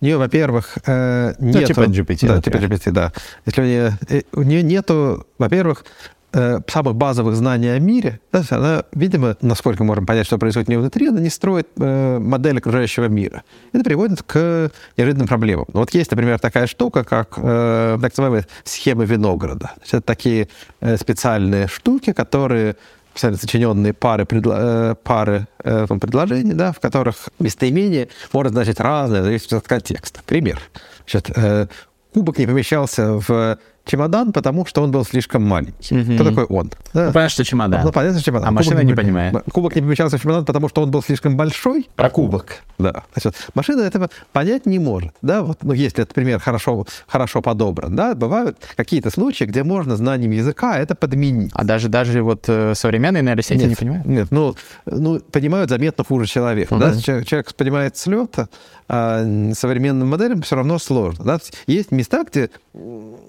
у 0.00 0.04
нее, 0.04 0.16
во-первых, 0.16 0.78
э, 0.86 1.34
нет... 1.40 1.60
Ну, 1.60 1.66
типа 1.66 1.80
GPT. 1.80 2.28
Да, 2.28 2.40
типа 2.40 2.56
GPT, 2.56 2.92
да. 2.92 3.12
Если 3.46 3.60
у 3.60 3.64
нее, 3.64 3.98
э, 4.08 4.22
у 4.32 4.42
нее 4.42 4.62
нету, 4.62 5.26
во-первых, 5.38 5.84
э, 6.32 6.60
самых 6.68 6.94
базовых 6.94 7.34
знаний 7.34 7.68
о 7.68 7.78
мире, 7.78 8.20
да, 8.32 8.42
она, 8.50 8.84
видимо, 8.92 9.36
насколько 9.40 9.84
можем 9.84 10.06
понять, 10.06 10.26
что 10.26 10.38
происходит 10.38 10.68
у 10.68 10.72
нее 10.72 10.80
внутри, 10.80 11.08
она 11.08 11.20
не 11.20 11.30
строит 11.30 11.68
э, 11.76 12.18
модель 12.18 12.58
окружающего 12.58 13.06
мира. 13.06 13.42
Это 13.72 13.84
приводит 13.84 14.22
к 14.22 14.70
неожиданным 14.96 15.26
проблемам. 15.28 15.66
Ну, 15.72 15.80
вот 15.80 15.90
есть, 15.94 16.10
например, 16.10 16.38
такая 16.38 16.66
штука, 16.66 17.04
как 17.04 17.34
э, 17.36 17.98
так 18.00 18.12
называемые 18.12 18.46
схемы 18.64 19.04
винограда. 19.06 19.72
Это 19.86 20.00
такие 20.00 20.48
э, 20.80 20.96
специальные 20.96 21.68
штуки, 21.68 22.12
которые 22.12 22.76
специально 23.18 23.36
сочиненные 23.36 23.92
пары, 23.92 24.24
предло, 24.26 24.54
э, 24.92 24.94
пары 25.02 25.48
э, 25.64 25.86
предложений, 25.86 26.54
да, 26.54 26.72
в 26.72 26.78
которых 26.78 27.28
местоимение 27.40 28.08
может 28.32 28.52
значить 28.52 28.78
разное, 28.78 29.22
в 29.22 29.24
зависимости 29.24 29.54
от 29.54 29.66
контекста. 29.66 30.20
Пример. 30.24 30.60
Значит, 31.00 31.30
э, 31.36 31.66
кубок 32.14 32.38
не 32.38 32.46
помещался 32.46 33.14
в 33.14 33.58
чемодан, 33.88 34.32
потому 34.32 34.66
что 34.66 34.82
он 34.82 34.90
был 34.90 35.04
слишком 35.04 35.42
маленький. 35.42 35.94
Мгм. 35.94 36.14
Кто 36.14 36.24
такой 36.24 36.44
он? 36.44 36.70
Да. 36.94 37.06
Ну, 37.06 37.12
понятно, 37.12 37.28
что 37.30 37.44
чемодан. 37.44 37.82
Ну, 37.84 37.92
понятно, 37.92 38.18
что 38.18 38.26
чемодан. 38.26 38.48
А 38.48 38.52
машина 38.52 38.76
Кубок 38.76 38.86
не 38.86 38.92
пом- 38.92 38.96
понимает. 38.96 39.36
Кубок 39.52 39.74
не 39.74 39.82
помещался 39.82 40.18
в 40.18 40.22
чемодан, 40.22 40.44
потому 40.44 40.68
что 40.68 40.82
он 40.82 40.90
был 40.90 41.02
слишком 41.02 41.36
большой. 41.36 41.88
Про 41.96 42.10
кубок. 42.10 42.58
Да. 42.78 43.02
Значит, 43.14 43.34
машина 43.54 43.82
этого 43.82 44.10
понять 44.32 44.66
не 44.66 44.78
может. 44.78 45.12
Да, 45.22 45.42
вот, 45.42 45.58
ну, 45.62 45.72
если 45.72 46.02
этот 46.02 46.14
пример 46.14 46.38
хорошо, 46.38 46.86
хорошо 47.06 47.42
подобран, 47.42 47.96
да, 47.96 48.14
бывают 48.14 48.58
какие-то 48.76 49.10
случаи, 49.10 49.44
где 49.44 49.64
можно 49.64 49.96
знанием 49.96 50.30
языка 50.30 50.78
это 50.78 50.94
подменить. 50.94 51.50
А 51.54 51.64
даже, 51.64 51.88
даже 51.88 52.22
вот 52.22 52.44
э, 52.48 52.74
современные 52.74 53.22
нейросети 53.22 53.64
не 53.64 53.74
понимают? 53.74 54.06
Нет, 54.06 54.28
ну, 54.30 54.54
ну, 54.86 55.20
понимают 55.20 55.70
заметно 55.70 56.04
хуже 56.04 56.26
человека. 56.26 56.74
Ну 56.74 56.80
да? 56.80 57.00
Человек, 57.00 57.26
человек 57.26 57.54
понимает 57.54 57.96
с 57.96 58.06
лета, 58.06 58.48
а 58.88 59.24
современным 59.54 60.08
моделям 60.08 60.42
все 60.42 60.56
равно 60.56 60.78
сложно. 60.78 61.24
Да? 61.24 61.38
Есть 61.66 61.90
места, 61.90 62.24
где 62.24 62.50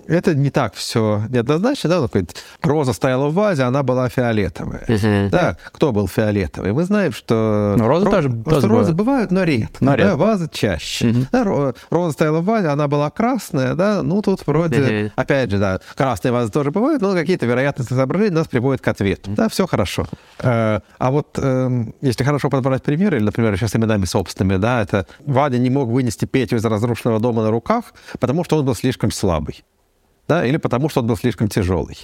это 0.08 0.36
не 0.36 0.49
так 0.50 0.74
все 0.74 1.24
неоднозначно. 1.30 1.90
Да? 1.90 2.02
Какой-то 2.02 2.34
роза 2.62 2.94
стояла 2.94 3.28
в 3.30 3.34
вазе, 3.34 3.64
она 3.64 3.84
была 3.84 4.10
фиолетовая. 4.10 5.30
Да, 5.32 5.58
кто 5.72 5.92
был 5.92 6.08
фиолетовый? 6.08 6.72
Мы 6.74 6.84
знаем, 6.84 7.12
что, 7.14 7.76
Ну, 7.78 7.88
розы 7.88 8.06
ро- 8.08 8.12
тоже- 8.12 8.30
что 8.30 8.50
тоже 8.50 8.68
розы 8.68 8.94
бывают. 8.94 9.32
но 9.32 9.44
редко. 9.44 9.78
Но 9.84 9.96
да, 9.98 10.16
вазы 10.16 10.50
чаще. 10.52 11.14
Да, 11.32 11.44
роза 11.90 12.12
стояла 12.14 12.40
в 12.40 12.46
вазе, 12.46 12.68
она 12.70 12.88
была 12.88 13.10
красная, 13.10 13.74
да, 13.76 14.04
ну 14.04 14.22
тут 14.22 14.46
вроде, 14.48 15.12
опять 15.16 15.52
же, 15.52 15.58
да, 15.58 15.80
красные 15.96 16.32
вазы 16.32 16.52
тоже 16.52 16.72
бывают, 16.72 17.02
но 17.02 17.14
какие-то 17.14 17.46
вероятности 17.46 17.94
соображения 17.94 18.32
нас 18.36 18.48
приводят 18.48 18.82
к 18.82 18.88
ответу. 18.88 19.32
Да, 19.32 19.50
все 19.50 19.68
хорошо. 19.68 20.06
Э, 20.40 20.80
А 20.98 21.12
вот 21.12 21.38
эм, 21.42 21.94
если 22.02 22.24
хорошо 22.24 22.50
подобрать 22.50 22.84
примеры, 22.84 23.18
или, 23.18 23.24
например, 23.24 23.56
сейчас 23.58 23.76
именами 23.76 24.06
собственными, 24.06 24.58
да, 24.58 24.82
это 24.82 25.06
Вадя 25.26 25.58
не 25.58 25.70
мог 25.70 25.90
вынести 25.90 26.26
Петю 26.26 26.56
из 26.58 26.66
разрушенного 26.66 27.20
дома 27.20 27.44
на 27.44 27.52
руках, 27.52 27.94
потому 28.20 28.44
что 28.44 28.58
он 28.58 28.66
был 28.66 28.76
слишком 28.76 29.12
слабый. 29.12 29.64
Да, 30.30 30.46
или 30.46 30.58
потому 30.58 30.90
что 30.90 31.02
он 31.02 31.08
был 31.08 31.18
слишком 31.18 31.48
тяжелый. 31.50 31.98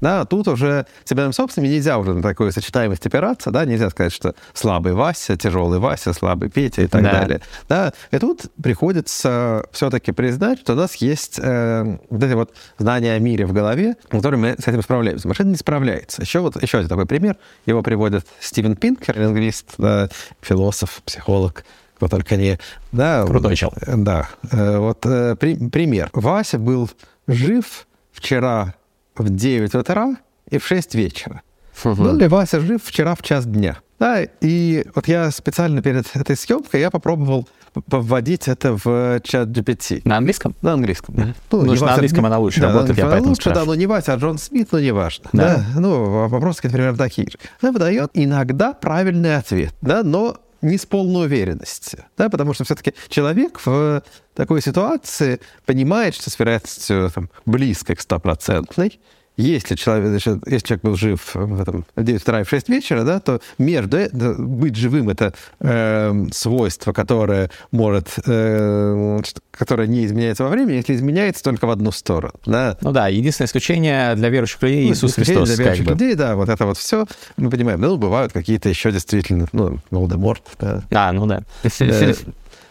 Да, 0.00 0.24
тут 0.24 0.48
уже 0.48 0.86
с 1.04 1.12
именами 1.12 1.32
собственными 1.32 1.70
нельзя 1.70 1.98
уже 1.98 2.14
на 2.14 2.22
такую 2.22 2.50
сочетаемость 2.50 3.06
опираться, 3.06 3.50
да, 3.50 3.64
нельзя 3.66 3.90
сказать, 3.90 4.12
что 4.12 4.34
слабый 4.54 4.94
Вася, 4.94 5.36
тяжелый 5.36 5.78
Вася, 5.78 6.12
слабый 6.14 6.48
Петя 6.50 6.82
и 6.82 6.86
так 6.86 7.02
Да. 7.02 7.12
далее. 7.12 7.40
Да, 7.68 7.92
и 8.10 8.18
тут 8.18 8.46
приходится 8.62 9.66
все-таки 9.72 10.12
признать, 10.12 10.60
что 10.60 10.72
у 10.72 10.76
нас 10.76 10.94
есть 10.96 11.38
э, 11.42 11.98
вот 12.08 12.22
эти 12.22 12.32
вот 12.32 12.52
знания 12.78 13.12
о 13.12 13.18
мире 13.18 13.44
в 13.44 13.52
голове, 13.52 13.96
которыми 14.08 14.40
мы 14.52 14.56
с 14.58 14.66
этим 14.66 14.82
справляемся. 14.82 15.28
Машина 15.28 15.50
не 15.50 15.56
справляется. 15.56 16.22
Еще 16.22 16.40
вот 16.40 16.60
еще 16.62 16.78
один 16.78 16.88
такой 16.88 17.04
пример. 17.06 17.36
Его 17.66 17.82
приводит 17.82 18.26
Стивен 18.40 18.76
Пинкер, 18.76 19.18
лингвист, 19.20 19.74
да, 19.76 20.08
философ, 20.40 21.02
психолог, 21.04 21.64
кто 21.96 22.08
только 22.08 22.36
не... 22.36 22.58
Да, 22.92 23.26
Крутой 23.26 23.56
чел. 23.56 23.74
Э, 23.82 23.94
Да. 23.96 24.28
Э, 24.50 24.78
Вот 24.78 25.04
э, 25.04 25.36
при- 25.36 25.68
пример. 25.68 26.08
Вася 26.14 26.58
был 26.58 26.88
жив 27.28 27.86
вчера 28.12 28.74
в 29.16 29.28
9 29.28 29.74
утра 29.74 30.16
и 30.50 30.58
в 30.58 30.66
6 30.66 30.94
вечера. 30.94 31.42
Был 31.84 32.16
ли 32.16 32.26
Вася 32.28 32.60
жив 32.60 32.82
вчера 32.84 33.14
в 33.14 33.22
час 33.22 33.46
дня? 33.46 33.76
Да, 34.00 34.22
и 34.40 34.84
вот 34.94 35.08
я 35.08 35.30
специально 35.30 35.82
перед 35.82 36.06
этой 36.16 36.36
съемкой 36.36 36.80
я 36.80 36.90
попробовал 36.90 37.48
вводить 37.86 38.48
это 38.48 38.72
в 38.82 39.20
чат 39.22 39.48
GPT. 39.48 40.00
На 40.04 40.16
английском? 40.16 40.54
На 40.62 40.72
английском. 40.72 41.14
Мгм. 41.14 41.26
Ну, 41.28 41.34
Потому 41.50 41.70
не 41.70 41.76
что 41.76 41.86
на 41.86 41.92
английском 41.94 42.26
она 42.26 42.38
лучше 42.38 42.60
да, 42.60 42.68
работает, 42.68 42.98
я 42.98 43.04
поэтому 43.06 43.28
лучше, 43.30 43.44
да, 43.44 43.50
спрашиваю. 43.50 43.66
но 43.66 43.74
не 43.74 43.86
Вася, 43.86 44.14
а 44.14 44.16
Джон 44.16 44.38
Смит, 44.38 44.68
ну, 44.72 44.78
неважно. 44.78 45.28
Да. 45.32 45.56
Да. 45.74 45.80
Ну, 45.80 46.04
в- 46.04 46.28
вопросы, 46.28 46.60
например, 46.64 46.96
такие 46.96 47.28
же. 47.30 47.38
Она 47.60 47.72
выдает 47.72 48.10
иногда 48.14 48.72
правильный 48.72 49.36
ответ, 49.36 49.74
да, 49.80 50.02
но 50.02 50.38
не 50.60 50.78
с 50.78 50.86
полной 50.86 51.26
уверенностью, 51.26 52.04
да, 52.16 52.28
потому 52.28 52.54
что 52.54 52.64
все-таки 52.64 52.94
человек 53.08 53.60
в 53.64 54.02
такой 54.34 54.62
ситуации 54.62 55.40
понимает, 55.66 56.14
что 56.14 56.30
с 56.30 56.38
вероятностью 56.38 57.10
там, 57.14 57.30
близкой 57.46 57.96
к 57.96 58.00
стопроцентной, 58.00 59.00
если 59.38 59.74
человек, 59.76 60.08
значит, 60.08 60.38
если 60.46 60.66
человек 60.66 60.84
был 60.84 60.96
жив 60.96 61.34
в, 61.34 61.60
этом, 61.62 61.86
в 61.96 62.02
9 62.02 62.20
утра 62.22 62.40
и 62.40 62.44
в 62.44 62.48
6 62.50 62.68
вечера, 62.68 63.04
да, 63.04 63.20
то 63.20 63.40
между 63.56 63.96
э- 63.96 64.08
быть 64.36 64.76
живым 64.76 65.08
это 65.08 65.32
э, 65.60 66.24
свойство, 66.32 66.92
которое 66.92 67.50
может, 67.70 68.08
э, 68.26 69.18
которое 69.52 69.86
не 69.86 70.04
изменяется 70.04 70.44
во 70.44 70.50
времени, 70.50 70.76
если 70.76 70.94
изменяется 70.94 71.42
только 71.42 71.66
в 71.66 71.70
одну 71.70 71.92
сторону. 71.92 72.34
Да. 72.46 72.76
Ну 72.80 72.92
да, 72.92 73.08
единственное 73.08 73.46
исключение 73.46 74.14
для 74.16 74.28
верующих 74.28 74.62
людей 74.62 74.86
Ну, 74.86 74.92
Иисус 74.92 75.14
Христос. 75.14 75.48
для 75.48 75.56
как 75.56 75.64
верующих 75.66 75.84
бы. 75.86 75.90
людей, 75.92 76.14
да, 76.14 76.34
вот 76.36 76.48
это 76.48 76.66
вот 76.66 76.76
все 76.76 77.06
мы 77.36 77.48
понимаем. 77.50 77.80
Ну, 77.80 77.96
бывают 77.96 78.32
какие-то 78.32 78.68
еще 78.68 78.90
действительно, 78.92 79.46
ну, 79.52 79.78
Волдеморт, 79.90 80.42
да. 80.58 80.82
А, 80.90 81.12
ну 81.12 81.26
да. 81.26 81.42
Э, 81.80 82.14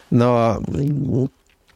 Но 0.09 0.61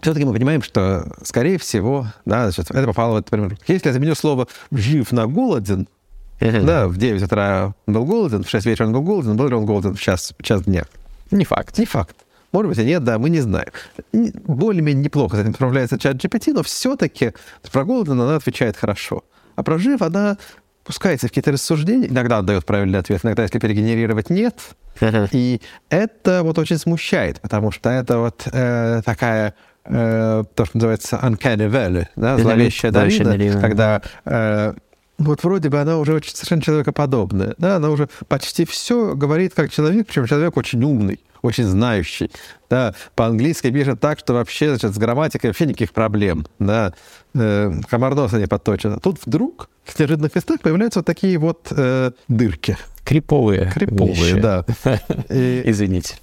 все-таки 0.01 0.25
мы 0.25 0.33
понимаем, 0.33 0.61
что, 0.61 1.05
скорее 1.23 1.57
всего, 1.57 2.07
да, 2.25 2.49
значит, 2.49 2.71
это 2.71 2.85
попало 2.87 3.13
в 3.13 3.17
этот 3.17 3.29
пример. 3.29 3.57
Если 3.67 3.87
я 3.87 3.93
заменю 3.93 4.15
слово 4.15 4.47
«жив» 4.71 5.11
на 5.11 5.27
«голоден», 5.27 5.87
да, 6.39 6.87
в 6.87 6.97
9 6.97 7.21
утра 7.23 7.73
он 7.85 7.93
был 7.93 8.05
голоден, 8.05 8.43
в 8.43 8.49
6 8.49 8.65
вечера 8.65 8.87
он 8.87 8.93
был 8.93 9.01
голоден, 9.03 9.37
был 9.37 9.47
ли 9.47 9.53
он 9.55 9.65
голоден 9.65 9.95
в 9.95 10.01
час, 10.01 10.33
в 10.37 10.43
час 10.43 10.63
дня? 10.63 10.85
Не 11.29 11.45
факт. 11.45 11.77
Не 11.77 11.85
факт. 11.85 12.15
Может 12.51 12.69
быть, 12.69 12.77
и 12.79 12.83
нет, 12.83 13.03
да, 13.03 13.17
мы 13.19 13.29
не 13.29 13.39
знаем. 13.41 13.69
Не- 14.11 14.31
Более-менее 14.45 15.05
неплохо 15.05 15.37
с 15.37 15.39
этим 15.39 15.53
справляется 15.53 15.97
чат 15.97 16.15
GPT, 16.17 16.53
но 16.53 16.63
все-таки 16.63 17.33
про 17.71 17.85
голоден 17.85 18.19
она 18.19 18.35
отвечает 18.35 18.75
хорошо. 18.75 19.23
А 19.55 19.63
про 19.63 19.77
жив 19.77 20.01
она 20.01 20.37
пускается 20.83 21.27
в 21.27 21.29
какие-то 21.29 21.51
рассуждения, 21.51 22.07
иногда 22.07 22.39
отдает 22.39 22.65
правильный 22.65 22.99
ответ, 22.99 23.21
иногда, 23.23 23.43
если 23.43 23.59
перегенерировать, 23.59 24.29
нет. 24.29 24.55
И 25.31 25.61
это 25.89 26.41
вот 26.43 26.57
очень 26.57 26.77
смущает, 26.77 27.39
потому 27.39 27.71
что 27.71 27.89
это 27.89 28.17
вот 28.17 28.47
э, 28.51 29.01
такая, 29.05 29.53
э, 29.85 30.43
то, 30.55 30.65
что 30.65 30.77
называется 30.77 31.19
uncanny 31.21 31.69
valley, 31.69 32.05
да, 32.15 32.37
зловещая 32.37 32.91
долина, 32.91 33.31
долина. 33.31 33.61
когда 33.61 34.01
э, 34.25 34.73
вот 35.17 35.43
вроде 35.43 35.69
бы 35.69 35.79
она 35.79 35.97
уже 35.97 36.13
очень 36.13 36.33
совершенно 36.35 36.61
человекоподобная, 36.61 37.55
да, 37.57 37.75
она 37.77 37.89
уже 37.89 38.09
почти 38.27 38.65
все 38.65 39.15
говорит 39.15 39.53
как 39.53 39.71
человек, 39.71 40.07
причем 40.07 40.25
человек 40.25 40.57
очень 40.57 40.83
умный, 40.83 41.19
очень 41.41 41.63
знающий, 41.65 42.31
да, 42.69 42.93
по-английски 43.15 43.71
пишет 43.71 43.99
так, 43.99 44.19
что 44.19 44.33
вообще, 44.33 44.69
значит, 44.69 44.93
с 44.95 44.97
грамматикой 44.97 45.49
вообще 45.49 45.65
никаких 45.65 45.91
проблем, 45.93 46.45
да, 46.59 46.93
э, 47.33 47.71
комар 47.89 48.15
носа 48.15 48.37
не 48.39 48.47
подточено. 48.47 48.99
Тут 48.99 49.19
вдруг 49.25 49.69
в 49.83 49.99
неожиданных 49.99 50.33
местах 50.35 50.59
появляются 50.61 50.99
вот 50.99 51.05
такие 51.05 51.37
вот 51.37 51.67
э, 51.71 52.11
дырки, 52.27 52.77
Криповые. 53.03 53.71
криповые, 53.73 54.13
вещи. 54.15 54.39
да. 54.39 54.65
И- 55.29 55.63
Извините. 55.65 56.15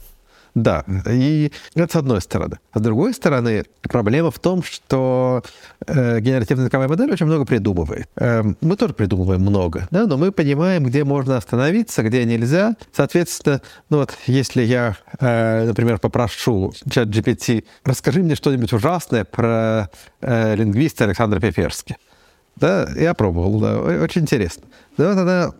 Да, 0.62 0.84
и 1.11 1.52
это 1.74 1.92
с 1.92 1.96
одной 1.96 2.20
стороны. 2.20 2.59
С 2.74 2.80
другой 2.80 3.14
стороны, 3.14 3.64
проблема 3.82 4.30
в 4.30 4.38
том, 4.38 4.62
что 4.62 5.42
э, 5.86 6.20
генеративная 6.20 6.64
языковая 6.64 6.88
модель 6.88 7.12
очень 7.12 7.26
много 7.26 7.44
придумывает. 7.44 8.09
Эм, 8.16 8.56
мы 8.61 8.76
тоже 8.76 8.94
придумываем 8.94 9.40
много, 9.40 9.88
да, 9.90 10.06
но 10.06 10.16
мы 10.16 10.32
понимаем, 10.32 10.84
где 10.84 11.04
можно 11.04 11.36
остановиться, 11.36 12.02
где 12.02 12.24
нельзя. 12.24 12.76
Соответственно, 12.92 13.61
ну 13.90 13.98
вот, 13.98 14.14
если 14.26 14.62
я, 14.62 14.96
э, 15.20 15.66
например, 15.66 15.98
попрошу 15.98 16.72
чат 16.90 17.09
GPT, 17.09 17.64
расскажи 17.84 18.22
мне 18.22 18.34
что-нибудь 18.34 18.72
ужасное 18.72 19.24
про 19.24 19.90
э, 20.20 20.56
лингвиста 20.56 21.04
Александра 21.04 21.40
Пеперски. 21.40 21.96
Да, 22.61 22.88
я 22.96 23.14
пробовал, 23.14 23.61
да, 23.61 23.78
очень 23.78 24.22
интересно. 24.22 24.64
Да, 24.96 25.12
она 25.12 25.52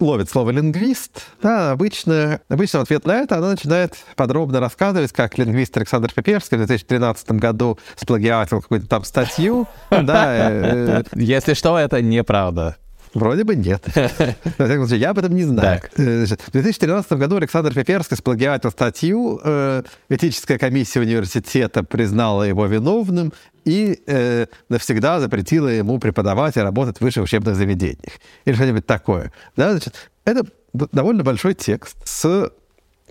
ловит 0.00 0.30
слово 0.30 0.50
«лингвист». 0.50 1.22
Да, 1.42 1.72
обычно, 1.72 2.40
обычно 2.48 2.78
в 2.78 2.82
ответ 2.84 3.04
на 3.04 3.16
это 3.16 3.36
она 3.36 3.50
начинает 3.50 3.94
подробно 4.16 4.58
рассказывать, 4.58 5.12
как 5.12 5.36
лингвист 5.36 5.76
Александр 5.76 6.10
Пеперский 6.14 6.56
в 6.56 6.60
2013 6.60 7.32
году 7.32 7.78
сплагиатил 7.96 8.62
какую-то 8.62 8.86
там 8.86 9.04
статью. 9.04 9.66
Да, 9.90 10.50
э, 10.50 11.02
Если 11.14 11.52
что, 11.52 11.78
это 11.78 12.00
неправда. 12.00 12.76
Вроде 13.12 13.44
бы 13.44 13.54
нет. 13.54 13.82
Во 13.94 14.66
всяком 14.66 14.86
случае, 14.86 15.00
я 15.00 15.10
об 15.10 15.18
этом 15.18 15.34
не 15.34 15.44
знаю. 15.44 15.80
Так. 15.80 15.90
Э, 15.98 16.24
В 16.24 16.52
2013 16.52 17.12
году 17.12 17.36
Александр 17.36 17.74
Пеперский 17.74 18.16
сплагиатил 18.16 18.70
статью, 18.70 19.40
э, 19.42 19.82
этическая 20.08 20.58
комиссия 20.58 21.00
университета 21.00 21.82
признала 21.82 22.44
его 22.44 22.66
виновным 22.66 23.32
и 23.66 24.02
э, 24.06 24.46
навсегда 24.68 25.20
запретила 25.20 25.68
ему 25.68 25.98
преподавать 25.98 26.56
и 26.56 26.60
работать 26.60 26.98
в 26.98 27.00
высших 27.02 27.24
учебных 27.24 27.56
заведениях. 27.56 28.14
Или 28.44 28.54
что-нибудь 28.54 28.86
такое. 28.86 29.32
Да, 29.56 29.72
значит, 29.72 29.94
это 30.24 30.46
довольно 30.72 31.24
большой 31.24 31.54
текст 31.54 31.96
с 32.04 32.50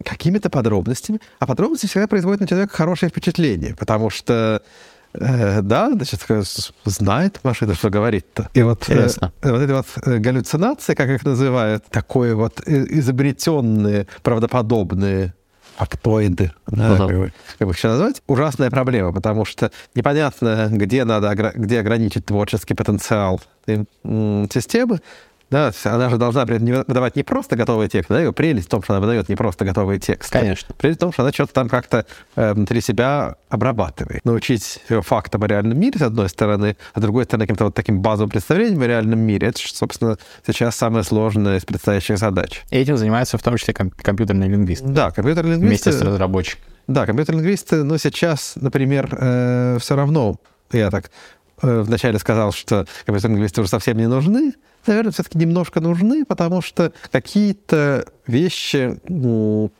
какими-то 0.03 0.49
подробностями, 0.49 1.20
а 1.39 1.45
подробности 1.45 1.88
всегда 1.88 2.08
производят 2.08 2.41
на 2.41 2.47
человека 2.47 2.74
хорошее 2.74 3.10
впечатление, 3.10 3.76
потому 3.76 4.10
что 4.10 4.62
э, 5.14 5.62
да, 5.62 5.91
значит, 5.91 6.26
знает 6.86 7.39
машина, 7.43 7.76
что 7.76 7.89
говорит-то. 7.89 8.49
И 8.53 8.62
вот, 8.62 8.89
э, 8.89 8.93
Интересно. 8.93 9.34
э, 9.41 9.51
вот 9.51 9.62
эти 9.62 9.72
вот 9.72 9.88
э, 10.06 10.18
галлюцинации, 10.18 10.95
как 10.95 11.10
их 11.10 11.24
называют, 11.24 11.86
такое 11.89 12.36
вот 12.36 12.62
изобретенные, 12.66 14.08
правдоподобные 14.24 15.34
фактоиды, 15.78 16.51
да, 16.67 16.95
Ага. 16.95 17.07
как, 17.07 17.17
бы, 17.17 17.34
как 17.59 17.67
бы 17.67 17.71
их 17.71 17.78
еще 17.78 17.88
назвать, 17.89 18.21
ужасная 18.28 18.69
проблема, 18.69 19.11
потому 19.13 19.45
что 19.45 19.71
непонятно, 19.93 20.67
где 20.71 21.03
надо, 21.03 21.34
где 21.55 21.80
ограничить 21.80 22.26
творческий 22.26 22.73
потенциал 22.73 23.41
этой, 23.65 23.86
м, 24.03 24.49
системы, 24.51 25.01
Да, 25.51 25.71
она 25.83 26.09
же 26.09 26.17
должна 26.17 26.45
выдавать 26.45 27.15
не 27.15 27.23
просто 27.23 27.55
готовый 27.55 27.87
текст, 27.87 28.09
да, 28.09 28.19
ее 28.19 28.33
прелесть 28.33 28.67
в 28.67 28.69
том, 28.69 28.81
что 28.81 28.93
она 28.93 29.01
выдает 29.01 29.29
не 29.29 29.35
просто 29.35 29.63
готовый 29.63 29.99
текст. 29.99 30.31
Конечно. 30.31 30.73
Прелесть 30.75 30.99
в 30.99 31.01
том, 31.01 31.13
что 31.13 31.21
она 31.21 31.31
что-то 31.31 31.53
там 31.53 31.69
как-то 31.69 32.05
э, 32.35 32.53
внутри 32.53 32.81
себя 32.81 33.35
обрабатывает. 33.49 34.25
Научить 34.25 34.81
фактам 34.89 35.43
о 35.43 35.47
реальном 35.47 35.79
мире, 35.79 35.99
с 35.99 36.01
одной 36.01 36.29
стороны, 36.29 36.77
а 36.93 36.99
с 36.99 37.01
другой 37.01 37.25
стороны, 37.25 37.45
каким-то 37.45 37.65
вот 37.65 37.75
таким 37.75 38.01
базовым 38.01 38.31
представлением 38.31 38.81
о 38.81 38.87
реальном 38.87 39.19
мире, 39.19 39.47
это, 39.49 39.59
собственно, 39.59 40.17
сейчас 40.45 40.75
самое 40.75 41.03
сложное 41.03 41.57
из 41.57 41.65
предстоящих 41.65 42.17
задач. 42.17 42.63
И 42.71 42.77
этим 42.77 42.97
занимаются 42.97 43.37
в 43.37 43.43
том 43.43 43.55
числе 43.57 43.73
ком- 43.73 43.91
компьютерные 43.91 44.49
лингвисты. 44.49 44.87
Да, 44.87 45.11
компьютерные 45.11 45.53
лингвисты... 45.53 45.91
Вместе 45.91 46.05
с 46.05 46.07
разработчиками. 46.07 46.63
Да, 46.87 47.05
компьютерные 47.05 47.41
лингвисты, 47.41 47.83
но 47.83 47.97
сейчас, 47.97 48.53
например, 48.55 49.09
э, 49.11 49.77
все 49.79 49.95
равно, 49.95 50.37
я 50.71 50.89
так 50.89 51.11
вначале 51.62 52.20
сказал, 52.20 52.51
что 52.51 52.86
компьютерные 53.06 53.36
лингвисты 53.36 53.62
уже 53.62 53.70
совсем 53.70 53.97
не 53.97 54.08
нужны, 54.08 54.53
наверное, 54.88 55.12
все-таки 55.12 55.38
немножко 55.38 55.80
нужны, 55.80 56.26
потому 56.26 56.62
что 56.62 56.91
какие-то 57.12 58.06
вещи 58.28 58.99
ну, 59.08 59.72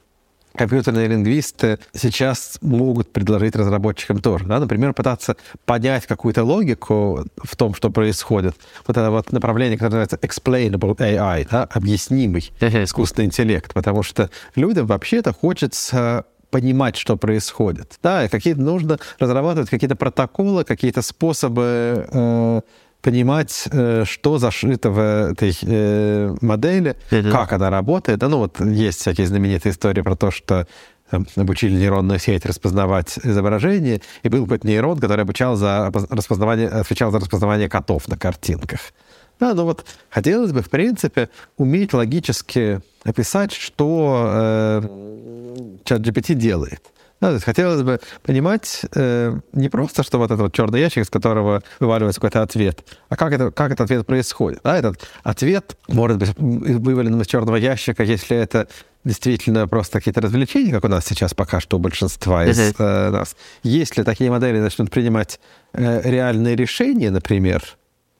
компьютерные 0.56 1.08
лингвисты 1.08 1.80
сейчас 1.94 2.58
могут 2.62 3.12
предложить 3.12 3.56
разработчикам 3.56 4.20
тоже. 4.20 4.46
Да? 4.46 4.60
Например, 4.60 4.94
пытаться 4.94 5.36
понять 5.66 6.06
какую-то 6.06 6.44
логику 6.44 7.26
в 7.42 7.56
том, 7.56 7.74
что 7.76 7.90
происходит. 7.90 8.56
Вот 8.88 8.98
это 8.98 9.12
вот 9.12 9.32
направление, 9.32 9.78
которое 9.78 10.06
называется 10.06 10.18
explainable 10.18 10.96
AI, 10.96 11.48
да? 11.50 11.64
объяснимый 11.66 12.52
искусственный 12.60 13.26
интеллект, 13.26 13.74
потому 13.74 14.04
что 14.04 14.30
людям 14.56 14.88
вообще-то 14.88 15.34
хочется 15.34 16.26
понимать, 16.50 16.96
что 16.96 17.18
происходит. 17.18 17.98
Да, 18.02 18.28
какие-то 18.28 18.62
нужно 18.62 19.00
разрабатывать 19.20 19.70
какие-то 19.70 19.96
протоколы, 19.96 20.64
какие-то 20.64 21.02
способы 21.02 22.08
э, 22.12 22.62
понимать, 23.02 23.68
э, 23.72 24.04
что 24.06 24.38
зашито 24.40 24.90
в 24.90 25.00
этой 25.00 25.58
э, 25.62 26.36
модели, 26.42 26.96
mm-hmm. 27.12 27.32
как 27.32 27.54
она 27.54 27.70
работает. 27.70 28.20
Да, 28.20 28.30
ну 28.30 28.40
вот 28.40 28.60
есть 28.60 29.02
всякие 29.02 29.28
знаменитые 29.28 29.74
истории 29.74 30.02
про 30.02 30.16
то, 30.16 30.32
что 30.32 30.68
там, 31.10 31.28
обучили 31.36 31.76
нейронную 31.76 32.20
сеть 32.20 32.46
распознавать 32.46 33.20
изображение, 33.24 34.02
и 34.24 34.30
был 34.30 34.44
какой-то 34.44 34.68
нейрон, 34.68 35.00
который 35.00 35.22
обучал 35.22 35.56
за 35.56 35.92
распознавание, 36.10 36.68
отвечал 36.68 37.12
за 37.12 37.20
распознавание 37.20 37.70
котов 37.70 38.08
на 38.08 38.18
картинках. 38.18 38.80
Да, 39.40 39.54
ну 39.54 39.66
вот 39.66 39.86
хотелось 40.10 40.52
бы, 40.52 40.62
в 40.62 40.70
принципе, 40.70 41.30
уметь 41.58 41.94
логически 41.94 42.82
описать, 43.04 43.52
что 43.52 44.26
э, 44.28 44.82
ChatGPT 45.86 46.34
делает. 46.34 46.82
Да, 47.22 47.28
то 47.28 47.34
есть 47.36 47.46
хотелось 47.46 47.82
бы 47.82 48.02
понимать 48.24 48.86
э, 48.94 49.40
не 49.54 49.70
просто, 49.70 50.04
что 50.04 50.18
вот 50.18 50.26
этот 50.26 50.42
вот 50.42 50.54
черный 50.54 50.82
ящик, 50.82 51.04
из 51.04 51.10
которого 51.10 51.64
вываливается 51.80 52.20
какой-то 52.20 52.42
ответ, 52.42 52.84
а 53.08 53.16
как, 53.16 53.32
это, 53.32 53.52
как 53.52 53.72
этот 53.72 53.86
ответ 53.86 54.06
происходит. 54.06 54.60
Да, 54.64 54.78
этот 54.78 55.08
ответ 55.24 55.78
может 55.88 56.18
быть 56.18 56.34
вывален 56.38 57.22
из 57.22 57.28
черного 57.28 57.56
ящика, 57.56 58.04
если 58.04 58.36
это 58.36 58.68
действительно 59.06 59.66
просто 59.68 60.00
какие-то 60.00 60.20
развлечения, 60.20 60.74
как 60.74 60.84
у 60.84 60.88
нас 60.90 61.06
сейчас 61.06 61.34
пока 61.34 61.62
что 61.62 61.78
у 61.78 61.80
большинства 61.80 62.46
из 62.46 62.60
э, 62.78 63.10
нас. 63.10 63.38
Если 63.64 64.04
такие 64.04 64.30
модели 64.30 64.60
начнут 64.60 64.92
принимать 64.92 65.40
э, 65.72 66.02
реальные 66.04 66.58
решения, 66.58 67.12
например, 67.12 67.64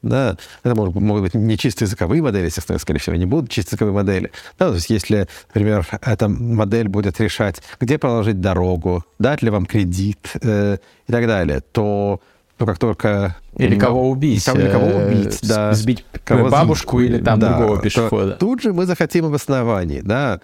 да, 0.06 0.38
это 0.64 0.76
могут, 0.76 0.96
могут 0.96 1.24
быть 1.24 1.34
не 1.34 1.58
чисто 1.58 1.86
языковые 1.86 2.22
модели, 2.22 2.46
естественно, 2.46 2.80
скорее 2.80 3.00
всего, 3.00 3.16
не 3.16 3.26
будут 3.26 3.50
чисто 3.50 3.72
языковые 3.72 3.94
модели. 3.94 4.32
Да, 4.58 4.70
то 4.70 4.76
есть 4.76 4.90
если, 4.90 5.28
например, 5.48 5.86
эта 6.02 6.28
модель 6.30 6.88
будет 6.88 7.20
решать, 7.20 7.62
где 7.80 7.98
проложить 7.98 8.40
дорогу, 8.40 9.04
дать 9.20 9.42
ли 9.42 9.50
вам 9.50 9.66
кредит 9.66 10.20
э, 10.42 10.78
и 11.08 11.12
так 11.12 11.28
далее, 11.28 11.62
то 11.72 12.22
ну, 12.60 12.66
как 12.66 12.78
только... 12.78 13.36
Или 13.58 13.78
кого 13.78 14.10
убить. 14.10 14.48
Или 14.48 14.70
кого 14.70 14.86
э, 14.86 15.08
убить, 15.08 15.40
да. 15.42 15.74
Сбить 15.74 16.06
кого 16.24 16.50
бабушку 16.50 17.02
или 17.02 17.20
там 17.20 17.40
да, 17.40 17.58
другого 17.58 17.82
пешехода. 17.82 18.32
Тут 18.34 18.62
же 18.62 18.74
мы 18.74 18.86
захотим 18.86 19.26
обоснований, 19.26 20.02
да. 20.02 20.40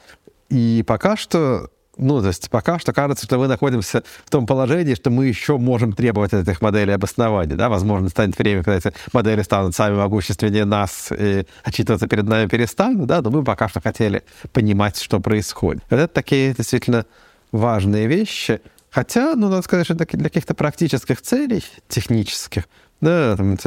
И 0.50 0.84
пока 0.86 1.16
что 1.16 1.70
ну, 2.02 2.20
то 2.20 2.28
есть 2.28 2.50
пока 2.50 2.80
что 2.80 2.94
кажется, 2.94 3.26
что 3.26 3.38
мы 3.38 3.48
находимся 3.48 4.04
в 4.26 4.30
том 4.30 4.46
положении, 4.46 4.96
что 4.96 5.10
мы 5.12 5.28
еще 5.28 5.58
можем 5.58 5.94
требовать 5.94 6.34
от 6.34 6.48
этих 6.48 6.62
моделей 6.62 6.94
обоснования. 6.94 7.56
Да? 7.56 7.70
Возможно, 7.70 8.10
станет 8.10 8.38
время, 8.38 8.64
когда 8.64 8.78
эти 8.78 8.94
модели 9.14 9.44
станут 9.44 9.76
сами 9.76 9.96
могущественнее 9.96 10.66
нас 10.66 11.12
и 11.18 11.46
отчитываться 11.64 12.08
перед 12.08 12.26
нами 12.26 12.48
перестанут, 12.48 13.06
да? 13.06 13.22
но 13.22 13.30
мы 13.30 13.44
пока 13.44 13.70
что 13.70 13.82
хотели 13.82 14.24
понимать, 14.52 15.00
что 15.00 15.20
происходит. 15.20 15.84
Вот 15.90 15.98
это 15.98 16.14
такие 16.14 16.56
действительно 16.56 17.06
важные 17.52 18.08
вещи. 18.08 18.62
Хотя, 18.90 19.36
ну, 19.36 19.48
надо 19.48 19.62
сказать, 19.62 19.86
что 19.86 19.96
для 19.96 20.06
каких-то 20.06 20.54
практических 20.54 21.22
целей, 21.22 21.64
технических, 21.88 22.64
да, 23.00 23.38
там, 23.38 23.58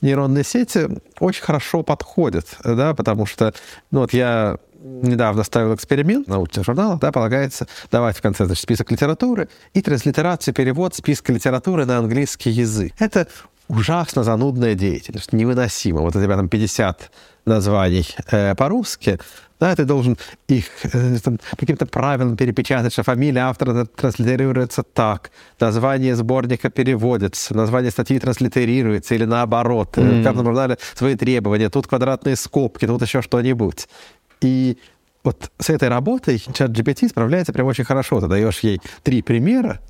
нейронные 0.00 0.42
сети 0.42 0.88
очень 1.20 1.42
хорошо 1.42 1.82
подходят, 1.82 2.56
да, 2.64 2.94
потому 2.94 3.24
что, 3.24 3.54
ну, 3.90 4.00
вот 4.00 4.12
я 4.12 4.58
недавно 4.84 5.42
ставил 5.44 5.74
эксперимент, 5.74 6.28
научных 6.28 6.64
журналах, 6.64 7.00
да, 7.00 7.10
полагается 7.10 7.66
давать 7.90 8.16
в 8.16 8.22
конце 8.22 8.44
значит, 8.44 8.62
список 8.62 8.90
литературы 8.90 9.48
и 9.72 9.80
транслитерация, 9.80 10.52
перевод 10.52 10.94
списка 10.94 11.32
литературы 11.32 11.86
на 11.86 11.98
английский 11.98 12.50
язык. 12.50 12.92
Это 12.98 13.26
ужасно 13.68 14.22
занудная 14.24 14.74
деятельность, 14.74 15.32
невыносимо. 15.32 16.00
Вот 16.00 16.14
у 16.14 16.22
тебя 16.22 16.36
там 16.36 16.48
50 16.48 17.10
названий 17.46 18.06
э, 18.30 18.54
по-русски, 18.54 19.18
да, 19.60 19.74
ты 19.74 19.84
должен 19.84 20.18
их 20.48 20.66
э, 20.82 21.16
там, 21.22 21.38
каким-то 21.56 21.86
правилам 21.86 22.36
перепечатать, 22.36 22.92
что 22.92 23.02
фамилия 23.02 23.42
автора 23.42 23.86
транслитерируется 23.86 24.82
так, 24.82 25.30
название 25.60 26.16
сборника 26.16 26.68
переводится, 26.70 27.54
название 27.56 27.90
статьи 27.90 28.18
транслитерируется 28.18 29.14
или 29.14 29.24
наоборот. 29.24 29.96
Mm-hmm. 29.96 30.20
В 30.20 30.24
каждом 30.24 30.44
журнале 30.44 30.78
свои 30.94 31.16
требования, 31.16 31.70
тут 31.70 31.86
квадратные 31.86 32.36
скобки, 32.36 32.86
тут 32.86 33.00
еще 33.02 33.22
что-нибудь. 33.22 33.88
И 34.44 34.78
вот 35.24 35.50
с 35.58 35.70
этой 35.70 35.88
работой 35.88 36.38
чат 36.38 36.70
GPT 36.70 37.08
справляется 37.08 37.52
прям 37.52 37.66
очень 37.66 37.84
хорошо. 37.84 38.20
Ты 38.20 38.28
даешь 38.28 38.60
ей 38.60 38.80
три 39.02 39.22
примера, 39.22 39.80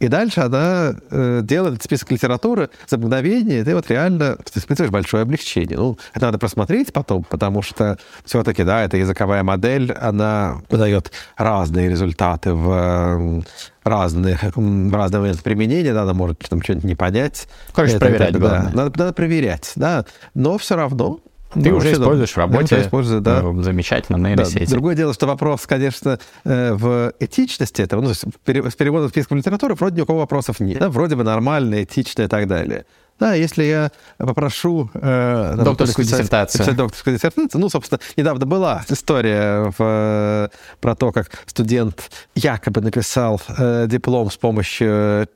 и 0.00 0.08
дальше 0.08 0.40
она 0.40 0.94
э, 1.10 1.40
делает 1.44 1.82
список 1.82 2.10
литературы 2.10 2.68
за 2.88 2.98
мгновение, 2.98 3.60
и 3.60 3.64
ты 3.64 3.74
вот 3.74 3.88
реально 3.88 4.36
ты 4.36 4.58
испытываешь 4.58 4.90
большое 4.90 5.22
облегчение. 5.22 5.78
Ну, 5.78 5.96
это 6.12 6.26
надо 6.26 6.38
просмотреть 6.38 6.92
потом, 6.92 7.22
потому 7.22 7.62
что 7.62 7.98
все-таки, 8.24 8.64
да, 8.64 8.82
эта 8.82 8.96
языковая 8.96 9.44
модель, 9.44 9.92
она 9.92 10.60
выдает 10.68 11.12
разные 11.36 11.88
результаты 11.88 12.52
в 12.52 12.70
э, 12.70 13.42
разных, 13.84 14.42
в 14.56 14.94
разные 14.94 15.20
моменты 15.20 15.42
применения, 15.44 15.94
да, 15.94 16.02
она 16.02 16.14
может 16.14 16.40
там 16.40 16.60
что-нибудь 16.60 16.84
не 16.84 16.96
понять. 16.96 17.46
Короче, 17.72 17.94
это, 17.94 18.06
проверять, 18.06 18.30
это, 18.30 18.38
да, 18.40 18.70
надо, 18.74 18.98
надо 18.98 19.12
проверять, 19.12 19.72
да. 19.76 20.04
Но 20.34 20.58
все 20.58 20.74
равно 20.74 21.20
ты 21.54 21.70
ну, 21.70 21.76
уже 21.76 21.92
используешь 21.92 22.32
да. 22.34 22.34
в 22.34 22.50
работе. 22.50 22.80
Использую, 22.80 23.20
да. 23.20 23.42
Э, 23.42 23.62
замечательно, 23.62 24.16
нейросети. 24.16 24.64
Да. 24.64 24.70
Другое 24.70 24.94
дело, 24.94 25.14
что 25.14 25.26
вопрос, 25.26 25.66
конечно, 25.66 26.18
э, 26.44 26.72
в 26.74 27.12
этичности 27.20 27.82
этого, 27.82 28.00
ну, 28.02 28.12
с 28.12 28.24
переводом 28.44 29.08
списком 29.08 29.38
литературы 29.38 29.74
вроде 29.74 29.96
ни 29.96 30.00
у 30.02 30.06
кого 30.06 30.20
вопросов 30.20 30.60
нет. 30.60 30.78
Да, 30.78 30.90
вроде 30.90 31.16
бы 31.16 31.24
нормально, 31.24 31.82
этично 31.84 32.22
и 32.22 32.28
так 32.28 32.46
далее. 32.46 32.84
Да, 33.20 33.34
если 33.34 33.62
я 33.64 33.90
попрошу... 34.18 34.90
Э, 34.94 35.54
докторскую 35.56 36.04
диссертацию. 36.04 36.60
Написать 36.60 36.76
докторскую 36.76 37.16
диссертацию. 37.16 37.60
Ну, 37.60 37.68
собственно, 37.68 38.00
недавно 38.16 38.44
была 38.44 38.84
история 38.88 39.70
в, 39.70 39.74
э, 39.78 40.48
про 40.80 40.94
то, 40.96 41.12
как 41.12 41.30
студент 41.46 42.10
якобы 42.34 42.80
написал 42.80 43.40
э, 43.56 43.86
диплом 43.88 44.30
с 44.30 44.36
помощью 44.36 44.88
э, 44.88 45.26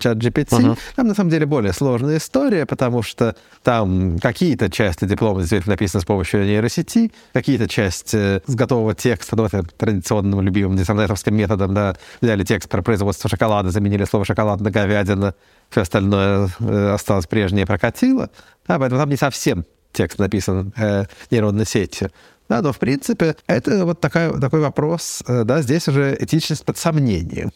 чат 0.00 0.18
GPT. 0.18 0.48
Uh-huh. 0.48 0.78
Там, 0.96 1.06
на 1.06 1.14
самом 1.14 1.30
деле, 1.30 1.46
более 1.46 1.72
сложная 1.72 2.16
история, 2.16 2.66
потому 2.66 3.02
что 3.02 3.36
там 3.62 4.18
какие-то 4.18 4.68
части 4.68 5.04
диплома 5.04 5.40
действительно 5.40 5.74
написаны 5.74 6.02
с 6.02 6.04
помощью 6.04 6.44
нейросети, 6.44 7.12
какие-то 7.32 7.68
части 7.68 8.42
с 8.44 8.54
готового 8.54 8.94
текста, 8.94 9.36
ну, 9.36 9.44
это 9.44 9.62
традиционным 9.62 10.40
любимым 10.40 10.76
десантовским 10.76 11.34
методом, 11.34 11.74
да, 11.74 11.96
взяли 12.20 12.42
текст 12.42 12.68
про 12.68 12.82
производство 12.82 13.30
шоколада, 13.30 13.70
заменили 13.70 14.04
слово 14.04 14.24
«шоколад» 14.24 14.60
на 14.60 14.70
«говядина», 14.70 15.34
все 15.70 15.82
остальное 15.82 16.48
э, 16.60 16.87
осталось 16.94 17.26
прежнее, 17.26 17.66
прокатило. 17.66 18.30
Да, 18.66 18.78
поэтому 18.78 19.00
там 19.00 19.10
не 19.10 19.16
совсем 19.16 19.64
текст 19.92 20.18
написан 20.18 20.72
э, 20.76 21.04
нейронной 21.30 21.66
сетью. 21.66 22.10
Да, 22.48 22.62
но 22.62 22.72
в 22.72 22.78
принципе 22.78 23.36
это 23.46 23.84
вот 23.84 24.00
такая, 24.00 24.32
такой 24.32 24.60
вопрос, 24.60 25.22
э, 25.26 25.44
да, 25.44 25.60
здесь 25.62 25.88
уже 25.88 26.16
этичность 26.18 26.64
под 26.64 26.78
сомнением. 26.78 27.52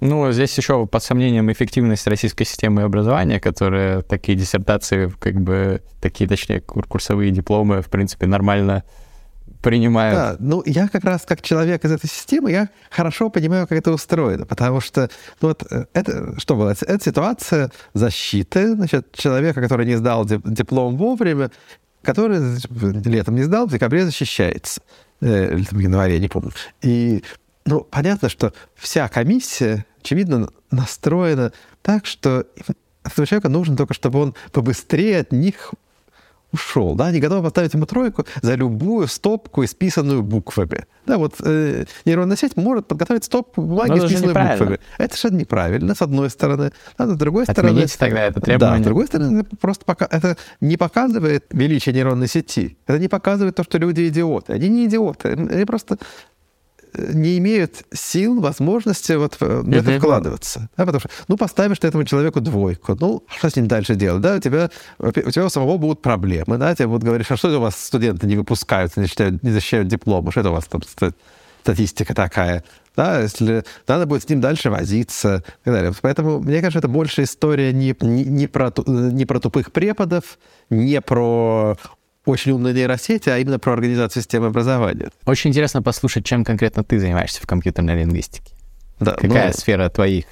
Ну, 0.00 0.32
здесь 0.32 0.56
еще 0.56 0.86
под 0.86 1.02
сомнением 1.02 1.52
эффективность 1.52 2.06
российской 2.06 2.44
системы 2.44 2.82
образования, 2.82 3.38
которая 3.38 4.00
такие 4.00 4.36
диссертации, 4.36 5.12
как 5.18 5.34
бы, 5.34 5.82
такие, 6.00 6.28
точнее, 6.28 6.60
курсовые 6.60 7.30
дипломы, 7.30 7.82
в 7.82 7.90
принципе, 7.90 8.26
нормально 8.26 8.82
принимают. 9.62 10.16
Да, 10.16 10.36
ну 10.38 10.62
я 10.66 10.88
как 10.88 11.04
раз 11.04 11.22
как 11.26 11.42
человек 11.42 11.84
из 11.84 11.92
этой 11.92 12.08
системы, 12.08 12.50
я 12.50 12.68
хорошо 12.90 13.30
понимаю, 13.30 13.66
как 13.66 13.78
это 13.78 13.92
устроено, 13.92 14.46
потому 14.46 14.80
что 14.80 15.10
ну, 15.40 15.48
вот 15.48 15.64
э, 15.70 15.86
это 15.92 16.38
что 16.38 16.56
было? 16.56 16.70
Это 16.70 17.04
ситуация 17.04 17.70
защиты 17.92 18.74
значит, 18.74 19.12
человека, 19.12 19.60
который 19.60 19.86
не 19.86 19.96
сдал 19.96 20.24
диплом 20.24 20.96
вовремя, 20.96 21.50
который 22.02 22.40
летом 23.04 23.34
не 23.36 23.42
сдал, 23.42 23.66
в 23.66 23.72
декабре 23.72 24.04
защищается. 24.04 24.80
Э, 25.20 25.56
в 25.56 25.78
январе, 25.78 26.18
не 26.18 26.28
помню. 26.28 26.52
И 26.80 27.22
ну, 27.66 27.80
понятно, 27.82 28.28
что 28.28 28.52
вся 28.74 29.08
комиссия, 29.08 29.84
очевидно, 30.00 30.48
настроена 30.70 31.52
так, 31.82 32.06
что 32.06 32.46
этому 33.04 33.26
человеку 33.26 33.48
нужно 33.48 33.76
только, 33.76 33.94
чтобы 33.94 34.20
он 34.20 34.34
побыстрее 34.52 35.20
от 35.20 35.32
них 35.32 35.72
ушел, 36.52 36.94
да, 36.94 37.06
они 37.06 37.20
готовы 37.20 37.42
поставить 37.42 37.74
ему 37.74 37.86
тройку 37.86 38.24
за 38.42 38.54
любую 38.54 39.06
стопку, 39.06 39.64
исписанную 39.64 40.22
буквами. 40.22 40.86
Да, 41.06 41.18
вот 41.18 41.34
э, 41.40 41.84
нейронная 42.04 42.36
сеть 42.36 42.56
может 42.56 42.86
подготовить 42.86 43.24
стопку 43.24 43.62
бумаги, 43.62 43.98
исписанную 43.98 44.34
буквами. 44.34 44.80
Это 44.98 45.16
же 45.16 45.34
неправильно, 45.34 45.94
с 45.94 46.02
одной 46.02 46.30
стороны. 46.30 46.72
А 46.96 47.06
с 47.06 47.16
другой 47.16 47.44
Отмените 47.44 47.88
стороны... 47.88 48.14
тогда 48.16 48.26
это 48.26 48.40
требование. 48.40 48.78
Да, 48.78 48.82
с 48.82 48.84
другой 48.84 49.06
стороны, 49.06 49.40
это 49.40 49.56
просто 49.56 49.84
пока, 49.84 50.06
это 50.10 50.36
не 50.60 50.76
показывает 50.76 51.46
величие 51.50 51.94
нейронной 51.94 52.28
сети. 52.28 52.78
Это 52.86 52.98
не 52.98 53.08
показывает 53.08 53.56
то, 53.56 53.64
что 53.64 53.78
люди 53.78 54.08
идиоты. 54.08 54.52
Они 54.52 54.68
не 54.68 54.86
идиоты. 54.86 55.30
Они 55.30 55.64
просто 55.64 55.98
не 56.94 57.38
имеют 57.38 57.84
сил, 57.92 58.40
возможности 58.40 59.12
вот 59.12 59.36
в 59.40 59.68
это 59.72 59.98
вкладываться. 59.98 60.68
Да, 60.76 60.86
потому 60.86 61.00
что, 61.00 61.10
ну, 61.28 61.36
поставишь 61.36 61.78
ты 61.78 61.88
этому 61.88 62.04
человеку 62.04 62.40
двойку, 62.40 62.96
ну, 62.98 63.24
что 63.28 63.50
с 63.50 63.56
ним 63.56 63.66
дальше 63.66 63.94
делать? 63.94 64.22
Да, 64.22 64.36
у 64.36 64.38
тебя, 64.38 64.70
у 64.98 65.10
тебя 65.10 65.44
у 65.44 65.48
самого 65.48 65.78
будут 65.78 66.02
проблемы, 66.02 66.58
да, 66.58 66.74
тебе 66.74 66.88
будут 66.88 67.04
говорить, 67.04 67.26
а 67.30 67.36
что 67.36 67.56
у 67.56 67.60
вас 67.60 67.76
студенты 67.76 68.26
не 68.26 68.36
выпускаются, 68.36 69.00
не, 69.00 69.06
считают, 69.06 69.42
не 69.42 69.50
защищают 69.50 69.88
дипломы, 69.88 70.30
что 70.30 70.40
это 70.40 70.50
у 70.50 70.54
вас 70.54 70.66
там 70.66 70.82
статистика 71.62 72.14
такая? 72.14 72.64
Да, 72.96 73.20
если 73.20 73.64
надо 73.86 74.06
будет 74.06 74.24
с 74.24 74.28
ним 74.28 74.40
дальше 74.40 74.68
возиться 74.68 75.44
и 75.62 75.64
так 75.64 75.74
далее. 75.74 75.92
Поэтому, 76.02 76.40
мне 76.40 76.60
кажется, 76.60 76.80
это 76.80 76.88
больше 76.88 77.22
история 77.22 77.72
не, 77.72 77.94
не, 78.00 78.24
не, 78.24 78.46
про, 78.46 78.72
не 78.86 79.24
про 79.24 79.38
тупых 79.38 79.72
преподов, 79.72 80.38
не 80.70 81.00
про 81.00 81.76
очень 82.24 82.52
умной 82.52 82.74
нейросети, 82.74 83.28
а 83.28 83.38
именно 83.38 83.58
про 83.58 83.72
организацию 83.72 84.22
системы 84.22 84.46
образования. 84.46 85.10
Очень 85.24 85.50
интересно 85.50 85.82
послушать, 85.82 86.24
чем 86.24 86.44
конкретно 86.44 86.84
ты 86.84 86.98
занимаешься 86.98 87.40
в 87.40 87.46
компьютерной 87.46 87.96
лингвистике. 88.00 88.52
Да, 88.98 89.12
Какая 89.12 89.48
ну, 89.48 89.52
сфера 89.54 89.88
твоих 89.88 90.26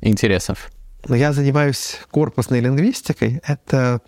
интересов? 0.00 0.70
Ну, 1.06 1.14
я 1.14 1.32
занимаюсь 1.32 2.00
корпусной 2.10 2.60
лингвистикой. 2.60 3.40
Это 3.46 4.00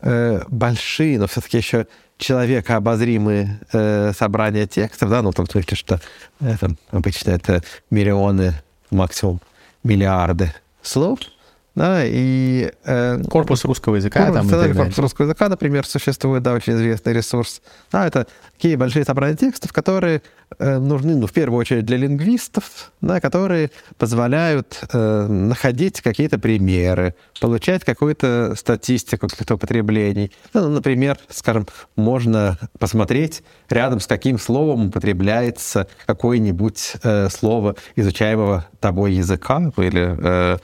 э, 0.00 0.42
большие, 0.48 1.18
но 1.18 1.26
все-таки 1.26 1.58
еще 1.58 1.86
человекообозримые 2.16 3.60
э, 3.72 4.12
собрания 4.16 4.66
текстов, 4.66 5.10
да, 5.10 5.20
ну, 5.20 5.32
в 5.32 5.34
том 5.34 5.46
смысле, 5.46 5.76
что 5.76 6.00
это, 6.40 6.74
обычно 6.90 7.32
это 7.32 7.62
миллионы, 7.90 8.54
максимум 8.90 9.42
миллиарды 9.82 10.54
слов— 10.82 11.18
да, 11.76 12.00
и... 12.06 12.72
Э, 12.84 13.22
корпус 13.28 13.64
русского 13.66 13.96
языка. 13.96 14.26
Корпус, 14.26 14.50
там, 14.50 14.74
корпус 14.74 14.98
русского 14.98 15.26
языка, 15.26 15.50
например, 15.50 15.86
существует, 15.86 16.42
да, 16.42 16.54
очень 16.54 16.72
известный 16.72 17.12
ресурс. 17.12 17.60
Да, 17.92 18.06
это 18.06 18.26
такие 18.54 18.78
большие 18.78 19.04
собрания 19.04 19.36
текстов, 19.36 19.74
которые 19.74 20.22
нужны, 20.58 21.16
ну, 21.16 21.26
в 21.26 21.32
первую 21.32 21.58
очередь, 21.60 21.84
для 21.84 21.96
лингвистов, 21.96 22.92
да, 23.00 23.20
которые 23.20 23.70
позволяют 23.98 24.80
э, 24.92 25.26
находить 25.26 26.00
какие-то 26.00 26.38
примеры, 26.38 27.14
получать 27.40 27.84
какую-то 27.84 28.54
статистику 28.56 29.28
каких-то 29.28 29.56
употреблений. 29.56 30.32
Ну, 30.54 30.68
например, 30.68 31.18
скажем, 31.28 31.66
можно 31.96 32.58
посмотреть, 32.78 33.42
рядом 33.68 34.00
с 34.00 34.06
каким 34.06 34.38
словом 34.38 34.88
употребляется 34.88 35.88
какое-нибудь 36.06 36.94
э, 37.02 37.28
слово 37.28 37.76
изучаемого 37.96 38.66
тобой 38.80 39.14
языка, 39.14 39.72
или 39.76 40.16
э, 40.18 40.58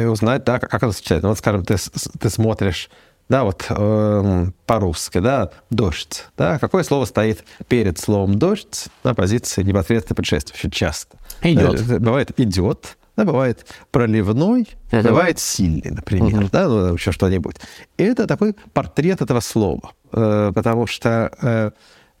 и 0.00 0.04
узнать, 0.04 0.44
да, 0.44 0.58
как 0.58 0.82
оно 0.82 0.92
сочетается. 0.92 1.26
Ну, 1.26 1.28
вот, 1.30 1.38
скажем, 1.38 1.64
ты, 1.64 1.76
ты 2.18 2.30
смотришь 2.30 2.90
да, 3.28 3.44
вот 3.44 3.64
э, 3.68 4.46
по-русски, 4.66 5.18
да, 5.18 5.50
дождь, 5.70 6.26
да, 6.36 6.58
какое 6.58 6.82
слово 6.82 7.04
стоит 7.04 7.44
перед 7.68 7.98
словом 7.98 8.38
дождь 8.38 8.86
на 9.04 9.14
позиции 9.14 9.62
непосредственно 9.62 10.16
предшествующей 10.16 10.70
часто? 10.70 11.16
Идет. 11.42 11.80
Э, 11.90 11.98
бывает 11.98 12.38
идет, 12.38 12.98
да, 13.16 13.24
бывает 13.24 13.66
проливной, 13.90 14.68
это 14.90 15.08
бывает 15.10 15.38
сильный, 15.38 15.90
например, 15.90 16.42
угу. 16.42 16.48
да, 16.52 16.68
ну, 16.68 16.94
еще 16.94 17.12
что-нибудь. 17.12 17.56
И 17.96 18.02
это 18.02 18.26
такой 18.26 18.54
портрет 18.72 19.22
этого 19.22 19.40
слова, 19.40 19.92
э, 20.12 20.52
потому 20.54 20.86
что 20.86 21.32
э, 21.40 21.70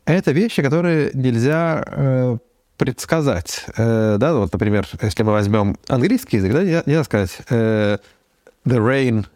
это 0.04 0.32
вещи, 0.32 0.62
которые 0.62 1.10
нельзя 1.14 1.84
э, 1.86 2.38
предсказать. 2.76 3.64
Э, 3.76 4.16
да, 4.18 4.34
вот, 4.34 4.52
например, 4.52 4.86
если 5.00 5.22
мы 5.22 5.32
возьмем 5.32 5.76
английский 5.88 6.38
язык, 6.38 6.52
да, 6.52 6.62
нельзя, 6.62 6.82
нельзя 6.86 7.04
сказать 7.04 7.38
э, 7.50 7.98
the 8.64 8.78
rain 8.78 9.26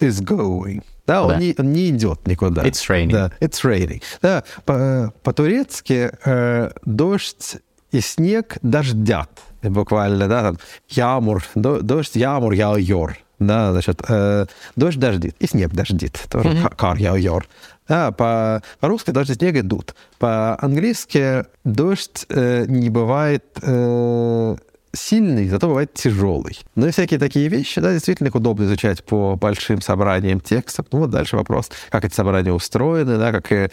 is 0.00 0.22
going. 0.22 0.82
Да, 1.06 1.24
он, 1.24 1.28
да. 1.28 1.36
Не, 1.38 1.54
он 1.58 1.72
не 1.72 1.90
идет 1.90 2.26
никуда. 2.26 2.62
It's 2.62 2.88
raining. 2.88 3.12
Да, 3.12 3.32
it's 3.40 3.62
raining. 3.64 4.02
Да, 4.22 4.44
по, 4.64 5.12
по-турецки 5.22 6.10
э, 6.24 6.70
дождь 6.84 7.56
и 7.92 8.00
снег 8.00 8.58
дождят. 8.62 9.30
Буквально, 9.62 10.28
да, 10.28 10.42
там, 10.42 10.58
ямур, 10.88 11.44
дождь, 11.54 12.16
ямур, 12.16 12.52
яойор. 12.52 13.18
Да, 13.38 13.72
значит, 13.72 14.02
э, 14.08 14.46
дождь 14.76 14.98
дождит, 14.98 15.36
и 15.38 15.46
снег 15.46 15.72
дождит. 15.72 16.20
Тоже 16.30 16.50
mm-hmm. 16.50 16.76
кар, 16.76 16.96
яойор. 16.96 17.46
Да, 17.88 18.12
по, 18.12 18.62
по-русски 18.80 19.10
дождь 19.10 19.30
и 19.30 19.34
снег 19.34 19.56
идут. 19.56 19.94
По-английски 20.18 21.44
дождь 21.64 22.26
э, 22.28 22.64
не 22.66 22.90
бывает... 22.90 23.44
Э, 23.62 24.56
сильный, 24.94 25.48
зато 25.48 25.68
бывает 25.68 25.92
тяжелый. 25.94 26.58
Ну 26.74 26.86
и 26.86 26.90
всякие 26.90 27.18
такие 27.18 27.48
вещи, 27.48 27.80
да, 27.80 27.92
действительно 27.92 28.28
их 28.28 28.34
удобно 28.34 28.64
изучать 28.64 29.04
по 29.04 29.36
большим 29.36 29.80
собраниям 29.80 30.40
текстов. 30.40 30.86
Ну 30.92 31.00
вот 31.00 31.10
дальше 31.10 31.36
вопрос, 31.36 31.70
как 31.90 32.04
эти 32.04 32.14
собрания 32.14 32.52
устроены, 32.52 33.18
да, 33.18 33.32
как, 33.32 33.72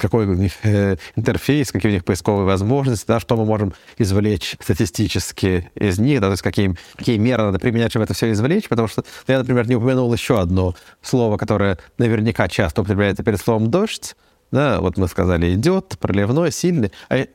какой 0.00 0.26
у 0.26 0.34
них 0.34 0.52
э, 0.62 0.96
интерфейс, 1.16 1.72
какие 1.72 1.92
у 1.92 1.94
них 1.94 2.04
поисковые 2.04 2.46
возможности, 2.46 3.06
да, 3.06 3.20
что 3.20 3.36
мы 3.36 3.44
можем 3.44 3.74
извлечь 3.98 4.56
статистически 4.60 5.70
из 5.74 5.98
них, 5.98 6.20
да, 6.20 6.28
то 6.28 6.32
есть 6.32 6.42
какие, 6.42 6.76
какие 6.96 7.18
меры 7.18 7.44
надо 7.44 7.58
применять, 7.58 7.92
чтобы 7.92 8.04
это 8.04 8.14
все 8.14 8.32
извлечь, 8.32 8.68
потому 8.68 8.88
что 8.88 9.04
я, 9.26 9.38
например, 9.38 9.68
не 9.68 9.76
упомянул 9.76 10.12
еще 10.12 10.40
одно 10.40 10.74
слово, 11.02 11.36
которое 11.36 11.78
наверняка 11.98 12.48
часто 12.48 12.82
употребляется 12.82 13.22
перед 13.22 13.40
словом 13.40 13.70
«дождь», 13.70 14.14
да, 14.50 14.80
вот 14.80 14.96
мы 14.96 15.08
сказали 15.08 15.54
«идет», 15.54 15.96
«проливной», 15.98 16.52
«сильный», 16.52 16.92
а 17.08 17.16
э, 17.16 17.26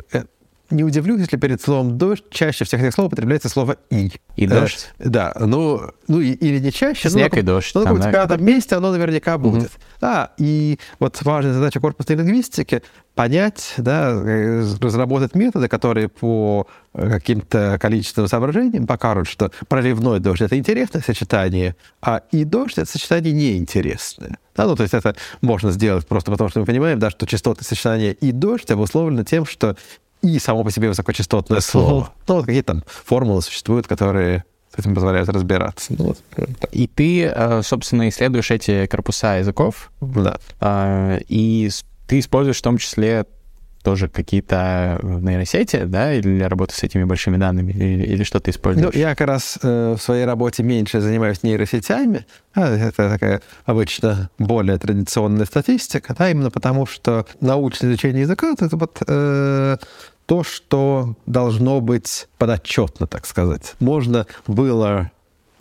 не 0.71 0.83
удивлюсь, 0.83 1.21
если 1.21 1.37
перед 1.37 1.61
словом 1.61 1.97
«дождь» 1.97 2.23
чаще 2.29 2.65
всех 2.65 2.81
этих 2.81 2.93
слов 2.93 3.07
употребляется 3.07 3.49
слово 3.49 3.77
«и». 3.89 4.11
И 4.35 4.47
дождь? 4.47 4.91
Э, 4.99 5.09
да, 5.09 5.33
ну, 5.39 5.81
ну 6.07 6.19
и, 6.19 6.31
или 6.31 6.59
не 6.59 6.71
чаще. 6.71 7.09
Снег 7.09 7.33
ну, 7.33 7.39
и 7.39 7.41
дождь. 7.41 7.71
Ну, 7.73 7.83
в 7.83 8.11
пятом 8.11 8.43
месте 8.43 8.75
оно 8.75 8.91
наверняка 8.91 9.37
будет. 9.37 9.63
Угу. 9.63 9.71
Да, 9.99 10.31
и 10.37 10.79
вот 10.99 11.21
важная 11.21 11.53
задача 11.53 11.79
корпусной 11.79 12.17
лингвистики— 12.17 12.81
понять, 13.15 13.73
да, 13.77 14.11
э, 14.11 14.65
разработать 14.81 15.35
методы, 15.35 15.67
которые 15.67 16.07
по 16.07 16.67
э, 16.93 17.09
каким-то 17.09 17.77
количественным 17.79 18.29
соображениям 18.29 18.87
покажут, 18.87 19.27
что 19.27 19.51
проливной 19.67 20.19
дождь— 20.19 20.41
это 20.43 20.57
интересное 20.57 21.01
сочетание, 21.01 21.75
а 22.01 22.21
и 22.31 22.45
дождь— 22.45 22.77
это 22.77 22.89
сочетание 22.89 23.33
неинтересное. 23.33 24.37
Да, 24.55 24.65
ну, 24.65 24.75
то 24.75 24.83
есть 24.83 24.93
это 24.93 25.15
можно 25.41 25.71
сделать 25.71 26.07
просто 26.07 26.31
потому, 26.31 26.49
что 26.49 26.59
мы 26.59 26.65
понимаем, 26.65 26.99
да, 26.99 27.09
что 27.09 27.25
частотное 27.25 27.63
сочетание 27.63 28.13
и 28.13 28.31
дождь 28.31 28.69
обусловлено 28.71 29.23
тем, 29.23 29.45
что 29.45 29.77
и 30.21 30.39
само 30.39 30.63
по 30.63 30.71
себе 30.71 30.87
высокочастотное 30.87 31.61
слово. 31.61 32.13
Ну, 32.27 32.35
вот 32.35 32.45
какие 32.45 32.61
там 32.61 32.83
формулы 32.85 33.41
существуют, 33.41 33.87
которые 33.87 34.43
с 34.73 34.79
этим 34.79 34.95
позволяют 34.95 35.27
разбираться. 35.29 35.93
Ну, 35.97 36.05
вот. 36.05 36.17
И 36.71 36.87
ты, 36.87 37.23
э, 37.23 37.61
собственно, 37.63 38.07
исследуешь 38.07 38.51
эти 38.51 38.85
корпуса 38.85 39.37
языков. 39.37 39.91
Да. 39.99 40.37
А, 40.59 41.17
и 41.27 41.69
ты 42.07 42.19
используешь 42.19 42.59
в 42.59 42.61
том 42.61 42.77
числе 42.77 43.25
тоже 43.81 44.07
какие-то 44.07 44.99
нейросети, 45.03 45.83
да, 45.85 46.13
или 46.13 46.37
для 46.37 46.49
работы 46.49 46.75
с 46.75 46.83
этими 46.83 47.03
большими 47.03 47.37
данными, 47.37 47.71
или, 47.71 48.03
или 48.03 48.23
что 48.23 48.39
ты 48.39 48.51
используешь? 48.51 48.93
Ну, 48.93 48.99
я 48.99 49.15
как 49.15 49.27
раз 49.27 49.59
э, 49.61 49.95
в 49.97 50.01
своей 50.01 50.25
работе 50.25 50.63
меньше 50.63 51.01
занимаюсь 51.01 51.43
нейросетями. 51.43 52.25
А, 52.53 52.75
это 52.75 53.09
такая 53.09 53.41
обычно 53.65 54.29
более 54.37 54.77
традиционная 54.77 55.45
статистика, 55.45 56.15
да, 56.17 56.29
именно 56.29 56.51
потому 56.51 56.85
что 56.85 57.25
научное 57.39 57.91
изучение 57.91 58.21
языка— 58.21 58.53
это 58.59 58.75
вот 58.75 59.01
э, 59.07 59.77
то, 60.25 60.43
что 60.43 61.15
должно 61.25 61.81
быть 61.81 62.27
подотчетно, 62.37 63.07
так 63.07 63.25
сказать. 63.25 63.73
Можно 63.79 64.27
было 64.47 65.11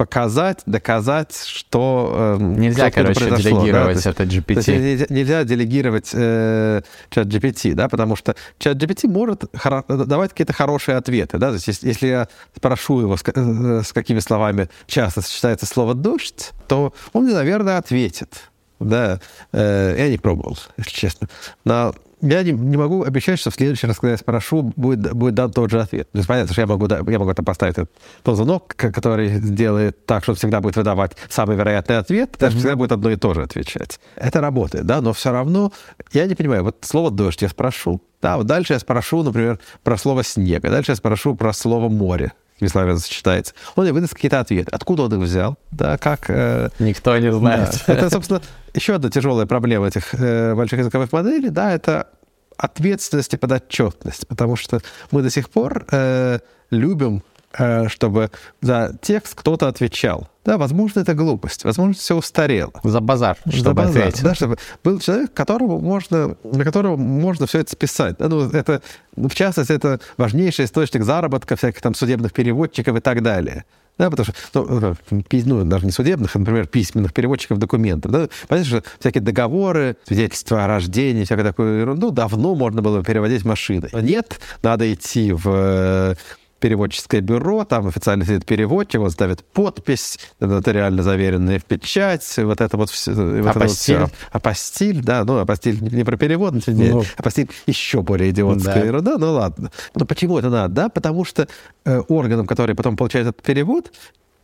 показать, 0.01 0.63
доказать, 0.65 1.45
что 1.45 2.39
э, 2.41 2.43
нельзя, 2.43 2.91
короче, 2.91 3.21
делегировать 3.37 4.03
да? 4.03 4.11
это 4.11 4.25
GPT. 4.25 4.65
То 4.65 4.73
есть 4.73 5.11
нельзя 5.11 5.45
делегировать 5.45 6.09
э, 6.15 6.81
чат 7.11 7.27
GPT, 7.27 7.75
да, 7.75 7.87
потому 7.91 8.17
что 8.17 8.35
чат 8.59 8.79
GPT 8.79 9.09
может 9.09 9.45
давать 9.89 10.31
какие-то 10.31 10.55
хорошие 10.55 10.97
ответы, 10.97 11.37
да. 11.37 11.49
То 11.49 11.57
есть 11.57 11.85
если 11.85 12.07
я 12.07 12.29
спрошу 12.57 13.03
его, 13.03 13.19
с, 13.19 13.23
э, 13.27 13.83
с 13.85 13.93
какими 13.93 14.21
словами 14.21 14.71
часто 14.87 15.21
сочетается 15.21 15.67
слово 15.67 15.95
дождь, 15.95 16.53
то 16.67 16.95
он 17.13 17.25
мне, 17.25 17.35
наверное, 17.35 17.77
ответит. 17.77 18.45
Да, 18.79 19.21
э, 19.53 19.97
я 19.99 20.09
не 20.09 20.17
пробовал, 20.17 20.57
если 20.79 20.93
честно. 20.93 21.29
Но 21.67 21.95
я 22.21 22.43
не, 22.43 22.53
не 22.53 22.77
могу 22.77 23.05
обещать, 23.05 23.39
что 23.39 23.51
в 23.51 23.55
следующий 23.55 23.87
раз, 23.87 23.97
когда 23.97 24.13
я 24.13 24.17
спрошу, 24.17 24.73
будет, 24.77 25.13
будет 25.15 25.35
дан 25.35 25.53
тот 25.53 25.71
же 25.71 25.81
ответ. 25.81 26.11
То 26.13 26.19
есть 26.19 26.29
понятно, 26.29 26.53
что 26.53 26.61
я 26.61 26.67
могу, 26.67 26.87
я 26.87 27.19
могу 27.19 27.31
это 27.31 27.43
поставить 27.43 27.77
тот 28.23 28.37
звонок, 28.37 28.75
который 28.77 29.29
сделает 29.29 30.07
так, 30.07 30.23
что 30.23 30.35
всегда 30.35 30.61
будет 30.61 30.77
выдавать 30.77 31.17
самый 31.29 31.57
вероятный 31.57 31.99
ответ, 31.99 32.37
даже 32.39 32.57
mm-hmm. 32.57 32.59
всегда 32.59 32.77
будет 32.77 32.93
одно 32.93 33.11
и 33.11 33.17
то 33.17 33.35
же 33.35 33.43
отвечать. 33.43 34.01
Это 34.17 34.41
работает, 34.41 34.87
да, 34.87 35.01
но 35.01 35.13
все 35.13 35.33
равно 35.33 35.73
я 36.13 36.27
не 36.27 36.35
понимаю, 36.35 36.65
вот 36.65 36.77
слово 36.83 37.11
«дождь» 37.11 37.43
я 37.43 37.49
спрошу, 37.49 38.01
да, 38.21 38.37
вот 38.37 38.47
дальше 38.47 38.75
я 38.75 38.79
спрошу, 38.79 39.23
например, 39.23 39.59
про 39.83 39.97
слово 39.97 40.25
«снег», 40.25 40.65
а 40.65 40.71
дальше 40.71 40.93
я 40.93 40.97
спрошу 40.97 41.35
про 41.35 41.53
слово 41.53 41.89
«море», 41.89 42.33
словами 42.69 42.97
сочетается. 42.97 43.55
Он 43.77 43.87
и 43.87 43.91
выдаст 43.91 44.15
какие-то 44.15 44.41
ответы. 44.41 44.71
Откуда 44.71 45.05
он 45.05 45.15
их 45.15 45.21
взял? 45.21 45.57
Да, 45.71 45.99
как... 45.99 46.29
Э, 46.29 46.71
Никто 46.79 47.17
не 47.19 47.33
знает. 47.33 47.83
Да. 47.87 47.93
Это, 47.95 48.11
собственно, 48.11 48.43
еще 48.75 48.95
одна 48.95 49.11
тяжелая 49.11 49.47
проблема 49.47 49.89
этих 49.89 50.15
э, 50.15 50.55
больших 50.55 50.81
языковых 50.81 51.13
моделей, 51.13 51.51
да, 51.51 51.73
это 51.73 52.09
ответственность 52.57 53.33
и 53.35 53.37
подотчетность, 53.37 54.29
потому 54.29 54.57
что 54.57 54.81
мы 55.11 55.23
до 55.23 55.31
сих 55.31 55.49
пор 55.49 55.87
э, 55.91 56.41
любим 56.71 57.23
Э, 57.59 57.89
чтобы 57.89 58.31
за 58.61 58.97
текст 59.03 59.35
кто-то 59.35 59.67
отвечал. 59.67 60.29
Да, 60.45 60.57
возможно, 60.57 61.01
это 61.01 61.15
глупость, 61.15 61.65
возможно, 61.65 61.95
все 61.95 62.17
устарело. 62.17 62.73
За 62.83 63.01
базар, 63.01 63.37
чтобы 63.47 63.63
за 63.63 63.75
базар, 63.75 64.03
ответить. 64.03 64.23
Да, 64.23 64.35
чтобы 64.35 64.57
был 64.83 64.99
человек, 64.99 65.35
которому 65.35 65.79
можно, 65.81 66.37
на 66.43 66.65
которого 66.65 66.97
можно 66.97 67.47
все 67.47 67.59
это 67.59 67.71
списать. 67.73 68.17
Да, 68.19 68.29
ну, 68.29 68.49
это, 68.49 68.81
ну, 69.17 69.29
в 69.29 69.35
частности, 69.35 69.73
это 69.73 70.01
важнейший 70.17 70.65
источник 70.65 71.05
заработка 71.05 71.57
всяких 71.57 71.83
там 71.83 71.95
судебных 71.95 72.33
переводчиков 72.33 72.97
и 72.97 73.01
так 73.01 73.23
далее. 73.23 73.65
Да, 73.99 74.09
потому 74.09 74.27
что, 74.27 74.65
ну, 74.65 74.97
ну, 75.45 75.65
даже 75.65 75.85
не 75.85 75.93
судебных, 75.93 76.35
а, 76.35 76.39
например, 76.39 76.67
письменных 76.67 77.13
переводчиков 77.13 77.59
документов. 77.59 78.11
Да? 78.11 78.29
Понятно, 78.49 78.81
что 78.81 78.91
всякие 78.99 79.21
договоры, 79.21 79.97
свидетельства 80.07 80.65
о 80.65 80.67
рождении, 80.67 81.25
всякую 81.25 81.47
такую 81.47 81.81
ерунду 81.81 82.11
давно 82.11 82.55
можно 82.55 82.81
было 82.81 83.05
переводить 83.05 83.45
машиной. 83.45 83.91
Нет, 83.93 84.41
надо 84.63 84.91
идти 84.91 85.33
в 85.33 86.17
переводческое 86.61 87.21
бюро, 87.21 87.65
там 87.65 87.89
официально 87.89 88.25
сидит 88.25 88.47
переводчик, 88.47 89.01
он 89.01 89.11
ставит 89.11 89.43
подпись, 89.43 90.19
нотариально 90.39 91.03
заверенная 91.03 91.59
в 91.59 91.65
печать, 91.65 92.33
вот 92.39 92.61
это 92.61 92.77
вот 92.77 92.91
все. 92.91 93.13
Вот 93.13 93.57
апостиль. 93.57 93.99
Вот 93.99 94.11
все. 94.11 94.27
Апостиль, 94.31 95.03
да, 95.03 95.25
ну, 95.25 95.39
апостиль 95.39 95.81
не 95.81 96.05
про 96.05 96.17
перевод, 96.17 96.55
но 96.55 96.61
ну. 96.67 97.05
апостиль 97.17 97.51
еще 97.67 98.03
более 98.03 98.31
идиотская 98.31 98.75
да. 98.75 98.85
ерунда, 98.85 99.19
ну 99.19 99.33
ладно. 99.33 99.73
Но 99.95 100.05
почему 100.05 100.39
это 100.39 100.51
надо? 100.51 100.75
Да, 100.75 100.89
потому 100.89 101.25
что 101.25 101.49
э, 101.85 101.99
органам, 102.09 102.47
которые 102.47 102.77
потом 102.77 102.97
получают 102.97 103.29
этот 103.29 103.43
перевод, 103.43 103.91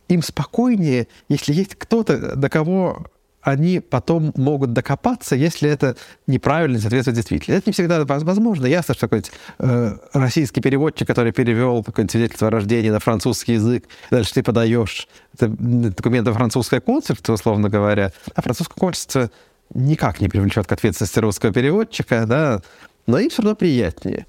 им 0.07 0.21
спокойнее, 0.21 1.07
если 1.29 1.53
есть 1.53 1.75
кто-то, 1.75 2.35
до 2.35 2.49
кого 2.49 3.05
они 3.47 3.79
потом 3.79 4.33
могут 4.35 4.73
докопаться, 4.73 5.33
если 5.33 5.69
это 5.69 5.95
неправильно 6.27 6.75
не 6.75 6.81
соответствует 6.81 7.15
действительности. 7.15 7.59
Это 7.59 7.69
не 7.69 7.71
всегда 7.71 8.03
возможно. 8.03 8.65
Ясно, 8.65 8.93
что 8.93 9.07
какой-нибудь 9.07 9.31
э, 9.59 9.97
российский 10.11 10.59
переводчик, 10.59 11.07
который 11.07 11.31
перевел 11.31 11.81
какое-нибудь 11.81 12.11
свидетельство 12.11 12.49
о 12.49 12.51
рождении 12.51 12.89
на 12.89 12.99
французский 12.99 13.53
язык, 13.53 13.85
дальше 14.11 14.33
ты 14.33 14.43
подаешь 14.43 15.07
документы 15.39 16.33
французское 16.33 16.81
консульство, 16.81 17.31
условно 17.31 17.69
говоря, 17.69 18.11
а 18.35 18.41
французское 18.41 18.75
консульство 18.77 19.31
никак 19.73 20.19
не 20.19 20.27
привлечет 20.27 20.67
к 20.67 20.71
ответственности 20.73 21.19
русского 21.19 21.53
переводчика, 21.53 22.25
да, 22.25 22.61
но 23.05 23.17
им 23.17 23.29
все 23.29 23.43
равно 23.43 23.55
приятнее. 23.55 24.25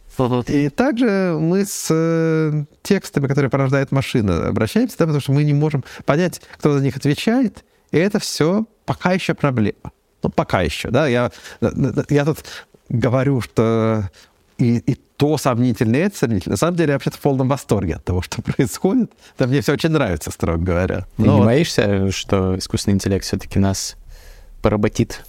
И 0.49 0.69
также 0.69 1.37
мы 1.41 1.65
с 1.65 1.89
э, 1.91 2.65
текстами, 2.85 3.27
которые 3.27 3.51
порождает 3.51 3.91
машина, 3.91 4.47
обращаемся, 4.47 4.97
да, 4.99 5.07
потому 5.07 5.21
что 5.21 5.33
мы 5.33 5.43
не 5.43 5.55
можем 5.55 5.83
понять, 6.05 6.41
кто 6.57 6.73
за 6.73 6.85
них 6.85 6.97
отвечает, 6.97 7.65
и 7.91 7.99
это 7.99 8.21
все 8.21 8.65
пока 8.89 9.13
еще 9.13 9.35
проблема. 9.35 9.93
Ну, 10.23 10.31
пока 10.31 10.63
еще, 10.63 10.91
да. 10.91 11.07
Я, 11.07 11.31
я 12.09 12.25
тут 12.25 12.39
говорю, 12.89 13.43
что 13.43 14.09
и, 14.57 14.79
и 14.79 14.95
то 15.17 15.37
сомнительно, 15.37 15.97
и 15.97 16.01
это 16.01 16.17
сомнительно. 16.17 16.55
На 16.55 16.57
самом 16.57 16.77
деле, 16.77 16.89
я 16.89 16.95
вообще-то 16.95 17.19
в 17.19 17.21
полном 17.21 17.49
восторге 17.49 17.97
от 17.97 18.05
того, 18.05 18.23
что 18.23 18.41
происходит. 18.57 19.13
Да 19.39 19.47
мне 19.47 19.61
все 19.61 19.75
очень 19.75 19.91
нравится, 19.91 20.31
строго 20.31 20.59
говоря. 20.59 21.01
Ты 21.17 21.23
Но 21.23 21.33
не 21.35 21.39
вот... 21.39 21.47
боишься, 21.47 22.11
что 22.11 22.57
искусственный 22.57 22.95
интеллект 22.95 23.25
все-таки 23.25 23.59
нас 23.59 23.97
поработит? 24.63 25.25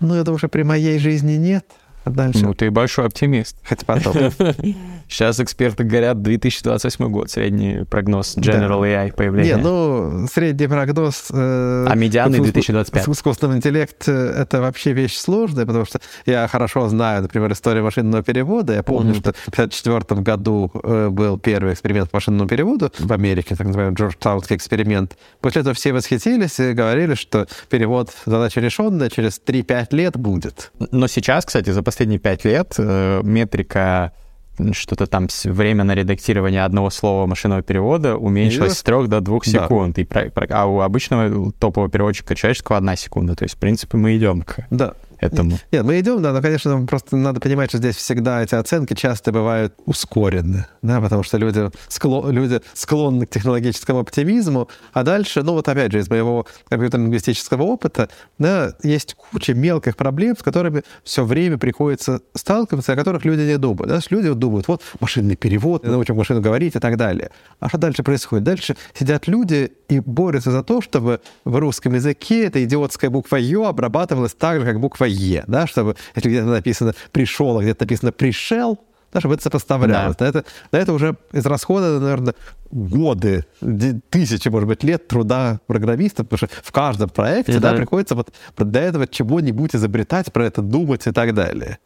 Ну, 0.00 0.14
это 0.14 0.32
уже 0.32 0.48
при 0.48 0.62
моей 0.62 0.98
жизни 0.98 1.34
нет. 1.34 1.64
А 2.06 2.10
дальше... 2.10 2.44
Ну, 2.44 2.54
ты 2.54 2.70
большой 2.70 3.06
оптимист. 3.06 3.56
Хотя 3.64 3.84
потом. 3.84 4.14
Сейчас 5.08 5.40
эксперты 5.40 5.82
говорят 5.82 6.22
2028 6.22 7.08
год, 7.10 7.30
средний 7.30 7.84
прогноз 7.84 8.36
General 8.36 8.80
да. 8.80 8.86
AI 8.86 9.12
появления. 9.12 9.56
Не, 9.56 9.60
ну, 9.60 10.26
средний 10.32 10.68
прогноз... 10.68 11.26
Э, 11.32 11.86
а 11.88 11.94
медианный 11.96 12.38
2025. 12.38 13.04
С 13.04 13.08
искусственным 13.08 13.56
интеллектом 13.56 14.14
э, 14.14 14.42
это 14.42 14.60
вообще 14.60 14.92
вещь 14.92 15.16
сложная, 15.16 15.66
потому 15.66 15.84
что 15.84 16.00
я 16.26 16.46
хорошо 16.46 16.88
знаю, 16.88 17.22
например, 17.22 17.50
историю 17.50 17.82
машинного 17.82 18.22
перевода. 18.22 18.72
Я 18.72 18.84
помню, 18.84 19.12
mm-hmm. 19.12 19.18
что 19.18 19.32
в 19.32 19.58
1954 19.58 20.22
году 20.22 20.70
э, 20.84 21.08
был 21.08 21.38
первый 21.38 21.72
эксперимент 21.72 22.10
по 22.10 22.18
машинному 22.18 22.48
переводу 22.48 22.92
в 23.00 23.12
Америке, 23.12 23.56
так 23.56 23.66
называемый 23.66 23.96
Джорджтаунский 23.96 24.54
эксперимент. 24.54 25.16
После 25.40 25.62
этого 25.62 25.74
все 25.74 25.92
восхитились 25.92 26.60
и 26.60 26.72
говорили, 26.72 27.14
что 27.14 27.48
перевод 27.68 28.12
задача 28.26 28.60
решенная, 28.60 29.10
через 29.10 29.40
3-5 29.44 29.88
лет 29.90 30.16
будет. 30.16 30.70
Но 30.92 31.08
сейчас, 31.08 31.44
кстати, 31.44 31.70
за 31.70 31.82
последние 31.82 31.95
5 32.18 32.44
лет 32.44 32.74
э, 32.78 33.20
метрика 33.22 34.12
что-то 34.72 35.06
там 35.06 35.28
время 35.44 35.84
на 35.84 35.94
редактирование 35.94 36.64
одного 36.64 36.88
слова 36.90 37.26
машинного 37.26 37.62
перевода 37.62 38.16
уменьшилось 38.16 38.78
с 38.78 38.82
трех 38.82 39.08
до 39.08 39.20
двух 39.20 39.44
секунд. 39.44 39.96
Да. 39.96 40.22
И, 40.22 40.30
а 40.50 40.66
у 40.66 40.80
обычного 40.80 41.52
топового 41.52 41.90
переводчика 41.90 42.34
человеческого 42.34 42.78
одна 42.78 42.96
секунда. 42.96 43.34
То 43.34 43.44
есть, 43.44 43.56
в 43.56 43.58
принципе, 43.58 43.98
мы 43.98 44.16
идем 44.16 44.42
к... 44.42 44.66
Да 44.70 44.94
этому. 45.18 45.58
Нет, 45.72 45.84
мы 45.84 46.00
идем, 46.00 46.22
да, 46.22 46.32
но, 46.32 46.42
конечно, 46.42 46.86
просто 46.86 47.16
надо 47.16 47.40
понимать, 47.40 47.70
что 47.70 47.78
здесь 47.78 47.96
всегда 47.96 48.42
эти 48.42 48.54
оценки 48.54 48.94
часто 48.94 49.32
бывают 49.32 49.74
ускорены, 49.86 50.66
да, 50.82 51.00
потому 51.00 51.22
что 51.22 51.38
люди, 51.38 51.70
склон, 51.88 52.30
люди 52.30 52.60
склонны 52.74 53.26
к 53.26 53.30
технологическому 53.30 54.00
оптимизму, 54.00 54.68
а 54.92 55.02
дальше, 55.02 55.42
ну 55.42 55.52
вот 55.52 55.68
опять 55.68 55.92
же, 55.92 55.98
из 55.98 56.08
моего 56.08 56.46
компьютер-лингвистического 56.68 57.62
опыта, 57.62 58.08
да, 58.38 58.74
есть 58.82 59.14
куча 59.14 59.54
мелких 59.54 59.96
проблем, 59.96 60.36
с 60.36 60.42
которыми 60.42 60.82
все 61.04 61.24
время 61.24 61.58
приходится 61.58 62.20
сталкиваться, 62.34 62.92
о 62.92 62.96
которых 62.96 63.24
люди 63.24 63.42
не 63.42 63.58
думают. 63.58 63.88
Да? 63.88 64.00
Люди 64.10 64.32
думают, 64.32 64.68
вот 64.68 64.82
машинный 65.00 65.36
перевод, 65.36 65.84
научим 65.84 66.16
машину 66.16 66.40
говорить 66.40 66.76
и 66.76 66.78
так 66.78 66.96
далее. 66.96 67.30
А 67.60 67.68
что 67.68 67.78
дальше 67.78 68.02
происходит? 68.02 68.44
Дальше 68.44 68.76
сидят 68.94 69.26
люди 69.26 69.72
и 69.88 70.00
борются 70.00 70.50
за 70.50 70.62
то, 70.62 70.80
чтобы 70.80 71.20
в 71.44 71.56
русском 71.56 71.94
языке 71.94 72.44
эта 72.46 72.62
идиотская 72.64 73.10
буква 73.10 73.36
«ё» 73.36 73.64
обрабатывалась 73.66 74.34
так 74.34 74.60
же, 74.60 74.66
как 74.66 74.80
буква 74.80 75.05
Е, 75.06 75.44
да, 75.46 75.66
чтобы, 75.66 75.96
если 76.14 76.28
где-то 76.28 76.46
написано 76.46 76.94
«пришел», 77.12 77.58
а 77.58 77.62
где-то 77.62 77.84
написано 77.84 78.12
«пришел», 78.12 78.78
да, 79.12 79.20
чтобы 79.20 79.34
это 79.34 79.44
сопоставлялось. 79.44 80.16
Да. 80.16 80.24
На, 80.24 80.28
это, 80.28 80.44
на 80.72 80.76
это 80.76 80.92
уже 80.92 81.16
из 81.32 81.46
расхода, 81.46 82.00
наверное, 82.00 82.34
годы, 82.70 83.44
тысячи, 84.10 84.48
может 84.48 84.68
быть, 84.68 84.84
лет 84.84 85.08
труда 85.08 85.60
программистов, 85.66 86.28
потому 86.28 86.48
что 86.48 86.62
в 86.62 86.72
каждом 86.72 87.08
проекте 87.08 87.58
да, 87.58 87.70
да, 87.70 87.76
приходится 87.76 88.14
вот 88.14 88.32
для 88.58 88.82
этого 88.82 89.06
чего-нибудь 89.06 89.74
изобретать, 89.74 90.32
про 90.32 90.46
это 90.46 90.60
думать 90.60 91.06
и 91.06 91.12
так 91.12 91.34
далее. 91.34 91.78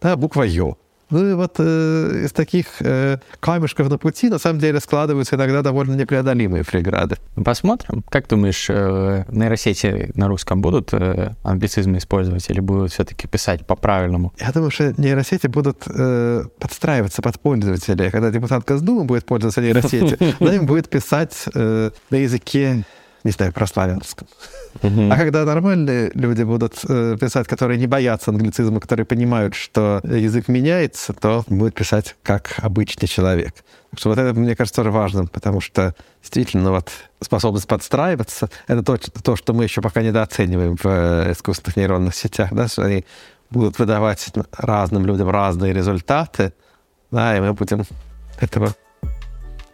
Да, 0.00 0.16
буква 0.16 0.44
«ё». 0.44 0.78
Ну 1.12 1.30
и 1.30 1.34
вот 1.34 1.56
э, 1.58 2.22
из 2.24 2.32
таких 2.32 2.66
э, 2.80 3.18
камешков 3.38 3.90
на 3.90 3.98
пути 3.98 4.30
на 4.30 4.38
самом 4.38 4.58
деле 4.58 4.80
складываются 4.80 5.36
иногда 5.36 5.60
довольно 5.60 5.94
непреодолимые 5.94 6.64
преграды. 6.64 7.16
Посмотрим. 7.44 8.02
Как 8.08 8.28
думаешь, 8.28 8.66
э, 8.70 9.24
нейросети 9.28 10.10
на 10.14 10.28
русском 10.28 10.62
будут 10.62 10.94
э, 10.94 11.34
англицизмы 11.42 11.98
использовать 11.98 12.48
или 12.48 12.60
будут 12.60 12.92
все-таки 12.92 13.28
писать 13.28 13.66
по-правильному? 13.66 14.32
Я 14.40 14.52
думаю, 14.52 14.70
что 14.70 14.94
нейросети 14.96 15.48
будут 15.48 15.82
э, 15.86 16.44
подстраиваться 16.58 17.20
под 17.20 17.38
пользователей. 17.38 18.10
Когда 18.10 18.30
депутат 18.30 18.64
Госдумы 18.64 19.04
будет 19.04 19.26
пользоваться 19.26 19.60
нейросетью, 19.60 20.16
она 20.40 20.54
им 20.54 20.64
будет 20.64 20.88
писать 20.88 21.44
э, 21.54 21.90
на 22.08 22.16
языке 22.16 22.84
не 23.24 23.30
знаю, 23.30 23.52
прославянском. 23.52 24.26
Uh-huh. 24.80 25.12
А 25.12 25.16
когда 25.16 25.44
нормальные 25.44 26.10
люди 26.14 26.42
будут 26.42 26.78
э, 26.88 27.16
писать, 27.20 27.46
которые 27.46 27.78
не 27.78 27.86
боятся 27.86 28.30
англицизма, 28.30 28.80
которые 28.80 29.06
понимают, 29.06 29.54
что 29.54 30.00
язык 30.04 30.48
меняется, 30.48 31.12
то 31.12 31.44
будет 31.46 31.74
писать 31.74 32.16
как 32.22 32.54
обычный 32.58 33.06
человек. 33.06 33.54
Так 33.90 34.00
что 34.00 34.08
вот 34.08 34.18
это, 34.18 34.38
мне 34.38 34.56
кажется, 34.56 34.76
тоже 34.76 34.90
важным, 34.90 35.28
потому 35.28 35.60
что 35.60 35.94
действительно 36.20 36.70
вот 36.70 36.90
способность 37.20 37.66
подстраиваться— 37.66 38.48
это 38.66 38.82
то, 38.82 38.96
то, 38.96 39.36
что 39.36 39.52
мы 39.52 39.64
еще 39.64 39.82
пока 39.82 40.02
недооцениваем 40.02 40.76
в 40.76 40.86
э, 40.86 41.32
искусственных 41.32 41.76
нейронных 41.76 42.14
сетях, 42.14 42.52
да, 42.52 42.68
что 42.68 42.82
они 42.82 43.04
будут 43.50 43.78
выдавать 43.78 44.32
разным 44.56 45.06
людям 45.06 45.28
разные 45.28 45.72
результаты, 45.72 46.54
да, 47.10 47.36
и 47.36 47.40
мы 47.40 47.52
будем 47.52 47.84
этого 48.40 48.74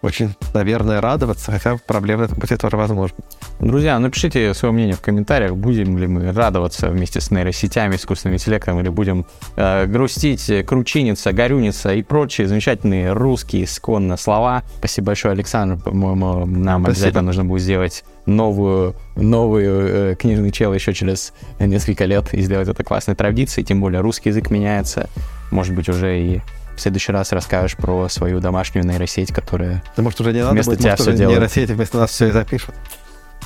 очень, 0.03 0.35
наверное, 0.55 1.01
радоваться, 1.01 1.53
хотя 1.53 1.75
этом 1.75 2.39
пути 2.39 2.57
тоже 2.57 2.77
возможны. 2.77 3.19
Друзья, 3.61 3.99
напишите 3.99 4.55
свое 4.55 4.73
мнение 4.73 4.95
в 4.95 5.01
комментариях, 5.01 5.57
будем 5.57 5.99
ли 5.99 6.07
мы 6.07 6.33
радоваться 6.33 6.89
вместе 6.89 7.21
с 7.21 7.31
нейросетями, 7.31 7.97
искусственным 7.97 8.37
интеллектом, 8.37 8.79
или 8.81 8.89
будем 8.89 9.27
э, 9.57 9.87
грустить, 9.87 10.51
кручиниться, 10.67 11.33
горюниться 11.33 11.93
и 11.93 12.03
прочие 12.03 12.47
замечательные 12.47 13.13
русские 13.13 13.65
исконно 13.65 14.17
слова. 14.17 14.63
Спасибо 14.79 15.09
большое, 15.09 15.33
Александр. 15.33 15.83
По-моему, 15.83 16.47
нам 16.47 16.83
Спасибо. 16.83 16.89
обязательно 16.89 17.23
нужно 17.23 17.45
будет 17.45 17.63
сделать 17.63 18.05
новую, 18.27 18.95
новую 19.17 20.13
э, 20.13 20.15
книжный 20.15 20.53
чел 20.53 20.73
еще 20.73 20.95
через 20.95 21.33
несколько 21.59 22.05
лет 22.05 22.33
и 22.35 22.41
сделать 22.43 22.69
это 22.69 22.85
классной 22.85 23.17
традицией, 23.17 23.65
тем 23.65 23.81
более 23.81 24.01
русский 24.01 24.29
язык 24.29 24.51
меняется, 24.51 25.09
может 25.51 25.75
быть, 25.75 25.89
уже 25.89 26.21
и 26.21 26.41
в 26.79 26.81
следующий 26.81 27.13
раз 27.13 27.33
расскажешь 27.33 27.77
про 27.77 28.09
свою 28.09 28.41
домашнюю 28.41 28.87
нейросеть, 28.87 29.33
которая 29.33 29.83
да, 29.97 30.03
может, 30.03 30.21
уже 30.21 30.33
не 30.33 30.41
надо 30.41 30.53
вместо 30.53 30.71
будет, 30.71 30.81
тебя 30.81 30.91
может, 30.93 31.03
все 31.03 31.17
делает. 31.17 31.39
нейросети 31.39 31.73
вместо 31.73 31.99
нас 31.99 32.11
все 32.11 32.29
и 32.29 32.31
запишут. 32.31 32.75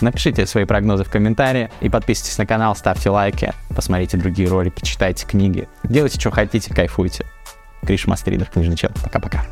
Напишите 0.00 0.46
свои 0.46 0.64
прогнозы 0.64 1.04
в 1.04 1.10
комментарии 1.10 1.70
и 1.80 1.88
подписывайтесь 1.88 2.38
на 2.38 2.46
канал, 2.46 2.74
ставьте 2.74 3.10
лайки, 3.10 3.52
посмотрите 3.74 4.16
другие 4.16 4.48
ролики, 4.48 4.84
читайте 4.84 5.26
книги. 5.26 5.68
Делайте, 5.84 6.18
что 6.20 6.30
хотите, 6.30 6.74
кайфуйте. 6.74 7.24
Криш 7.86 8.06
Мастеридер, 8.06 8.46
книжный 8.46 8.76
чел. 8.76 8.90
Пока-пока. 9.02 9.44